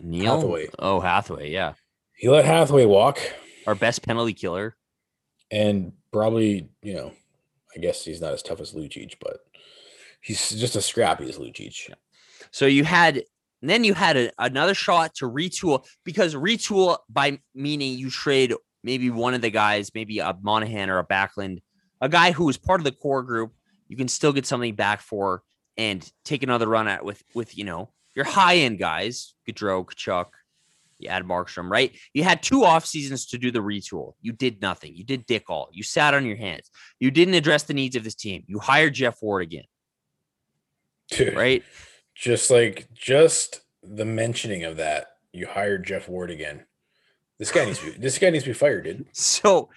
Neil 0.00 0.34
Hathaway. 0.36 0.68
oh 0.78 1.00
Hathaway 1.00 1.50
yeah 1.50 1.74
He 2.16 2.28
let 2.28 2.44
Hathaway 2.44 2.84
walk 2.86 3.18
our 3.66 3.74
best 3.74 4.02
penalty 4.02 4.32
killer 4.34 4.76
and 5.50 5.92
probably, 6.12 6.68
you 6.82 6.94
know, 6.94 7.12
I 7.74 7.80
guess 7.80 8.04
he's 8.04 8.20
not 8.20 8.32
as 8.34 8.42
tough 8.42 8.60
as 8.60 8.72
Lucic, 8.74 9.14
but 9.20 9.38
he's 10.20 10.50
just 10.50 10.76
as 10.76 10.84
scrappy 10.84 11.26
as 11.28 11.38
Lucic. 11.38 11.90
So 12.50 12.66
you 12.66 12.84
had, 12.84 13.22
and 13.60 13.70
then 13.70 13.84
you 13.84 13.94
had 13.94 14.16
a, 14.16 14.30
another 14.38 14.74
shot 14.74 15.14
to 15.16 15.26
retool 15.26 15.84
because 16.04 16.34
retool 16.34 16.98
by 17.08 17.40
meaning 17.54 17.98
you 17.98 18.10
trade 18.10 18.54
maybe 18.84 19.10
one 19.10 19.34
of 19.34 19.40
the 19.40 19.50
guys, 19.50 19.90
maybe 19.94 20.18
a 20.18 20.36
Monahan 20.40 20.90
or 20.90 20.98
a 20.98 21.06
Backlund, 21.06 21.58
a 22.00 22.08
guy 22.08 22.32
who 22.32 22.44
was 22.44 22.56
part 22.56 22.80
of 22.80 22.84
the 22.84 22.92
core 22.92 23.22
group. 23.22 23.52
You 23.88 23.96
can 23.96 24.08
still 24.08 24.32
get 24.32 24.46
something 24.46 24.74
back 24.74 25.00
for 25.00 25.42
and 25.76 26.08
take 26.24 26.42
another 26.42 26.68
run 26.68 26.88
at 26.88 27.04
with 27.04 27.22
with 27.34 27.56
you 27.56 27.64
know 27.64 27.90
your 28.14 28.24
high 28.24 28.56
end 28.56 28.78
guys, 28.78 29.34
Gaudreau, 29.48 29.86
Tkachuk. 29.86 30.26
You 30.98 31.08
add 31.08 31.22
Markstrom, 31.22 31.70
right? 31.70 31.96
You 32.12 32.24
had 32.24 32.42
two 32.42 32.64
off 32.64 32.84
seasons 32.84 33.26
to 33.26 33.38
do 33.38 33.52
the 33.52 33.60
retool. 33.60 34.14
You 34.20 34.32
did 34.32 34.60
nothing. 34.60 34.96
You 34.96 35.04
did 35.04 35.26
dick 35.26 35.44
all. 35.48 35.68
You 35.72 35.84
sat 35.84 36.12
on 36.12 36.26
your 36.26 36.36
hands. 36.36 36.68
You 36.98 37.12
didn't 37.12 37.34
address 37.34 37.62
the 37.62 37.74
needs 37.74 37.94
of 37.94 38.02
this 38.02 38.16
team. 38.16 38.42
You 38.48 38.58
hired 38.58 38.94
Geoff 38.94 39.22
Ward 39.22 39.44
again, 39.44 39.64
Dude, 41.12 41.36
right? 41.36 41.62
Just 42.18 42.50
like 42.50 42.88
just 42.92 43.60
the 43.80 44.04
mentioning 44.04 44.64
of 44.64 44.76
that, 44.78 45.12
you 45.32 45.46
hired 45.46 45.86
Geoff 45.86 46.08
Ward 46.08 46.32
again. 46.32 46.64
This 47.38 47.52
guy 47.52 47.64
needs 47.64 47.78
to 47.78 47.92
be 47.92 47.98
this 47.98 48.18
guy 48.18 48.30
needs 48.30 48.42
to 48.42 48.50
be 48.50 48.54
fired, 48.54 48.84
dude. 48.84 49.06
So 49.12 49.68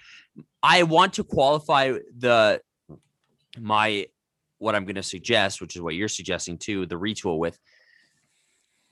I 0.60 0.82
want 0.82 1.12
to 1.14 1.24
qualify 1.24 1.98
the 2.18 2.60
my 3.56 4.06
what 4.58 4.74
I'm 4.74 4.84
going 4.84 4.96
to 4.96 5.04
suggest, 5.04 5.60
which 5.60 5.76
is 5.76 5.82
what 5.82 5.94
you're 5.94 6.08
suggesting 6.08 6.58
too, 6.58 6.84
the 6.84 6.98
retool 6.98 7.38
with 7.38 7.58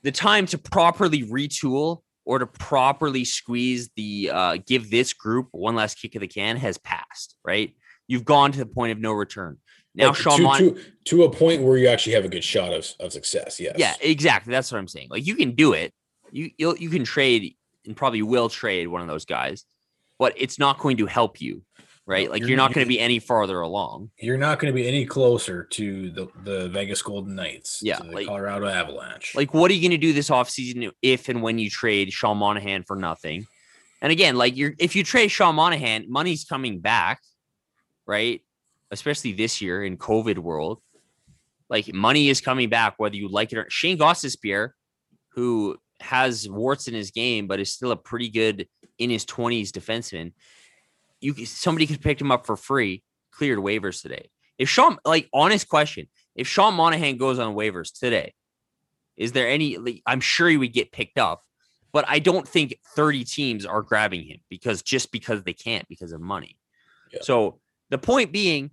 the 0.03 0.11
time 0.11 0.45
to 0.47 0.57
properly 0.57 1.23
retool 1.23 2.03
or 2.23 2.39
to 2.39 2.47
properly 2.47 3.25
squeeze 3.25 3.89
the 3.97 4.31
uh, 4.33 4.57
give 4.65 4.89
this 4.89 5.11
group 5.11 5.49
one 5.51 5.75
last 5.75 6.01
kick 6.01 6.15
of 6.15 6.21
the 6.21 6.27
can 6.27 6.55
has 6.55 6.77
passed. 6.77 7.35
Right, 7.43 7.75
you've 8.07 8.23
gone 8.23 8.53
to 8.53 8.59
the 8.59 8.65
point 8.65 8.93
of 8.93 8.99
no 8.99 9.11
return. 9.11 9.57
Now, 9.93 10.07
Like, 10.07 10.15
Sean 10.15 10.37
to, 10.37 10.43
Mon- 10.43 10.59
to, 10.59 10.81
to 11.05 11.23
a 11.23 11.29
point 11.31 11.61
where 11.63 11.77
you 11.77 11.87
actually 11.87 12.13
have 12.13 12.25
a 12.25 12.29
good 12.29 12.43
shot 12.43 12.73
of, 12.73 12.87
of 12.99 13.11
success. 13.11 13.59
Yes. 13.59 13.75
Yeah, 13.77 13.93
exactly. 14.01 14.51
That's 14.51 14.71
what 14.71 14.77
I'm 14.77 14.87
saying. 14.87 15.07
Like 15.09 15.25
you 15.25 15.35
can 15.35 15.51
do 15.51 15.73
it. 15.73 15.93
You 16.31 16.49
you'll, 16.57 16.77
you 16.77 16.89
can 16.89 17.03
trade 17.03 17.55
and 17.85 17.95
probably 17.95 18.21
will 18.21 18.47
trade 18.47 18.87
one 18.87 19.01
of 19.01 19.07
those 19.07 19.25
guys, 19.25 19.65
but 20.17 20.33
it's 20.37 20.57
not 20.57 20.79
going 20.79 20.97
to 20.97 21.07
help 21.07 21.41
you, 21.41 21.63
right? 22.05 22.29
Like 22.29 22.39
you're 22.39 22.49
you're, 22.49 22.57
not- 22.57 22.73
going 22.73 22.85
to 22.85 22.89
be 22.89 22.99
any 22.99 23.19
farther 23.19 23.59
along. 23.59 24.11
You're 24.17 24.37
not 24.37 24.59
going 24.59 24.71
to 24.71 24.75
be 24.75 24.87
any 24.87 25.05
closer 25.05 25.65
to 25.65 26.09
the, 26.11 26.27
the 26.43 26.69
Vegas 26.69 27.01
Golden 27.01 27.35
Knights. 27.35 27.79
Yeah, 27.83 27.99
like- 27.99 28.27
Colorado 28.27 28.67
Avalanche. 28.67 29.35
Like 29.35 29.53
what 29.53 29.69
are 29.71 29.73
you 29.73 29.81
going 29.81 29.91
to 29.91 29.97
do 29.97 30.13
this 30.13 30.29
offseason 30.29 30.89
if 31.01 31.27
and 31.27 31.41
when 31.41 31.59
you 31.59 31.69
trade 31.69 32.13
Sean 32.13 32.37
Monahan 32.37 32.83
for 32.83 32.95
nothing? 32.95 33.45
And 34.01 34.11
again, 34.11 34.35
like 34.37 34.55
you're 34.55 34.73
if 34.79 34.95
you 34.95 35.03
trade 35.03 35.27
Sean 35.29 35.55
Monahan, 35.55 36.05
money's 36.09 36.45
coming 36.45 36.79
back, 36.79 37.19
right? 38.07 38.41
Especially 38.91 39.33
this 39.33 39.61
year 39.61 39.83
in 39.83 39.97
COVID 39.97 40.37
world. 40.37 40.81
Like 41.69 41.93
money 41.93 42.29
is 42.29 42.41
coming 42.41 42.69
back 42.69 42.95
whether 42.97 43.15
you 43.15 43.29
like 43.29 43.51
it 43.53 43.57
or 43.57 43.61
not. 43.61 43.71
Shayne 43.71 43.97
Gostisbehere, 43.97 44.71
who 45.33 45.77
has 46.01 46.49
warts 46.49 46.87
in 46.87 46.93
his 46.93 47.11
game 47.11 47.47
but 47.47 47.59
is 47.59 47.71
still 47.71 47.91
a 47.91 47.95
pretty 47.95 48.29
good 48.29 48.67
in 48.97 49.09
his 49.09 49.25
20s 49.25 49.69
defenseman. 49.69 50.33
You 51.21 51.45
somebody 51.45 51.87
could 51.87 52.01
pick 52.01 52.19
him 52.19 52.31
up 52.31 52.45
for 52.45 52.57
free, 52.57 53.03
cleared 53.31 53.59
waivers 53.59 54.01
today. 54.01 54.29
If 54.57 54.69
Sean 54.69 54.97
like 55.05 55.29
honest 55.33 55.69
question, 55.69 56.07
if 56.35 56.47
Sean 56.47 56.73
Monahan 56.73 57.17
goes 57.17 57.39
on 57.39 57.55
waivers 57.55 57.97
today, 57.97 58.33
is 59.17 59.31
there 59.31 59.47
any? 59.47 59.77
like, 59.77 60.01
I'm 60.05 60.21
sure 60.21 60.49
he 60.49 60.57
would 60.57 60.73
get 60.73 60.91
picked 60.91 61.17
up, 61.17 61.41
but 61.91 62.05
I 62.07 62.19
don't 62.19 62.47
think 62.47 62.75
30 62.95 63.23
teams 63.23 63.65
are 63.65 63.81
grabbing 63.81 64.23
him 64.23 64.39
because 64.49 64.81
just 64.81 65.11
because 65.11 65.43
they 65.43 65.53
can't 65.53 65.87
because 65.87 66.11
of 66.11 66.21
money. 66.21 66.57
Yeah. 67.11 67.19
So 67.21 67.59
the 67.89 67.97
point 67.97 68.31
being, 68.31 68.71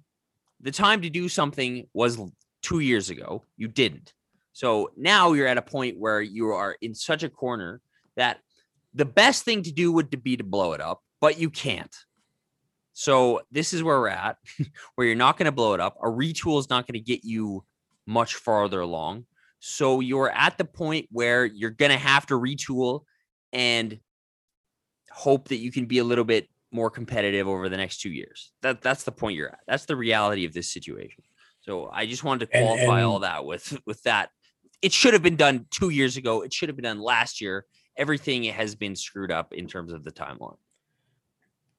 the 0.61 0.71
time 0.71 1.03
to 1.03 1.11
do 1.11 1.29
something 1.29 1.87
was 1.93 2.19
two 2.63 2.81
years 2.81 3.11
ago. 3.11 3.45
You 3.57 3.69
didn't. 3.69 4.13
So 4.53 4.91
now 4.97 5.33
you're 5.33 5.47
at 5.47 5.59
a 5.59 5.63
point 5.63 5.99
where 5.99 6.21
you 6.21 6.49
are 6.49 6.77
in 6.81 6.95
such 6.95 7.23
a 7.23 7.29
corner 7.29 7.81
that 8.17 8.41
the 8.95 9.05
best 9.05 9.45
thing 9.45 9.63
to 9.63 9.73
do 9.73 9.93
would 9.93 10.11
be 10.23 10.37
to 10.37 10.45
blow 10.45 10.73
it 10.73 10.81
up, 10.81 11.03
but 11.21 11.39
you 11.39 11.51
can't. 11.51 11.95
So 12.93 13.43
this 13.53 13.73
is 13.73 13.83
where 13.85 14.01
we're 14.01 14.09
at, 14.09 14.39
where 14.97 15.07
you're 15.07 15.17
not 15.17 15.37
going 15.37 15.47
to 15.47 15.53
blow 15.53 15.75
it 15.75 15.81
up. 15.81 15.97
A 16.03 16.09
retool 16.09 16.59
is 16.59 16.69
not 16.69 16.87
going 16.87 16.95
to 16.95 17.01
get 17.01 17.25
you 17.25 17.65
much 18.07 18.35
farther 18.35 18.81
along. 18.81 19.27
So 19.61 20.01
you're 20.01 20.31
at 20.31 20.59
the 20.59 20.65
point 20.65 21.07
where 21.13 21.45
you're 21.45 21.71
going 21.71 21.93
to 21.93 21.99
have 21.99 22.27
to 22.27 22.35
retool 22.35 23.03
and 23.53 24.01
hope 25.11 25.49
that 25.49 25.57
you 25.59 25.71
can 25.71 25.87
be 25.87 25.99
a 25.99 26.05
little 26.05 26.25
bit 26.25 26.49
more 26.71 26.91
competitive 26.91 27.49
over 27.49 27.69
the 27.69 27.77
next 27.77 28.01
two 28.01 28.11
years. 28.11 28.53
That 28.63 28.81
that's 28.83 29.05
the 29.05 29.13
point 29.13 29.37
you're 29.37 29.49
at. 29.49 29.61
That's 29.67 29.87
the 29.87 29.97
reality 29.97 30.45
of 30.45 30.53
this 30.53 30.71
situation. 30.71 31.25
So 31.61 31.89
I 31.93 32.07
just 32.07 32.25
wanted 32.25 32.47
to 32.51 32.57
And- 32.57 32.67
qualify 32.67 33.03
all 33.03 33.21
that 33.21 33.45
with 33.45 33.79
with 33.87 34.03
that. 34.03 34.31
It 34.81 34.93
should 34.93 35.13
have 35.13 35.23
been 35.23 35.37
done 35.37 35.67
two 35.71 35.89
years 35.89 36.17
ago. 36.17 36.43
It 36.43 36.53
should 36.53 36.69
have 36.69 36.77
been 36.77 36.85
done 36.85 37.01
last 37.01 37.41
year. 37.41 37.67
Everything 37.97 38.45
has 38.45 38.75
been 38.77 38.95
screwed 38.95 39.33
up 39.33 39.53
in 39.53 39.67
terms 39.67 39.93
of 39.93 40.05
the 40.05 40.13
timeline. 40.13 40.57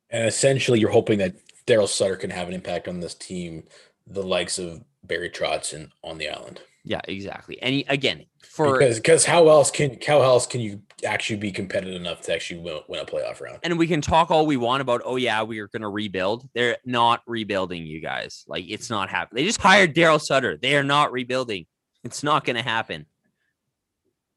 and 0.09 0.27
essentially, 0.27 0.79
you're 0.79 0.89
hoping 0.89 1.19
that 1.19 1.35
Daryl 1.67 1.87
Sutter 1.87 2.15
can 2.17 2.31
have 2.31 2.47
an 2.47 2.53
impact 2.55 2.87
on 2.87 2.99
this 2.99 3.13
team, 3.13 3.63
the 4.07 4.23
likes 4.23 4.57
of 4.57 4.83
Barry 5.03 5.29
Trotz 5.29 5.71
and 5.71 5.91
on 6.03 6.17
the 6.17 6.27
island. 6.27 6.61
Yeah, 6.89 7.01
exactly. 7.07 7.61
And 7.61 7.75
he- 7.75 7.85
again, 7.87 8.25
for 8.41 8.79
because 8.79 8.97
because 8.97 9.23
how 9.23 9.47
else 9.47 9.69
can 9.69 9.97
how 10.05 10.23
else 10.23 10.47
can 10.47 10.59
you 10.59 10.81
actually 11.05 11.37
be 11.37 11.51
competitive 11.51 11.95
enough 11.95 12.21
to 12.21 12.33
actually 12.33 12.59
win, 12.61 12.79
win 12.87 12.99
a 12.99 13.05
playoff 13.05 13.39
round? 13.39 13.59
and 13.61 13.77
we 13.77 13.85
can 13.85 14.01
talk 14.01 14.31
all 14.31 14.45
we 14.47 14.57
want 14.57 14.81
about 14.81 15.01
oh 15.05 15.15
yeah 15.15 15.43
we 15.43 15.59
are 15.59 15.67
going 15.67 15.83
to 15.83 15.87
rebuild 15.87 16.49
they're 16.55 16.77
not 16.83 17.21
rebuilding 17.27 17.85
you 17.85 18.01
guys 18.01 18.43
like 18.47 18.65
it's 18.67 18.89
not 18.89 19.09
happening 19.09 19.41
they 19.43 19.47
just 19.47 19.61
hired 19.61 19.95
daryl 19.95 20.19
sutter 20.19 20.57
they 20.57 20.75
are 20.75 20.83
not 20.83 21.11
rebuilding 21.13 21.65
it's 22.03 22.21
not 22.23 22.43
going 22.43 22.55
to 22.57 22.61
happen 22.61 23.05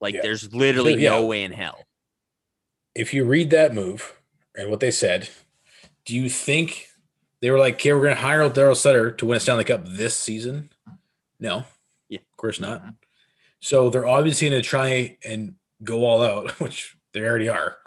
like 0.00 0.14
Yeah. 0.14 0.20
there's 0.22 0.52
literally 0.54 0.94
yeah. 1.02 1.10
no 1.10 1.26
way 1.26 1.42
in 1.42 1.50
hell 1.52 1.84
If 2.94 3.12
you 3.14 3.24
read 3.24 3.50
that 3.50 3.74
move 3.74 4.20
and 4.54 4.70
what 4.70 4.78
they 4.80 4.90
said, 4.92 5.30
do 6.04 6.14
you 6.14 6.28
think 6.28 6.88
they 7.40 7.50
were 7.50 7.58
like, 7.58 7.74
"Okay, 7.76 7.92
we're 7.92 8.02
going 8.02 8.14
to 8.14 8.20
hire 8.20 8.48
Daryl 8.50 8.76
Sutter 8.76 9.10
to 9.12 9.26
win 9.26 9.36
a 9.38 9.40
Stanley 9.40 9.64
Cup 9.64 9.84
this 9.86 10.14
season"? 10.14 10.70
No, 11.40 11.64
course 12.42 12.60
not. 12.60 12.82
So 13.60 13.88
they're 13.88 14.06
obviously 14.06 14.50
going 14.50 14.60
to 14.62 14.68
try 14.68 15.16
and 15.24 15.54
go 15.82 16.04
all 16.04 16.22
out, 16.22 16.50
which 16.60 16.94
they 17.14 17.20
already 17.20 17.48
are. 17.48 17.76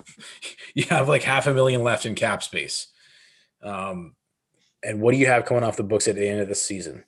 You 0.74 0.84
have 0.90 1.08
like 1.08 1.24
half 1.24 1.48
a 1.48 1.54
million 1.54 1.84
left 1.84 2.06
in 2.06 2.16
cap 2.16 2.44
space. 2.44 2.88
Um, 3.64 4.14
and 4.84 5.00
what 5.00 5.14
do 5.14 5.18
you 5.18 5.28
have 5.28 5.46
coming 5.46 5.64
off 5.64 5.78
the 5.78 5.84
books 5.84 6.08
at 6.10 6.16
the 6.16 6.28
end 6.28 6.42
of 6.42 6.48
the 6.50 6.56
season? 6.56 7.04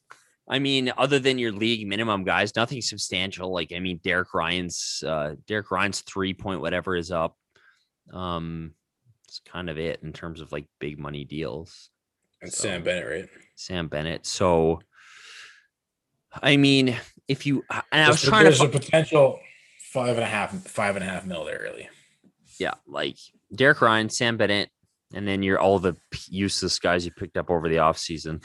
i 0.50 0.58
mean 0.60 0.94
other 0.98 1.20
than 1.20 1.38
your 1.38 1.52
league 1.52 1.86
minimum 1.86 2.24
guys 2.24 2.56
nothing 2.56 2.82
substantial 2.82 3.52
like 3.52 3.74
i 3.76 3.80
mean 3.82 4.00
derek 4.02 4.34
ryan's 4.34 5.04
uh 5.06 5.36
derek 5.46 5.70
ryan's 5.72 6.00
three 6.00 6.34
point 6.34 6.62
whatever 6.62 6.96
is 6.96 7.12
up 7.12 7.36
um 8.14 8.72
it's 9.28 9.42
kind 9.46 9.70
of 9.70 9.78
it 9.78 10.00
in 10.04 10.14
terms 10.14 10.40
of 10.40 10.50
like 10.54 10.66
big 10.80 10.98
money 10.98 11.26
deals 11.26 11.90
And 12.42 12.50
So- 12.54 12.62
Sam 12.70 12.84
Bennett, 12.84 13.08
right? 13.10 13.30
sam 13.56 13.90
bennett 13.90 14.26
so 14.26 14.80
i 16.42 16.56
mean 16.56 16.96
if 17.28 17.46
you 17.46 17.64
and 17.70 17.84
i 18.06 18.08
was 18.10 18.22
There's- 18.22 18.30
trying 18.30 18.44
to 18.46 18.50
there's 18.50 18.60
fi- 18.60 18.66
a 18.66 18.70
potential 18.70 19.40
five 19.92 20.10
and 20.16 20.24
a 20.24 20.28
half, 20.28 20.52
five 20.68 20.96
and 20.96 21.04
a 21.04 21.08
half 21.08 21.26
mil 21.26 21.46
there, 21.46 21.60
really. 21.64 21.90
yeah, 22.60 22.74
like 22.86 23.18
Derek 23.56 23.82
Ryan, 23.82 24.10
Sam 24.10 24.38
Bennett, 24.38 24.70
and 25.14 25.28
then 25.28 25.42
you're 25.44 25.60
all 25.60 25.80
the 25.80 25.96
useless 26.30 26.78
guys 26.78 27.06
you 27.06 27.12
picked 27.12 27.38
up 27.38 27.50
over 27.50 27.68
the 27.70 27.78
offseason. 27.78 28.44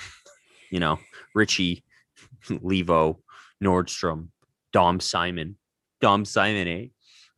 You 0.71 0.81
know, 0.81 0.99
Ritchie, 1.35 1.85
Leivo, 2.49 3.19
Nordstrom, 3.63 4.29
Dom 4.73 5.01
Simon, 5.01 5.57
Dom 6.01 6.25
Simon, 6.25 6.69
eh? 6.69 6.87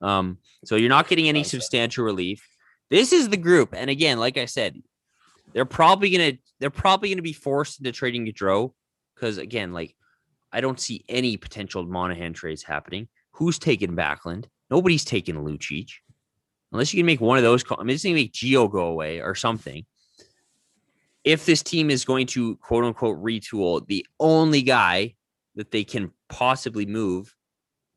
Um, 0.00 0.38
so 0.64 0.76
you're 0.76 0.88
not 0.90 1.08
getting 1.08 1.28
any 1.28 1.42
substantial 1.42 2.04
relief. 2.04 2.46
This 2.90 3.12
is 3.12 3.30
the 3.30 3.36
group, 3.38 3.74
and 3.74 3.88
again, 3.90 4.18
like 4.18 4.36
I 4.36 4.44
said, 4.44 4.80
They're 5.54 5.64
probably 5.64 6.10
gonna 6.10 6.32
they're 6.60 6.70
probably 6.70 7.08
gonna 7.08 7.22
be 7.22 7.32
forced 7.32 7.80
into 7.80 7.90
trading 7.90 8.26
Gaudreau 8.26 8.72
because 9.14 9.38
again, 9.38 9.72
like 9.72 9.96
I 10.54 10.60
don't 10.60 10.78
see 10.80 11.04
any 11.08 11.36
potential 11.36 11.84
Monahan 11.84 12.32
trades 12.32 12.62
happening. 12.62 13.08
Who's 13.32 13.58
taking 13.58 13.96
Backlund? 13.96 14.44
Nobody's 14.70 15.04
taking 15.04 15.34
Lucic. 15.34 15.90
Unless 16.72 16.94
you 16.94 16.98
can 16.98 17.06
make 17.06 17.20
one 17.20 17.36
of 17.36 17.42
those, 17.42 17.64
calls. 17.64 17.80
I 17.80 17.84
mean, 17.84 17.94
it's 17.94 18.04
gonna 18.04 18.14
make 18.14 18.32
Geo 18.32 18.68
go 18.68 18.86
away 18.86 19.20
or 19.20 19.34
something. 19.34 19.84
If 21.24 21.44
this 21.44 21.62
team 21.62 21.90
is 21.90 22.04
going 22.04 22.28
to 22.28 22.56
quote 22.56 22.84
unquote 22.84 23.22
retool, 23.22 23.84
the 23.86 24.06
only 24.20 24.62
guy 24.62 25.14
that 25.56 25.72
they 25.72 25.82
can 25.82 26.12
possibly 26.28 26.86
move 26.86 27.34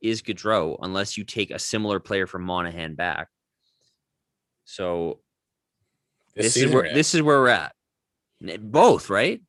is 0.01 0.22
Gaudreau, 0.22 0.78
unless 0.82 1.18
you 1.18 1.24
take 1.24 1.51
a 1.51 1.60
similar 1.60 1.99
player 1.99 2.26
from 2.26 2.43
Monahan 2.43 2.95
back. 2.95 3.28
So 4.66 5.20
this, 6.36 6.58
is 6.58 6.72
where 6.72 6.93
this 6.93 7.14
is 7.14 7.22
where 7.22 7.39
we're 7.39 7.49
at. 7.49 7.74
Both, 8.60 9.10
right? 9.10 9.41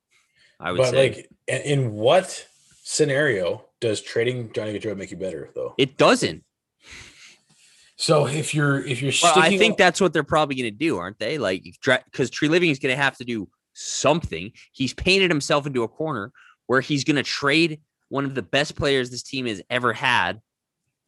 I 0.61 0.73
would 0.73 0.79
but 0.79 0.91
say. 0.91 1.09
like, 1.09 1.31
in 1.65 1.93
what 1.93 2.47
scenario 2.89 3.67
does 3.81 4.01
trading 4.01 4.51
Johnny 4.55 4.79
Gaudreau 4.79 4.97
make 4.97 5.11
you 5.11 5.19
better, 5.19 5.51
though? 5.55 5.75
It 5.77 5.99
doesn't. 5.99 6.43
So 7.97 8.27
if 8.27 8.55
you're 8.55 8.83
if 8.85 9.03
you're, 9.03 9.13
well, 9.23 9.35
I 9.37 9.59
think 9.59 9.73
up- 9.73 9.79
that's 9.79 10.01
what 10.01 10.15
they're 10.15 10.23
probably 10.23 10.57
going 10.57 10.73
to 10.73 10.77
do, 10.77 10.97
aren't 10.97 11.19
they? 11.19 11.37
Like, 11.37 11.65
because 11.65 12.31
Treliving 12.31 12.71
is 12.71 12.79
going 12.79 12.95
to 12.95 13.01
have 13.01 13.17
to 13.19 13.25
do 13.25 13.49
something. 13.75 14.53
He's 14.73 14.95
painted 14.95 15.31
himself 15.31 15.67
into 15.67 15.83
a 15.83 15.89
corner 15.89 16.33
where 16.67 16.81
he's 16.81 17.05
going 17.05 17.17
to 17.17 17.23
trade 17.23 17.81
one 18.09 18.25
of 18.25 18.35
the 18.35 18.43
best 18.43 18.75
players 18.75 19.11
this 19.11 19.23
team 19.23 19.47
has 19.47 19.61
ever 19.69 19.93
had 19.93 20.41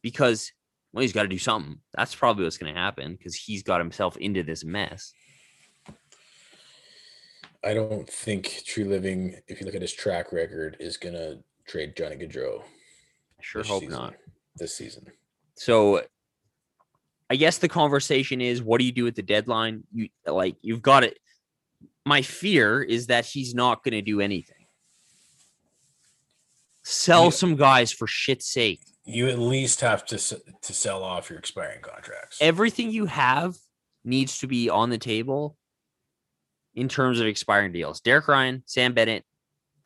because 0.03 0.51
well, 0.93 1.01
he's 1.01 1.13
got 1.13 1.23
to 1.23 1.29
do 1.29 1.39
something. 1.39 1.79
That's 1.95 2.13
probably 2.13 2.43
what's 2.43 2.57
going 2.57 2.73
to 2.73 2.79
happen 2.79 3.13
because 3.13 3.35
he's 3.35 3.63
got 3.63 3.81
himself 3.81 4.17
into 4.17 4.43
this 4.43 4.63
mess. 4.63 5.13
I 7.63 7.73
don't 7.73 8.09
think 8.09 8.63
Treliving, 8.67 9.39
if 9.47 9.59
you 9.59 9.65
look 9.65 9.75
at 9.75 9.81
his 9.81 9.93
track 9.93 10.31
record, 10.31 10.77
is 10.79 10.97
going 10.97 11.15
to 11.15 11.39
trade 11.67 11.95
Johnny 11.95 12.15
Gaudreau. 12.15 12.61
I 12.61 13.41
sure 13.41 13.63
hope 13.63 13.81
season, 13.81 13.95
not. 13.95 14.13
This 14.55 14.75
season. 14.75 15.07
So 15.55 16.01
I 17.29 17.35
guess 17.35 17.59
the 17.59 17.69
conversation 17.69 18.41
is 18.41 18.61
what 18.61 18.79
do 18.79 18.85
you 18.85 18.91
do 18.91 19.07
at 19.07 19.15
the 19.15 19.21
deadline? 19.21 19.83
You 19.93 20.09
like 20.25 20.57
you've 20.61 20.81
got 20.81 21.03
it. 21.03 21.17
My 22.05 22.21
fear 22.21 22.81
is 22.81 23.07
that 23.07 23.25
he's 23.25 23.53
not 23.53 23.83
going 23.83 23.93
to 23.93 24.01
do 24.01 24.21
anything. 24.21 24.65
Sell 26.83 27.31
some 27.31 27.55
guys 27.55 27.91
for 27.91 28.07
shit's 28.07 28.51
sake. 28.51 28.81
You 29.05 29.29
at 29.29 29.39
least 29.39 29.81
have 29.81 30.05
to 30.07 30.17
to 30.17 30.73
sell 30.73 31.03
off 31.03 31.29
your 31.29 31.39
expiring 31.39 31.81
contracts. 31.81 32.37
Everything 32.41 32.91
you 32.91 33.05
have 33.05 33.55
needs 34.03 34.39
to 34.39 34.47
be 34.47 34.69
on 34.69 34.89
the 34.89 34.97
table 34.97 35.57
in 36.75 36.89
terms 36.89 37.19
of 37.19 37.27
expiring 37.27 37.71
deals. 37.71 38.01
Derek 38.01 38.27
Ryan, 38.27 38.63
Sam 38.65 38.93
Bennett, 38.93 39.23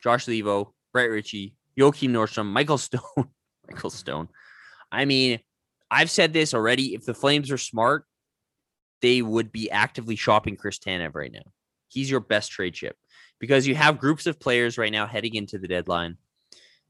Josh 0.02 0.26
Leivo, 0.26 0.72
Brett 0.92 1.10
Ritchie, 1.10 1.54
Joakim 1.78 2.10
Nordstrom, 2.10 2.46
Michael 2.46 2.78
Stone. 2.78 3.02
Michael 3.70 3.90
Stone. 3.90 4.28
I 4.90 5.04
mean, 5.04 5.40
I've 5.90 6.10
said 6.10 6.32
this 6.32 6.54
already. 6.54 6.94
If 6.94 7.04
the 7.04 7.14
Flames 7.14 7.50
are 7.50 7.58
smart, 7.58 8.04
they 9.02 9.22
would 9.22 9.52
be 9.52 9.70
actively 9.70 10.16
shopping 10.16 10.56
Chris 10.56 10.78
Tanev 10.78 11.14
right 11.14 11.32
now. 11.32 11.52
He's 11.88 12.10
your 12.10 12.20
best 12.20 12.50
trade 12.50 12.74
chip 12.74 12.96
because 13.38 13.66
you 13.66 13.74
have 13.74 13.98
groups 13.98 14.26
of 14.26 14.40
players 14.40 14.78
right 14.78 14.92
now 14.92 15.06
heading 15.06 15.34
into 15.34 15.58
the 15.58 15.68
deadline. 15.68 16.16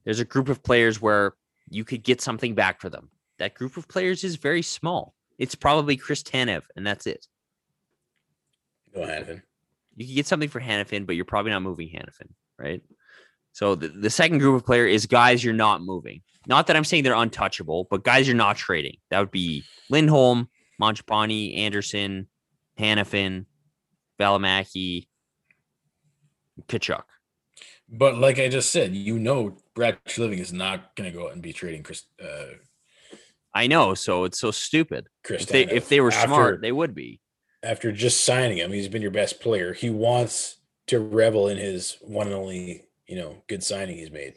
There's 0.05 0.21
a 0.21 0.25
group 0.25 0.49
of 0.49 0.63
players 0.63 1.01
where 1.01 1.35
you 1.69 1.85
could 1.85 2.03
get 2.03 2.21
something 2.21 2.55
back 2.55 2.81
for 2.81 2.89
them. 2.89 3.11
That 3.39 3.55
group 3.55 3.77
of 3.77 3.89
players 3.89 4.25
is 4.25 4.37
very 4.37 4.63
small. 4.63 5.15
It's 5.39 5.55
probably 5.55 5.97
Chris 5.97 6.23
Tanev, 6.23 6.63
and 6.77 6.87
that's 6.87 7.07
it. 7.07 7.27
Go 8.95 9.01
Hanifin. 9.01 9.43
You 9.97 10.07
could 10.07 10.15
get 10.15 10.27
something 10.27 10.49
for 10.49 10.61
Hanifin, 10.61 11.07
but 11.07 11.17
you're 11.17 11.25
probably 11.25 11.51
not 11.51 11.63
moving 11.63 11.89
Hanifin, 11.89 12.31
right? 12.59 12.83
So 13.57 13.75
the, 13.75 13.89
the 13.89 14.11
second 14.11 14.41
group 14.41 14.55
of 14.55 14.67
player 14.67 14.85
is 14.85 15.07
guys 15.07 15.43
you're 15.43 15.55
not 15.55 15.81
moving. 15.81 16.21
Not 16.47 16.67
that 16.67 16.77
I'm 16.77 16.85
saying 16.85 17.05
they're 17.05 17.15
untouchable, 17.15 17.89
but 17.91 18.05
guys 18.05 18.29
you're 18.29 18.37
not 18.37 18.59
trading. 18.59 18.99
That 19.09 19.19
would 19.19 19.31
be 19.31 19.65
Lindholm, 19.89 20.51
Mangiapane, 20.79 21.57
Andersson, 21.57 22.29
Hanifin, 22.79 23.47
Valimaki, 24.21 25.07
Tkachuk. 26.69 27.05
But 27.89 28.19
like 28.19 28.39
I 28.39 28.49
just 28.49 28.71
said, 28.71 28.95
you 28.95 29.19
know, 29.19 29.57
Brad 29.75 30.01
Treliving 30.07 30.39
is 30.41 30.53
not 30.53 30.95
going 30.95 31.11
to 31.11 31.17
go 31.17 31.29
out 31.29 31.33
and 31.33 31.41
be 31.41 31.55
trading 31.55 31.83
Chris. 31.83 32.03
Uh, 32.23 32.57
I 33.55 33.69
know, 33.69 33.95
so 33.95 34.25
it's 34.25 34.39
so 34.39 34.51
stupid. 34.51 35.07
Chris, 35.25 35.45
if 35.45 35.49
they, 35.49 35.65
if 35.65 35.89
they 35.89 36.03
were 36.03 36.13
after, 36.13 36.27
smart, 36.27 36.61
they 36.61 36.73
would 36.73 36.95
be. 36.95 37.23
After 37.63 37.91
just 37.91 38.23
signing 38.23 38.59
him, 38.59 38.71
he's 38.71 38.89
been 38.89 39.01
your 39.01 39.11
best 39.11 39.41
player. 39.41 39.73
He 39.73 39.89
wants 39.89 40.59
to 40.89 41.01
revel 41.01 41.49
in 41.49 41.57
his 41.57 41.97
one 42.03 42.27
and 42.27 42.37
only 42.37 42.86
you 43.07 43.17
know 43.17 43.43
good 43.49 43.63
signing 43.63 43.97
he's 43.97 44.11
made 44.11 44.35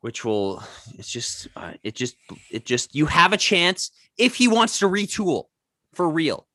which 0.00 0.24
will 0.24 0.62
it's 0.94 1.10
just 1.10 1.48
uh, 1.56 1.72
it 1.82 1.94
just 1.94 2.16
it 2.50 2.64
just 2.64 2.94
you 2.94 3.06
have 3.06 3.32
a 3.32 3.36
chance 3.36 3.90
if 4.18 4.34
he 4.34 4.48
wants 4.48 4.78
to 4.78 4.86
retool 4.86 5.44
for 5.94 6.08
real 6.08 6.46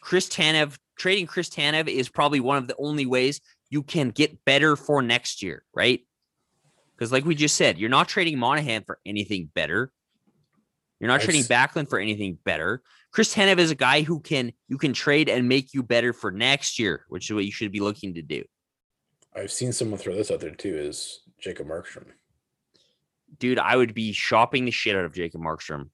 chris 0.00 0.28
tanev 0.28 0.76
trading 0.96 1.26
chris 1.26 1.48
tanev 1.48 1.88
is 1.88 2.08
probably 2.08 2.40
one 2.40 2.56
of 2.56 2.68
the 2.68 2.76
only 2.78 3.06
ways 3.06 3.40
you 3.70 3.82
can 3.82 4.10
get 4.10 4.44
better 4.44 4.76
for 4.76 5.02
next 5.02 5.42
year 5.42 5.64
right 5.74 6.00
because 6.96 7.12
like 7.12 7.24
we 7.24 7.34
just 7.34 7.56
said 7.56 7.78
you're 7.78 7.88
not 7.88 8.08
trading 8.08 8.38
monahan 8.38 8.82
for 8.84 8.98
anything 9.06 9.50
better 9.54 9.92
you're 11.00 11.08
not 11.08 11.22
trading 11.22 11.44
Backlund 11.44 11.88
for 11.88 11.98
anything 11.98 12.38
better. 12.44 12.82
Chris 13.10 13.34
Tanev 13.34 13.58
is 13.58 13.70
a 13.70 13.74
guy 13.74 14.02
who 14.02 14.20
can 14.20 14.52
you 14.68 14.76
can 14.76 14.92
trade 14.92 15.30
and 15.30 15.48
make 15.48 15.72
you 15.72 15.82
better 15.82 16.12
for 16.12 16.30
next 16.30 16.78
year, 16.78 17.06
which 17.08 17.30
is 17.30 17.34
what 17.34 17.46
you 17.46 17.50
should 17.50 17.72
be 17.72 17.80
looking 17.80 18.14
to 18.14 18.22
do. 18.22 18.44
I've 19.34 19.52
seen 19.52 19.72
someone 19.72 19.98
throw 19.98 20.14
this 20.14 20.30
out 20.30 20.40
there 20.40 20.50
too. 20.50 20.76
Is 20.76 21.20
Jacob 21.38 21.68
Markstrom? 21.68 22.06
Dude, 23.38 23.58
I 23.58 23.76
would 23.76 23.94
be 23.94 24.12
shopping 24.12 24.64
the 24.64 24.70
shit 24.70 24.96
out 24.96 25.04
of 25.04 25.14
Jacob 25.14 25.40
Markstrom. 25.40 25.90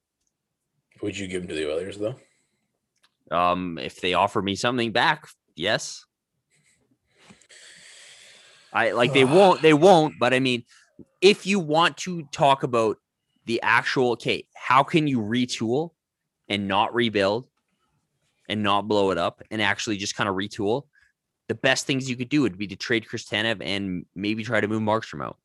Would 1.03 1.19
you 1.19 1.29
give 1.29 1.43
him 1.43 1.49
to 1.49 1.55
the 1.55 1.71
Oilers 1.71 1.99
though? 1.99 2.17
Um, 3.31 3.79
if 3.79 4.01
they 4.01 4.15
offer 4.15 4.41
me 4.41 4.55
something 4.55 4.93
back, 4.93 5.29
yes. 5.55 6.07
I 8.73 8.93
like 8.93 9.13
they 9.13 9.25
won't, 9.27 9.63
they 9.63 9.75
won't, 9.75 10.15
but 10.19 10.33
I 10.33 10.41
mean, 10.41 10.65
if 11.21 11.47
you 11.47 11.61
want 11.61 11.97
to 11.99 12.23
talk 12.33 12.63
about 12.63 12.99
the 13.45 13.61
actual 13.63 14.13
okay, 14.13 14.47
how 14.55 14.83
can 14.83 15.07
you 15.07 15.21
retool 15.21 15.91
and 16.49 16.67
not 16.69 16.95
rebuild 16.95 17.47
and 18.49 18.63
not 18.63 18.89
blow 18.89 19.11
it 19.11 19.19
up 19.19 19.43
and 19.51 19.61
actually 19.61 19.99
just 19.99 20.17
kind 20.17 20.29
of 20.29 20.37
retool? 20.37 20.85
The 21.49 21.55
best 21.55 21.87
things 21.87 22.09
you 22.09 22.17
could 22.17 22.29
do 22.29 22.43
would 22.43 22.59
be 22.59 22.67
to 22.67 22.77
trade 22.77 23.09
Chris 23.09 23.25
Tanev 23.25 23.63
and 23.65 24.05
maybe 24.15 24.43
try 24.43 24.61
to 24.61 24.69
move 24.69 24.83
Markstrom 24.83 25.25
out. 25.25 25.39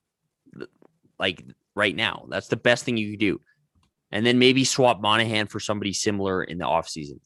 Like 1.19 1.43
right 1.75 1.95
now. 1.95 2.25
That's 2.29 2.47
the 2.47 2.57
best 2.57 2.83
thing 2.83 2.97
you 2.97 3.11
could 3.11 3.19
do. 3.19 3.41
And 4.11 4.25
then 4.25 4.39
maybe 4.39 4.63
swap 4.63 5.01
Monahan 5.01 5.47
for 5.47 5.59
somebody 5.59 5.93
similar 5.93 6.43
in 6.43 6.57
the 6.57 6.65
offseason. 6.65 7.19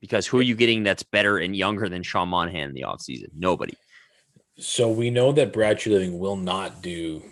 Because 0.00 0.26
who 0.26 0.38
are 0.38 0.42
you 0.42 0.54
getting 0.54 0.82
that's 0.82 1.02
better 1.02 1.38
and 1.38 1.56
younger 1.56 1.88
than 1.88 2.02
Sean 2.02 2.28
Monahan 2.28 2.68
in 2.68 2.74
the 2.74 2.82
offseason? 2.82 3.28
Nobody. 3.36 3.74
So 4.58 4.90
we 4.90 5.10
know 5.10 5.32
that 5.32 5.52
Brad 5.52 5.78
Treliving 5.78 6.18
will 6.18 6.36
not 6.36 6.82
do 6.82 7.22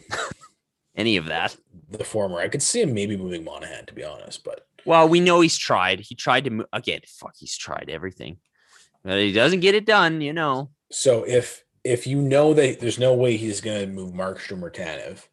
any 0.97 1.17
of 1.17 1.27
that. 1.27 1.57
The 1.91 2.05
former. 2.05 2.39
I 2.39 2.49
could 2.49 2.63
see 2.63 2.81
him 2.81 2.95
maybe 2.95 3.17
moving 3.17 3.45
Monahan, 3.45 3.87
to 3.87 3.95
be 3.95 4.05
honest, 4.05 4.43
but 4.43 4.67
well, 4.85 5.09
we 5.09 5.21
know 5.21 5.41
he's 5.41 5.59
tried. 5.59 6.01
He 6.01 6.15
tried 6.15 6.45
to 6.45 6.51
move 6.51 6.67
again. 6.73 7.01
Fuck, 7.07 7.35
he's 7.37 7.57
tried 7.57 7.89
everything. 7.89 8.39
But 9.05 9.19
he 9.19 9.33
doesn't 9.33 9.61
get 9.61 9.75
it 9.75 9.85
done, 9.85 10.21
you 10.21 10.33
know. 10.33 10.71
So 10.93 11.25
if 11.25 11.65
if 11.85 12.07
you 12.07 12.21
know 12.21 12.55
that 12.55 12.79
there's 12.81 12.99
no 12.99 13.15
way 13.15 13.37
he's 13.37 13.61
going 13.61 13.81
to 13.81 13.87
move 13.87 14.13
Markstrom 14.13 14.63
or 14.63 14.71
Tanev, 14.71 15.27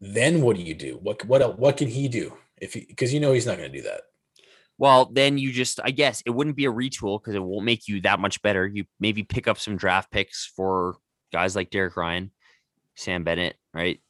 then 0.00 0.42
what 0.42 0.56
do 0.56 0.62
you 0.62 0.74
do? 0.74 0.98
What 1.02 1.24
what 1.24 1.58
what 1.58 1.76
can 1.76 1.88
he 1.88 2.08
do 2.08 2.34
if 2.60 2.74
because 2.74 3.12
you 3.12 3.20
know 3.20 3.32
he's 3.32 3.46
not 3.46 3.58
going 3.58 3.72
to 3.72 3.78
do 3.78 3.84
that. 3.84 4.02
Well, 4.76 5.06
then 5.06 5.38
you 5.38 5.52
just 5.52 5.80
I 5.82 5.90
guess 5.90 6.22
it 6.24 6.30
wouldn't 6.30 6.56
be 6.56 6.66
a 6.66 6.72
retool 6.72 7.20
because 7.20 7.34
it 7.34 7.42
won't 7.42 7.64
make 7.64 7.88
you 7.88 8.00
that 8.02 8.20
much 8.20 8.40
better. 8.42 8.66
You 8.66 8.84
maybe 9.00 9.24
pick 9.24 9.48
up 9.48 9.58
some 9.58 9.76
draft 9.76 10.10
picks 10.10 10.46
for 10.46 10.96
guys 11.32 11.56
like 11.56 11.70
Derek 11.70 11.96
Ryan, 11.96 12.30
Sam 12.94 13.24
Bennett, 13.24 13.56
right? 13.74 14.00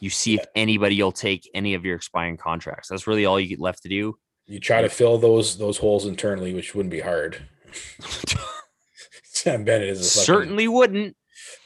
You 0.00 0.10
see 0.10 0.34
if 0.34 0.44
anybody 0.56 1.00
will 1.00 1.12
take 1.12 1.48
any 1.54 1.74
of 1.74 1.84
your 1.84 1.94
expiring 1.94 2.36
contracts. 2.36 2.88
That's 2.88 3.06
really 3.06 3.24
all 3.24 3.38
you 3.38 3.46
get 3.46 3.60
left 3.60 3.84
to 3.84 3.88
do. 3.88 4.18
You 4.46 4.58
try 4.58 4.82
to 4.82 4.88
fill 4.88 5.18
those 5.18 5.56
those 5.56 5.78
holes 5.78 6.04
internally, 6.04 6.52
which 6.52 6.74
wouldn't 6.74 6.90
be 6.90 7.00
hard. 7.00 7.38
Sam 9.44 9.64
Bennett 9.64 9.88
is 9.88 10.12
certainly 10.12 10.66
fucking, 10.66 10.72
wouldn't. 10.72 11.16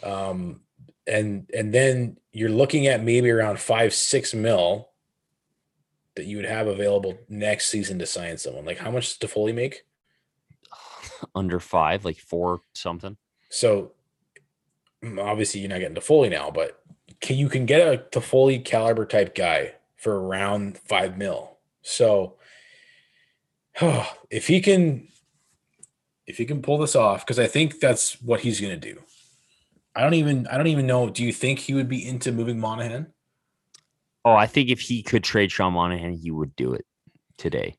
Um, 0.02 0.62
and 1.06 1.50
and 1.54 1.74
then 1.74 2.16
you're 2.32 2.48
looking 2.48 2.86
at 2.86 3.04
maybe 3.04 3.30
around 3.30 3.60
five 3.60 3.92
six 3.92 4.32
mil 4.32 4.88
that 6.14 6.24
you 6.24 6.36
would 6.36 6.46
have 6.46 6.68
available 6.68 7.18
next 7.28 7.66
season 7.66 7.98
to 7.98 8.06
sign 8.06 8.38
someone. 8.38 8.64
Like 8.64 8.78
how 8.78 8.90
much 8.90 9.18
does 9.18 9.30
Toffoli 9.30 9.54
make? 9.54 9.84
Under 11.34 11.60
five, 11.60 12.06
like 12.06 12.16
four 12.16 12.62
something. 12.72 13.18
So 13.50 13.92
mm, 15.04 15.22
obviously 15.22 15.60
you're 15.60 15.68
not 15.68 15.80
getting 15.80 15.96
Toffoli 15.96 16.30
now, 16.30 16.50
but 16.50 16.80
can 17.20 17.36
you 17.36 17.50
can 17.50 17.66
get 17.66 17.86
a 17.86 17.98
Toffoli 17.98 18.64
caliber 18.64 19.04
type 19.04 19.34
guy 19.34 19.74
for 19.96 20.18
around 20.18 20.78
five 20.78 21.18
mil. 21.18 21.58
So 21.82 22.36
oh, 23.82 24.10
if 24.30 24.46
he 24.46 24.62
can 24.62 25.08
if 26.26 26.38
he 26.38 26.44
can 26.44 26.62
pull 26.62 26.78
this 26.78 26.96
off, 26.96 27.24
because 27.24 27.38
I 27.38 27.46
think 27.46 27.80
that's 27.80 28.20
what 28.20 28.40
he's 28.40 28.60
going 28.60 28.78
to 28.78 28.94
do. 28.94 29.00
I 29.94 30.02
don't 30.02 30.14
even 30.14 30.46
I 30.48 30.56
don't 30.56 30.66
even 30.66 30.86
know. 30.86 31.08
Do 31.08 31.24
you 31.24 31.32
think 31.32 31.58
he 31.58 31.74
would 31.74 31.88
be 31.88 32.06
into 32.06 32.32
moving 32.32 32.60
Monahan? 32.60 33.12
Oh, 34.24 34.34
I 34.34 34.46
think 34.46 34.70
if 34.70 34.80
he 34.80 35.02
could 35.02 35.24
trade 35.24 35.50
Sean 35.50 35.72
Monahan, 35.72 36.12
he 36.12 36.30
would 36.30 36.54
do 36.56 36.74
it 36.74 36.84
today. 37.38 37.76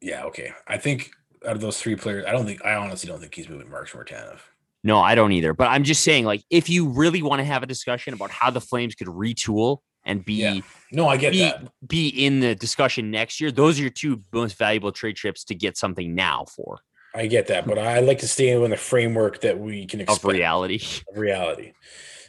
Yeah, 0.00 0.24
okay. 0.24 0.52
I 0.66 0.78
think 0.78 1.10
out 1.46 1.54
of 1.54 1.60
those 1.60 1.78
three 1.80 1.94
players, 1.94 2.24
I 2.26 2.32
don't 2.32 2.46
think 2.46 2.64
I 2.64 2.74
honestly 2.74 3.08
don't 3.08 3.20
think 3.20 3.34
he's 3.34 3.48
moving 3.48 3.68
Markstrom 3.68 3.96
or 3.96 4.04
Tanev. 4.04 4.40
No, 4.82 5.00
I 5.00 5.14
don't 5.14 5.32
either. 5.32 5.52
But 5.52 5.68
I'm 5.68 5.84
just 5.84 6.02
saying, 6.02 6.24
like, 6.24 6.42
if 6.50 6.68
you 6.68 6.88
really 6.88 7.22
want 7.22 7.40
to 7.40 7.44
have 7.44 7.62
a 7.62 7.66
discussion 7.66 8.14
about 8.14 8.30
how 8.30 8.50
the 8.50 8.60
Flames 8.60 8.94
could 8.94 9.08
retool 9.08 9.78
and 10.04 10.24
be 10.24 10.34
Yeah. 10.34 10.60
No, 10.90 11.08
I 11.08 11.16
get 11.16 11.32
be, 11.32 11.40
that. 11.40 11.68
be 11.86 12.08
in 12.08 12.40
the 12.40 12.54
discussion 12.54 13.10
next 13.10 13.40
year, 13.40 13.50
those 13.50 13.78
are 13.78 13.82
your 13.82 13.90
two 13.90 14.22
most 14.32 14.56
valuable 14.56 14.92
trade 14.92 15.16
trips 15.16 15.44
to 15.44 15.54
get 15.54 15.76
something 15.76 16.14
now 16.14 16.46
for 16.56 16.80
I 17.18 17.26
get 17.26 17.48
that, 17.48 17.66
but 17.66 17.78
I 17.78 17.98
like 17.98 18.20
to 18.20 18.28
stay 18.28 18.50
in 18.50 18.70
the 18.70 18.76
framework 18.76 19.40
that 19.40 19.58
we 19.58 19.86
can 19.86 20.00
of 20.00 20.08
expect 20.08 20.32
reality. 20.32 20.80
of 21.10 21.18
reality. 21.18 21.72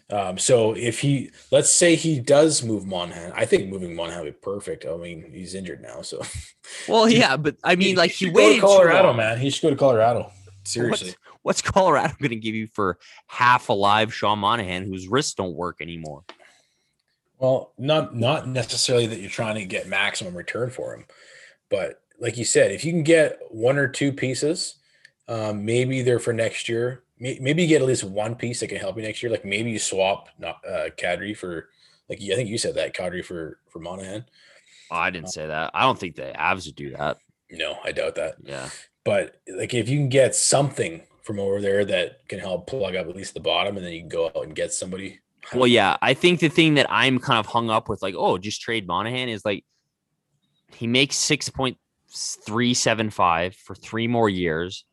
Um, 0.09 0.39
so 0.39 0.73
if 0.75 0.99
he, 0.99 1.29
let's 1.51 1.69
say 1.69 1.93
he 1.93 2.19
does 2.19 2.63
move 2.63 2.87
Monahan, 2.87 3.31
I 3.35 3.45
think 3.45 3.69
moving 3.69 3.95
Monahan 3.95 4.23
would 4.23 4.33
be 4.33 4.39
perfect. 4.41 4.87
I 4.87 4.97
mean, 4.97 5.31
he's 5.31 5.53
injured 5.53 5.83
now, 5.83 6.01
so 6.01 6.23
Well, 6.87 7.07
yeah, 7.09 7.37
but 7.37 7.57
I 7.63 7.75
mean, 7.75 7.95
like 7.95 8.09
he 8.09 8.25
should 8.25 8.33
go 8.33 8.39
to 8.39 8.45
waited 8.47 8.55
too 8.55 8.61
Colorado, 8.61 9.13
man. 9.13 9.37
He 9.37 9.51
should 9.51 9.61
go 9.61 9.69
to 9.69 9.75
Colorado. 9.75 10.31
Seriously. 10.63 11.09
What's, 11.09 11.61
what's 11.61 11.61
Colorado 11.61 12.15
going 12.19 12.31
to 12.31 12.35
give 12.35 12.55
you 12.55 12.65
for 12.65 12.97
half 13.27 13.69
alive 13.69 14.11
Sean 14.11 14.39
Monahan, 14.39 14.85
whose 14.85 15.07
wrists 15.07 15.35
don't 15.35 15.55
work 15.55 15.81
anymore? 15.81 16.23
Well, 17.37 17.73
not 17.77 18.15
not 18.15 18.47
necessarily 18.47 19.05
that 19.05 19.19
you're 19.19 19.29
trying 19.29 19.55
to 19.55 19.65
get 19.65 19.87
maximum 19.87 20.35
return 20.35 20.71
for 20.71 20.95
him, 20.95 21.05
but 21.69 22.01
like 22.19 22.37
you 22.37 22.45
said, 22.45 22.71
if 22.71 22.83
you 22.83 22.91
can 22.91 23.03
get 23.03 23.39
one 23.49 23.77
or 23.77 23.87
two 23.87 24.11
pieces, 24.11 24.75
um, 25.29 25.63
maybe 25.63 26.01
they're 26.01 26.19
for 26.19 26.33
next 26.33 26.67
year. 26.67 27.03
Maybe 27.19 27.63
you 27.63 27.67
get 27.67 27.81
at 27.81 27.87
least 27.87 28.03
one 28.03 28.35
piece 28.35 28.61
that 28.61 28.67
can 28.67 28.77
help 28.77 28.95
you 28.97 29.03
next 29.03 29.21
year. 29.21 29.31
Like 29.31 29.45
maybe 29.45 29.71
you 29.71 29.79
swap 29.79 30.29
not 30.39 30.57
uh, 30.67 30.89
Kadri 30.97 31.35
for 31.35 31.69
like 32.09 32.19
I 32.21 32.35
think 32.35 32.49
you 32.49 32.57
said 32.57 32.75
that 32.75 32.95
Kadri 32.95 33.23
for 33.23 33.59
for 33.69 33.79
Monahan. 33.79 34.25
Oh, 34.89 34.95
I 34.95 35.09
didn't 35.11 35.29
say 35.29 35.45
that. 35.45 35.71
I 35.73 35.83
don't 35.83 35.99
think 35.99 36.15
the 36.15 36.33
Avs 36.37 36.65
would 36.65 36.75
do 36.75 36.91
that. 36.91 37.17
No, 37.51 37.77
I 37.83 37.91
doubt 37.91 38.15
that. 38.15 38.35
Yeah. 38.41 38.69
But 39.03 39.39
like 39.47 39.73
if 39.73 39.87
you 39.87 39.97
can 39.97 40.09
get 40.09 40.33
something 40.33 41.03
from 41.21 41.39
over 41.39 41.61
there 41.61 41.85
that 41.85 42.27
can 42.27 42.39
help 42.39 42.65
plug 42.65 42.95
up 42.95 43.07
at 43.07 43.15
least 43.15 43.35
the 43.35 43.39
bottom, 43.39 43.77
and 43.77 43.85
then 43.85 43.93
you 43.93 43.99
can 43.99 44.09
go 44.09 44.27
out 44.27 44.43
and 44.43 44.55
get 44.55 44.73
somebody. 44.73 45.19
Well, 45.53 45.67
yeah, 45.67 45.97
I 46.01 46.15
think 46.15 46.39
the 46.39 46.49
thing 46.49 46.73
that 46.75 46.87
I'm 46.89 47.19
kind 47.19 47.39
of 47.39 47.45
hung 47.45 47.69
up 47.69 47.87
with, 47.87 48.01
like, 48.01 48.15
oh, 48.17 48.37
just 48.37 48.61
trade 48.61 48.87
Monahan, 48.87 49.29
is 49.29 49.45
like 49.45 49.63
he 50.73 50.87
makes 50.87 51.17
six 51.17 51.49
point 51.49 51.77
three 52.11 52.73
seven 52.73 53.09
five 53.11 53.55
for 53.55 53.75
three 53.75 54.07
more 54.07 54.27
years. 54.27 54.85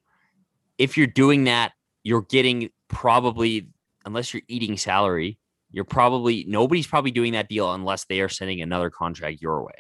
If 0.79 0.97
you're 0.97 1.07
doing 1.07 1.45
that, 1.45 1.73
you're 2.03 2.23
getting 2.23 2.71
probably, 2.89 3.69
unless 4.05 4.33
you're 4.33 4.43
eating 4.49 4.77
salary, 4.77 5.39
you're 5.71 5.85
probably 5.85 6.45
nobody's 6.49 6.87
probably 6.87 7.11
doing 7.11 7.33
that 7.33 7.49
deal 7.49 7.73
unless 7.73 8.05
they 8.05 8.21
are 8.21 8.29
sending 8.29 8.61
another 8.61 8.91
contract 8.91 9.43
your 9.43 9.65
way. 9.65 9.75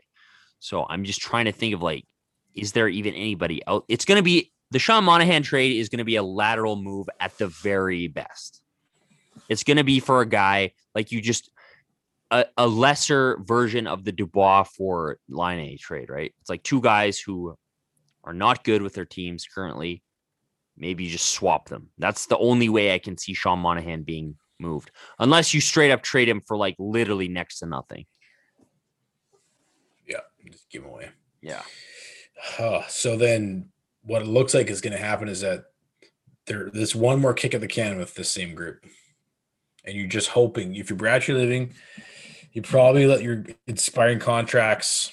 So 0.59 0.87
I'm 0.89 1.05
just 1.05 1.21
trying 1.21 1.45
to 1.45 1.53
think 1.53 1.75
of 1.75 1.83
like, 1.83 2.05
is 2.55 2.73
there 2.73 2.89
even 2.89 3.15
anybody 3.15 3.63
out? 3.67 3.85
It's 3.89 4.05
going 4.05 4.17
to 4.17 4.23
be 4.23 4.53
the 4.71 4.79
Sean 4.79 5.05
Monahan 5.05 5.43
trade 5.43 5.77
is 5.77 5.89
going 5.89 5.99
to 5.99 6.05
be 6.05 6.17
a 6.17 6.23
lateral 6.23 6.77
move 6.77 7.09
at 7.21 7.37
the 7.39 7.49
very 7.49 8.09
best. 8.09 8.63
It's 9.49 9.63
going 9.63 9.77
to 9.77 9.85
be 9.85 10.01
for 10.01 10.21
a 10.21 10.27
guy 10.27 10.73
like 10.95 11.13
you 11.13 11.21
just 11.21 11.51
a, 12.31 12.47
a 12.57 12.67
lesser 12.67 13.39
version 13.45 13.87
of 13.87 14.05
the 14.05 14.13
Dubois 14.13 14.65
for 14.65 15.19
Laine 15.29 15.79
trade, 15.79 16.11
right? 16.11 16.35
It's 16.41 16.51
like 16.51 16.63
two 16.63 16.81
guys 16.81 17.19
who 17.19 17.57
are 18.25 18.35
not 18.35 18.65
good 18.65 18.83
with 18.83 18.95
their 18.95 19.05
teams 19.05 19.47
currently. 19.47 20.03
Maybe 20.77 21.05
you 21.05 21.11
just 21.11 21.31
swap 21.31 21.69
them. 21.69 21.89
That's 21.99 22.27
the 22.27 22.39
only 22.39 22.69
way 22.69 22.95
I 22.95 22.99
can 22.99 23.17
see 23.17 23.35
Sean 23.35 23.61
Monahan 23.61 24.03
being 24.03 24.37
moved, 24.59 24.91
unless 25.19 25.55
you 25.55 25.61
straight 25.61 25.91
up 25.91 26.03
trade 26.03 26.29
him 26.29 26.43
for 26.47 26.57
like 26.57 26.77
literally 26.79 27.29
next 27.29 27.59
to 27.61 27.67
nothing. 27.67 28.07
Yeah, 30.07 30.21
just 30.51 30.69
give 30.71 30.83
them 30.83 30.93
away. 30.93 31.11
Yeah. 31.41 31.63
So 32.89 33.17
then 33.17 33.71
what 34.03 34.23
it 34.23 34.29
looks 34.29 34.55
like 34.55 34.69
is 34.69 34.81
going 34.81 34.93
to 34.93 35.03
happen 35.03 35.29
is 35.29 35.41
that 35.41 35.65
there 36.47 36.71
there's 36.73 36.95
one 36.95 37.21
more 37.21 37.35
kick 37.35 37.55
at 37.55 37.61
the 37.61 37.67
can 37.67 37.99
with 37.99 38.15
the 38.15 38.25
same 38.25 38.55
group. 38.55 38.85
And 39.85 39.97
you're 39.97 40.09
just 40.09 40.29
hoping 40.29 40.75
if 40.75 40.91
you're 40.91 40.97
Brad 40.97 41.23
Treliving, 41.23 41.73
you 42.53 42.63
probably 42.63 43.07
let 43.07 43.23
your 43.23 43.45
inspiring 43.67 44.19
contracts 44.19 45.13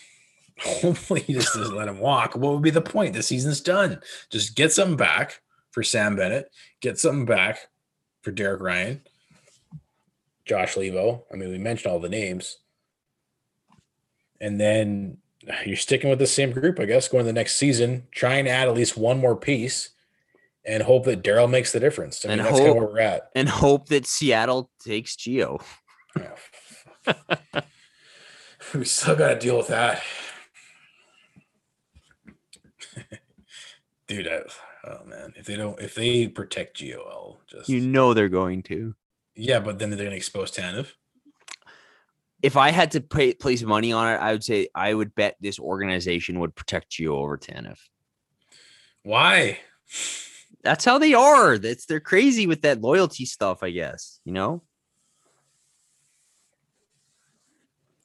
hopefully 0.60 1.24
you 1.28 1.36
just 1.36 1.54
doesn't 1.54 1.76
let 1.76 1.88
him 1.88 2.00
walk. 2.00 2.36
What 2.36 2.54
would 2.54 2.62
be 2.62 2.70
the 2.70 2.82
point? 2.82 3.14
The 3.14 3.24
season's 3.24 3.62
done. 3.62 4.00
Just 4.30 4.56
get 4.56 4.72
something 4.72 4.98
back 4.98 5.42
for 5.74 5.84
Sam 5.84 6.16
Bennett, 6.16 6.50
get 6.80 6.98
something 6.98 7.26
back 7.26 7.68
for 8.22 8.32
Derek 8.32 8.62
Ryan, 8.62 9.02
Josh 10.46 10.76
Leivo. 10.76 11.24
I 11.34 11.36
mean, 11.36 11.50
we 11.50 11.58
mentioned 11.58 11.92
all 11.92 12.00
the 12.00 12.08
names. 12.10 12.60
And 14.40 14.62
then 14.62 15.18
you're 15.66 15.76
sticking 15.76 16.10
with 16.10 16.20
the 16.20 16.28
same 16.28 16.52
group, 16.52 16.80
I 16.80 16.86
guess, 16.86 17.08
going 17.08 17.24
to 17.24 17.28
the 17.28 17.34
next 17.34 17.56
season, 17.56 18.08
try 18.12 18.36
and 18.36 18.48
add 18.48 18.68
at 18.68 18.76
least 18.76 18.96
one 18.96 19.18
more 19.20 19.36
piece 19.36 19.90
and 20.66 20.84
hope 20.84 21.06
that 21.06 21.24
Darryl 21.24 21.50
makes 21.50 21.72
the 21.74 21.80
difference. 21.80 22.24
I 22.24 22.30
mean, 22.30 22.40
And 22.40 22.48
that's 22.48 22.58
kind 22.60 22.70
of 22.70 22.76
hope- 22.76 22.84
where 22.84 22.94
we're 22.94 23.00
at. 23.00 23.30
And 23.36 23.50
hope 23.50 23.90
that 23.90 24.06
Seattle 24.06 24.70
takes 24.80 25.16
Gio. 25.16 25.62
Fuck. 27.04 27.40
we 28.76 28.86
still 28.86 29.16
got 29.16 29.30
to 29.34 29.40
deal 29.40 29.58
with 29.58 29.68
that. 29.68 30.02
Dude, 34.08 34.28
I, 34.28 34.42
oh 34.86 35.04
man, 35.06 35.34
if 35.38 35.46
they 35.46 35.56
don't, 35.56 35.80
if 35.80 35.96
they 35.96 36.28
protect 36.28 36.78
Gio, 36.78 37.38
just 37.48 37.70
You 37.70 37.82
know 37.82 38.14
they're 38.14 38.30
going 38.30 38.64
to. 38.64 38.96
yeah, 39.36 39.60
but 39.60 39.80
then 39.80 39.90
they're 39.90 40.04
gonna 40.06 40.16
expose 40.16 40.52
Tanev. 40.52 40.92
If 42.42 42.58
I 42.58 42.72
had 42.72 42.92
to 42.92 43.02
pay, 43.02 43.34
place 43.34 43.64
money 43.64 43.94
on 43.94 44.14
it, 44.14 44.18
I 44.18 44.34
would 44.34 44.44
say 44.44 44.68
I 44.76 44.94
would 44.94 45.16
bet 45.16 45.38
this 45.40 45.60
organization 45.60 46.40
would 46.42 46.56
protect 46.56 46.92
Gio 46.92 47.12
over 47.12 47.38
Tanev. 47.38 47.80
Why? 49.04 49.60
That's 50.62 50.84
how 50.86 50.98
they 50.98 51.14
are. 51.14 51.58
That's 51.58 51.86
they're 51.86 52.00
crazy 52.00 52.48
with 52.48 52.62
that 52.62 52.82
loyalty 52.82 53.26
stuff, 53.26 53.64
I 53.64 53.70
guess. 53.72 54.20
You 54.26 54.34
know? 54.34 54.62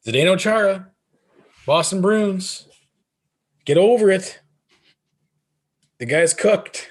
Zdeno 0.06 0.38
Chara, 0.38 0.88
Boston 1.66 2.00
Bruins, 2.00 2.66
get 3.64 3.76
over 3.76 4.10
it. 4.10 4.40
The 5.98 6.06
guy's 6.06 6.34
cooked. 6.34 6.88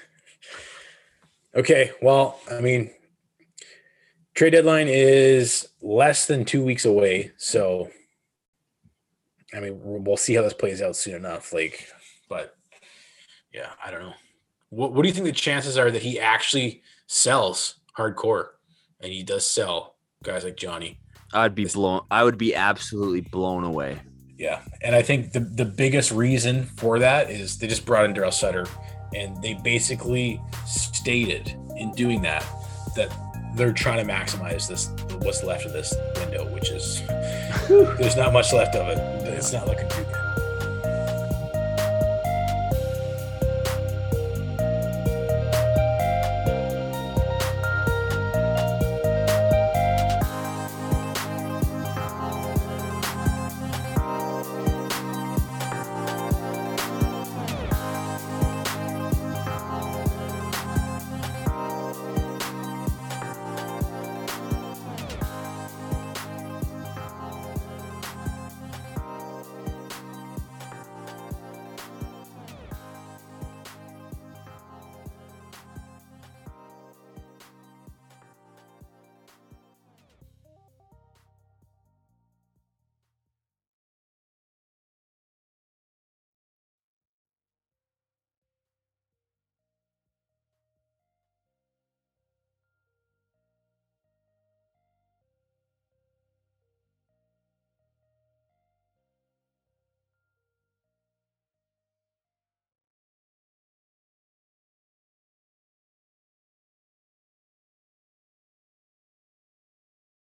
Okay, 1.54 1.92
well, 2.02 2.40
I 2.50 2.60
mean, 2.60 2.90
trade 4.34 4.50
deadline 4.50 4.88
is 4.88 5.68
less 5.80 6.26
than 6.26 6.44
two 6.44 6.62
weeks 6.62 6.84
away, 6.84 7.32
so 7.36 7.90
I 9.54 9.60
mean, 9.60 9.80
we'll 9.82 10.00
we'll 10.00 10.16
see 10.16 10.34
how 10.34 10.42
this 10.42 10.52
plays 10.52 10.82
out 10.82 10.96
soon 10.96 11.14
enough. 11.14 11.52
Like, 11.52 11.88
but 12.28 12.54
yeah, 13.52 13.70
I 13.84 13.90
don't 13.90 14.02
know. 14.02 14.14
What, 14.70 14.92
what 14.92 15.02
do 15.02 15.08
you 15.08 15.14
think 15.14 15.26
the 15.26 15.32
chances 15.32 15.78
are 15.78 15.90
that 15.90 16.02
he 16.02 16.20
actually 16.20 16.82
sells 17.06 17.76
hardcore, 17.96 18.48
and 19.00 19.12
he 19.12 19.22
does 19.22 19.46
sell 19.46 19.96
guys 20.22 20.44
like 20.44 20.56
Johnny? 20.56 21.00
I'd 21.32 21.54
be 21.54 21.64
blown. 21.64 22.02
I 22.10 22.24
would 22.24 22.38
be 22.38 22.54
absolutely 22.54 23.22
blown 23.22 23.64
away. 23.64 23.98
Yeah, 24.36 24.60
and 24.82 24.94
I 24.94 25.02
think 25.02 25.32
the 25.32 25.40
the 25.40 25.64
biggest 25.64 26.12
reason 26.12 26.64
for 26.64 26.98
that 26.98 27.30
is 27.30 27.58
they 27.58 27.66
just 27.66 27.86
brought 27.86 28.04
in 28.04 28.14
Darryl 28.14 28.32
Sutter, 28.32 28.66
and 29.14 29.40
they 29.42 29.54
basically 29.54 30.40
stated 30.66 31.54
in 31.76 31.92
doing 31.92 32.22
that 32.22 32.44
that 32.96 33.12
they're 33.54 33.72
trying 33.72 34.04
to 34.04 34.12
maximize 34.12 34.68
this 34.68 34.90
what's 35.20 35.42
left 35.42 35.64
of 35.64 35.72
this 35.72 35.94
window, 36.16 36.52
which 36.52 36.70
is 36.70 37.02
there's 37.68 38.16
not 38.16 38.32
much 38.32 38.52
left 38.52 38.74
of 38.76 38.88
it. 38.88 38.98
It's 39.28 39.52
not 39.52 39.66
looking 39.66 39.88
too 39.88 40.04